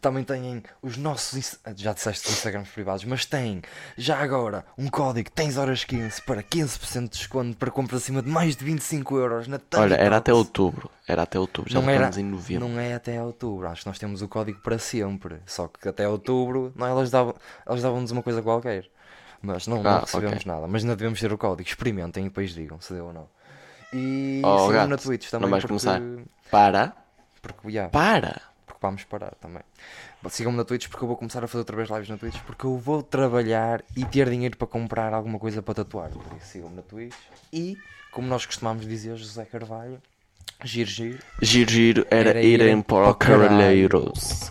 Também 0.00 0.22
têm 0.24 0.62
os 0.82 0.96
nossos. 0.96 1.36
ins- 1.38 1.58
Já 1.76 1.92
disseste 1.92 2.30
Instagrams 2.30 2.68
privados, 2.70 3.04
mas 3.04 3.24
têm 3.24 3.62
já 3.96 4.18
agora 4.18 4.64
um 4.76 4.88
código 4.88 5.30
Tens 5.30 5.56
Horas 5.56 5.84
15 5.84 6.22
para 6.22 6.42
15% 6.42 7.02
de 7.04 7.18
desconto 7.18 7.56
para 7.56 7.70
compras 7.70 8.02
acima 8.02 8.22
de 8.22 8.28
mais 8.28 8.56
de 8.56 8.64
25 8.64 9.16
euros 9.16 9.48
na 9.48 9.58
Olha, 9.76 9.94
era 9.94 10.16
até 10.18 10.32
outubro. 10.32 10.90
Era 11.06 11.22
até 11.22 11.38
outubro. 11.38 11.72
Já 11.72 11.80
não 11.80 11.88
era, 11.88 12.08
estamos 12.08 12.18
em 12.18 12.24
novembro. 12.24 12.68
não 12.68 12.78
é 12.80 12.94
até 12.94 13.22
outubro, 13.22 13.66
acho 13.68 13.82
que 13.82 13.86
nós 13.88 13.98
temos 13.98 14.20
o 14.22 14.28
código 14.28 14.60
para 14.60 14.78
sempre. 14.78 15.36
Só 15.46 15.68
que 15.68 15.88
até 15.88 16.06
outubro 16.08 16.72
não, 16.76 16.86
elas 16.86 17.10
davam- 17.10 17.34
elas 17.66 17.82
davam-nos 17.82 18.10
uma 18.10 18.22
coisa 18.22 18.42
qualquer. 18.42 18.88
Mas 19.40 19.66
não, 19.66 19.82
não 19.82 19.90
Ah, 19.90 20.00
recebemos 20.00 20.38
ok. 20.38 20.52
nada. 20.52 20.66
Mas 20.66 20.82
ainda 20.82 20.96
devemos 20.96 21.20
ter 21.20 21.32
o 21.32 21.38
código. 21.38 21.68
Experimentem 21.68 22.26
e 22.26 22.28
depois 22.28 22.50
digam 22.52 22.80
se 22.80 22.92
deu 22.92 23.06
ou 23.06 23.12
não. 23.12 23.28
E 23.92 24.42
Oh, 24.44 24.66
sigam 24.66 24.86
na 24.88 24.96
Twitch 24.96 25.30
também. 25.30 25.42
não 25.44 25.50
vais 25.50 25.64
porque, 25.64 25.86
começar? 25.86 26.00
Para. 26.50 26.92
Porque, 27.40 27.68
yeah, 27.68 27.88
Para. 27.88 28.40
Porque 28.78 28.86
vamos 28.86 29.04
parar 29.04 29.34
também. 29.40 29.62
Sigam-me 30.30 30.56
na 30.56 30.64
Twitch 30.64 30.88
porque 30.88 31.04
eu 31.04 31.08
vou 31.08 31.16
começar 31.16 31.42
a 31.42 31.48
fazer 31.48 31.58
outra 31.58 31.76
vez 31.76 31.90
lives 31.90 32.08
na 32.08 32.16
Twitch 32.16 32.40
porque 32.46 32.64
eu 32.64 32.78
vou 32.78 33.02
trabalhar 33.02 33.82
e 33.96 34.04
ter 34.04 34.30
dinheiro 34.30 34.56
para 34.56 34.66
comprar 34.66 35.12
alguma 35.12 35.38
coisa 35.38 35.60
para 35.60 35.74
tatuar. 35.74 36.10
Por 36.10 36.36
isso 36.36 36.46
sigam-me 36.46 36.76
na 36.76 36.82
Twitch. 36.82 37.14
E, 37.52 37.76
como 38.12 38.28
nós 38.28 38.46
costumamos 38.46 38.86
dizer, 38.86 39.16
José 39.16 39.44
Carvalho, 39.44 40.00
giro, 40.64 40.88
giro. 40.88 41.18
Giro, 41.42 41.70
giro 41.70 42.06
era, 42.10 42.30
Era 42.30 42.42
irem 42.42 42.80
para 42.80 43.10
o. 43.10 43.14
Caralheiros. 43.14 44.50